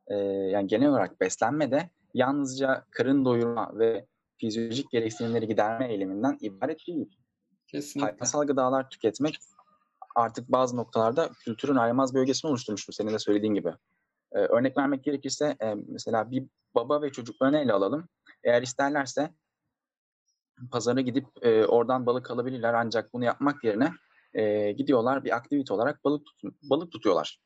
e, 0.08 0.16
yani 0.26 0.68
genel 0.68 0.90
olarak 0.90 1.22
beslenme 1.22 1.72
de 1.72 1.90
yalnızca 2.14 2.86
karın 2.92 3.26
doyurma 3.26 3.72
ve 3.74 4.06
fizyolojik 4.38 4.92
gereksinimleri 4.92 5.48
giderme 5.48 5.94
eyleminden 5.94 6.38
ibaret 6.42 6.88
değil. 6.88 7.18
Kesinlikle. 7.68 8.12
Hayvansal 8.12 8.48
gıdalar 8.48 8.90
tüketmek 8.90 9.40
artık 10.16 10.52
bazı 10.52 10.78
noktalarda 10.78 11.30
kültürün 11.40 11.76
ayrılmaz 11.76 12.14
bölgesini 12.14 12.50
oluşturmuştur 12.50 12.94
senin 12.94 13.14
de 13.14 13.20
söylediğin 13.20 13.54
gibi. 13.54 13.74
Ee, 14.32 14.40
örnek 14.40 14.78
vermek 14.78 15.04
gerekirse 15.04 15.56
e, 15.62 15.76
mesela 15.88 16.32
bir 16.32 16.44
baba 16.76 17.02
ve 17.02 17.12
çocuklarını 17.12 17.58
ele 17.58 17.74
alalım. 17.74 18.08
Eğer 18.44 18.62
isterlerse 18.62 19.34
pazara 20.72 21.02
gidip 21.02 21.26
e, 21.42 21.66
oradan 21.66 22.06
balık 22.06 22.32
alabilirler 22.32 22.74
ancak 22.74 23.14
bunu 23.14 23.26
yapmak 23.26 23.64
yerine 23.64 23.94
e, 24.34 24.72
gidiyorlar 24.72 25.24
bir 25.24 25.36
aktivite 25.36 25.74
olarak 25.74 26.04
balık 26.04 26.26
tut 26.26 26.56
balık 26.64 26.92
tutuyorlar. 26.92 27.40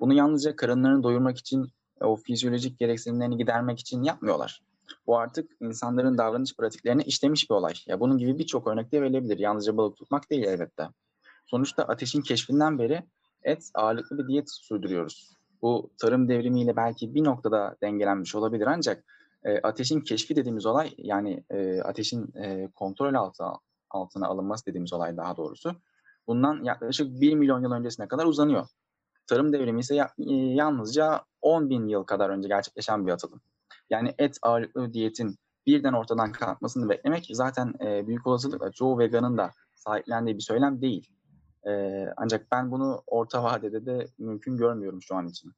Bunu 0.00 0.14
yalnızca 0.14 0.56
karınlarını 0.56 1.02
doyurmak 1.02 1.38
için 1.38 1.68
o 2.00 2.16
fizyolojik 2.16 2.78
gereksinimlerini 2.78 3.36
gidermek 3.36 3.80
için 3.80 4.02
yapmıyorlar. 4.02 4.62
Bu 5.06 5.18
artık 5.18 5.50
insanların 5.60 6.18
davranış 6.18 6.56
pratiklerine 6.56 7.02
işlemiş 7.02 7.50
bir 7.50 7.54
olay. 7.54 7.74
Ya 7.86 8.00
bunun 8.00 8.18
gibi 8.18 8.38
birçok 8.38 8.66
örnekte 8.66 9.02
verilebilir. 9.02 9.38
Yalnızca 9.38 9.76
balık 9.76 9.96
tutmak 9.96 10.30
değil 10.30 10.44
elbette. 10.44 10.88
Sonuçta 11.46 11.82
ateşin 11.82 12.22
keşfinden 12.22 12.78
beri 12.78 13.02
et 13.42 13.70
ağırlıklı 13.74 14.18
bir 14.18 14.26
diyet 14.28 14.50
sürdürüyoruz. 14.50 15.34
Bu 15.64 15.90
tarım 15.98 16.28
devrimiyle 16.28 16.76
belki 16.76 17.14
bir 17.14 17.24
noktada 17.24 17.76
dengelenmiş 17.82 18.34
olabilir 18.34 18.66
ancak 18.66 19.04
e, 19.44 19.60
ateşin 19.60 20.00
keşfi 20.00 20.36
dediğimiz 20.36 20.66
olay 20.66 20.94
yani 20.98 21.44
e, 21.50 21.80
ateşin 21.80 22.34
e, 22.34 22.68
kontrol 22.74 23.14
altına, 23.14 23.58
altına 23.90 24.26
alınması 24.26 24.66
dediğimiz 24.66 24.92
olay 24.92 25.16
daha 25.16 25.36
doğrusu 25.36 25.76
bundan 26.26 26.64
yaklaşık 26.64 27.20
1 27.20 27.34
milyon 27.34 27.62
yıl 27.62 27.72
öncesine 27.72 28.08
kadar 28.08 28.26
uzanıyor. 28.26 28.66
Tarım 29.26 29.52
devrimi 29.52 29.80
ise 29.80 29.94
ya, 29.94 30.10
e, 30.18 30.34
yalnızca 30.34 31.24
10 31.42 31.70
bin 31.70 31.88
yıl 31.88 32.02
kadar 32.02 32.30
önce 32.30 32.48
gerçekleşen 32.48 33.06
bir 33.06 33.12
atılım. 33.12 33.40
Yani 33.90 34.14
et 34.18 34.38
ağırlıklı 34.42 34.92
diyetin 34.92 35.36
birden 35.66 35.92
ortadan 35.92 36.32
kalkmasını 36.32 36.88
beklemek 36.88 37.26
zaten 37.32 37.74
e, 37.80 38.06
büyük 38.06 38.26
olasılıkla 38.26 38.72
çoğu 38.72 38.98
veganın 38.98 39.38
da 39.38 39.50
sahiplendiği 39.74 40.36
bir 40.36 40.42
söylem 40.42 40.80
değil. 40.80 41.10
E, 41.66 42.04
ancak 42.16 42.46
ben 42.52 42.70
bunu 42.70 43.02
orta 43.06 43.44
vadede 43.44 43.86
de 43.86 44.06
mümkün 44.18 44.56
görmüyorum 44.56 45.02
şu 45.02 45.16
an 45.16 45.26
için. 45.26 45.52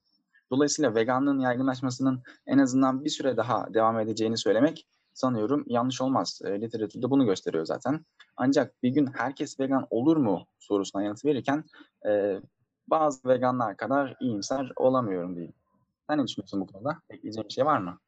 Dolayısıyla 0.51 0.95
veganlığın 0.95 1.39
yaygınlaşmasının 1.39 2.23
en 2.47 2.59
azından 2.59 3.05
bir 3.05 3.11
süre 3.11 3.37
daha 3.37 3.75
devam 3.75 4.01
edeceğini 4.01 4.39
söylemek 4.39 4.87
sanıyorum 5.15 5.65
yanlış 5.67 6.01
olmaz. 6.01 6.41
E, 6.45 6.61
literatürde 6.61 7.11
bunu 7.11 7.27
gösteriyor 7.27 7.65
zaten. 7.67 8.05
Ancak 8.37 8.83
bir 8.83 8.91
gün 8.91 9.07
herkes 9.07 9.61
vegan 9.61 9.87
olur 9.91 10.17
mu 10.17 10.47
sorusuna 10.59 11.03
yanıt 11.03 11.25
verirken 11.25 11.65
e, 12.09 12.41
bazı 12.89 13.29
veganlar 13.29 13.77
kadar 13.77 14.17
iyimser 14.21 14.73
olamıyorum 14.77 15.37
diyeyim. 15.37 15.55
Sen 16.11 16.19
ne 16.19 16.27
düşünüyorsun 16.27 16.61
bu 16.61 16.67
konuda? 16.67 16.99
Ekleyeceğin 17.11 17.49
bir 17.49 17.55
şey 17.55 17.65
var 17.65 17.79
mı? 17.79 17.99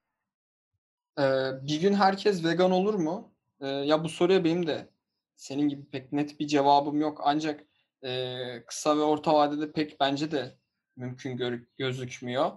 Ee, 1.19 1.51
bir 1.63 1.81
gün 1.81 1.93
herkes 1.93 2.45
vegan 2.45 2.71
olur 2.71 2.95
mu? 2.95 3.31
Ee, 3.61 3.67
ya 3.67 4.05
bu 4.05 4.09
soruya 4.09 4.45
benim 4.45 4.67
de 4.67 4.89
senin 5.37 5.69
gibi 5.69 5.85
pek 5.85 6.13
net 6.13 6.41
bir 6.41 6.47
cevabım 6.47 7.01
yok. 7.01 7.21
Ancak 7.25 7.65
e, 8.05 8.37
kısa 8.67 8.97
ve 8.97 9.03
orta 9.03 9.35
vadede 9.35 9.73
pek 9.73 10.01
bence 10.01 10.31
de 10.31 10.59
mümkün 10.97 11.37
gör- 11.37 11.65
gözükmüyor. 11.79 12.53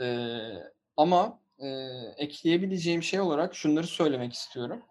Ee, 0.00 0.52
ama 0.96 1.40
e, 1.58 1.68
ekleyebileceğim 2.16 3.02
şey 3.02 3.20
olarak 3.20 3.54
şunları 3.54 3.86
söylemek 3.86 4.32
istiyorum. 4.32 4.82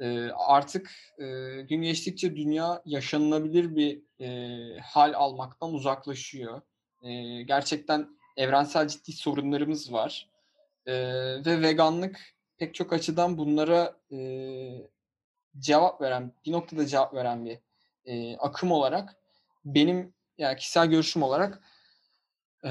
Ee, 0.00 0.28
artık 0.30 0.90
e, 1.18 1.24
gün 1.62 1.82
geçtikçe 1.82 2.36
dünya 2.36 2.82
yaşanılabilir 2.84 3.76
bir 3.76 4.02
e, 4.20 4.80
hal 4.80 5.12
almaktan 5.14 5.74
uzaklaşıyor. 5.74 6.60
E, 7.02 7.42
gerçekten 7.42 8.08
evrensel 8.36 8.88
ciddi 8.88 9.12
sorunlarımız 9.12 9.92
var. 9.92 10.30
E, 10.86 10.94
ve 11.46 11.62
veganlık 11.62 12.20
pek 12.58 12.74
çok 12.74 12.92
açıdan 12.92 13.38
bunlara 13.38 13.96
e, 14.12 14.18
cevap 15.58 16.00
veren, 16.00 16.32
bir 16.46 16.52
noktada 16.52 16.86
cevap 16.86 17.14
veren 17.14 17.44
bir 17.44 17.58
e, 18.04 18.36
akım 18.36 18.72
olarak 18.72 19.16
benim 19.64 20.14
yani 20.38 20.56
kişisel 20.56 20.86
görüşüm 20.86 21.22
olarak 21.22 21.62
e, 22.64 22.70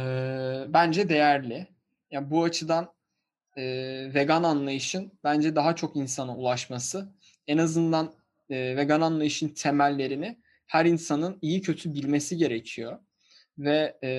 bence 0.67 1.09
değerli. 1.09 1.67
Yani 2.11 2.31
bu 2.31 2.43
açıdan 2.43 2.93
e, 3.57 3.63
vegan 4.13 4.43
anlayışın 4.43 5.11
bence 5.23 5.55
daha 5.55 5.75
çok 5.75 5.95
insana 5.95 6.35
ulaşması, 6.35 7.13
en 7.47 7.57
azından 7.57 8.13
e, 8.49 8.77
vegan 8.77 9.01
anlayışın 9.01 9.49
temellerini 9.49 10.39
her 10.67 10.85
insanın 10.85 11.39
iyi 11.41 11.61
kötü 11.61 11.93
bilmesi 11.93 12.37
gerekiyor 12.37 12.99
ve 13.57 13.97
e, 14.03 14.11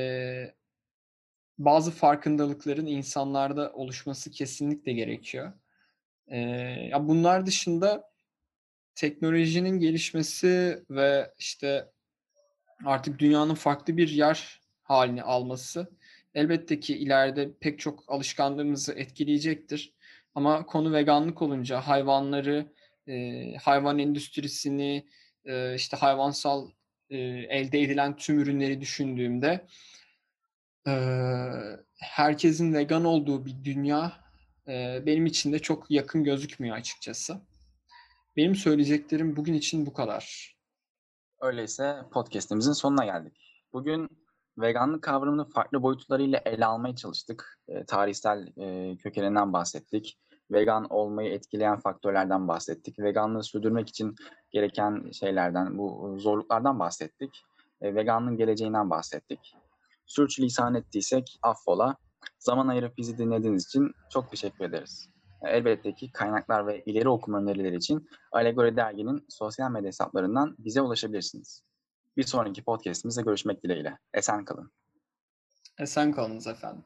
bazı 1.59 1.91
farkındalıkların 1.91 2.87
insanlarda 2.87 3.73
oluşması 3.73 4.31
kesinlikle 4.31 4.93
gerekiyor. 4.93 5.53
E, 6.27 6.39
ya 6.91 7.09
bunlar 7.09 7.47
dışında 7.47 8.12
teknolojinin 8.95 9.79
gelişmesi 9.79 10.83
ve 10.91 11.31
işte 11.39 11.89
artık 12.85 13.19
dünyanın 13.19 13.55
farklı 13.55 13.97
bir 13.97 14.09
yer 14.09 14.61
halini 14.83 15.23
alması 15.23 15.89
elbette 16.35 16.81
ki 16.81 16.99
ileride 16.99 17.53
pek 17.61 17.79
çok 17.79 18.05
alışkanlığımızı 18.09 18.93
etkileyecektir. 18.93 19.95
Ama 20.35 20.67
konu 20.67 20.93
veganlık 20.93 21.43
olunca 21.43 21.81
hayvanları, 21.81 22.73
e, 23.07 23.55
hayvan 23.57 23.99
endüstrisini, 23.99 25.07
e, 25.45 25.75
işte 25.75 25.97
hayvansal 25.97 26.71
e, 27.11 27.19
elde 27.49 27.81
edilen 27.81 28.17
tüm 28.17 28.41
ürünleri 28.41 28.81
düşündüğümde 28.81 29.67
e, 30.89 30.93
herkesin 31.99 32.75
vegan 32.75 33.05
olduğu 33.05 33.47
bir 33.47 33.65
dünya 33.65 34.13
e, 34.69 35.03
benim 35.07 35.27
için 35.27 35.53
de 35.53 35.59
çok 35.59 35.91
yakın 35.91 36.25
gözükmüyor 36.25 36.77
açıkçası. 36.77 37.41
Benim 38.37 38.55
söyleyeceklerim 38.55 39.37
bugün 39.37 39.55
için 39.55 39.87
bu 39.87 39.93
kadar. 39.93 40.55
Öyleyse 41.41 42.03
podcast'imizin 42.13 42.73
sonuna 42.73 43.05
geldik. 43.05 43.65
Bugün 43.73 44.09
veganlık 44.59 45.03
kavramını 45.03 45.49
farklı 45.49 45.83
boyutlarıyla 45.83 46.41
ele 46.45 46.67
almaya 46.67 46.97
çalıştık. 46.97 47.59
E, 47.69 47.85
tarihsel 47.85 48.53
e, 48.57 48.97
kökeninden 48.97 49.53
bahsettik. 49.53 50.19
Vegan 50.51 50.87
olmayı 50.91 51.33
etkileyen 51.33 51.81
faktörlerden 51.81 52.49
bahsettik. 52.49 52.99
Veganlığı 52.99 53.43
sürdürmek 53.43 53.89
için 53.89 54.15
gereken 54.51 55.11
şeylerden, 55.11 55.79
bu 55.79 56.17
zorluklardan 56.19 56.79
bahsettik. 56.79 57.31
E, 57.81 57.95
veganlığın 57.95 58.37
geleceğinden 58.37 58.91
bahsettik. 58.91 59.55
Sürçülisan 60.07 60.75
ettiysek 60.75 61.39
affola. 61.43 61.97
Zaman 62.39 62.69
ayırıp 62.69 62.97
bizi 62.97 63.19
dinlediğiniz 63.19 63.67
için 63.67 63.93
çok 64.11 64.31
teşekkür 64.31 64.65
ederiz. 64.65 65.09
Elbette 65.45 65.95
ki 65.95 66.13
kaynaklar 66.13 66.67
ve 66.67 66.83
ileri 66.85 67.09
okuma 67.09 67.39
önerileri 67.39 67.77
için 67.77 68.09
Alegori 68.33 68.77
Dergi'nin 68.77 69.27
sosyal 69.29 69.71
medya 69.71 69.89
hesaplarından 69.89 70.57
bize 70.59 70.81
ulaşabilirsiniz. 70.81 71.63
Bir 72.17 72.23
sonraki 72.23 72.65
podcastimizde 72.65 73.23
görüşmek 73.23 73.63
dileğiyle. 73.63 73.99
Esen 74.15 74.45
kalın. 74.45 74.73
Esen 75.79 76.13
kalınız 76.13 76.47
efendim. 76.47 76.85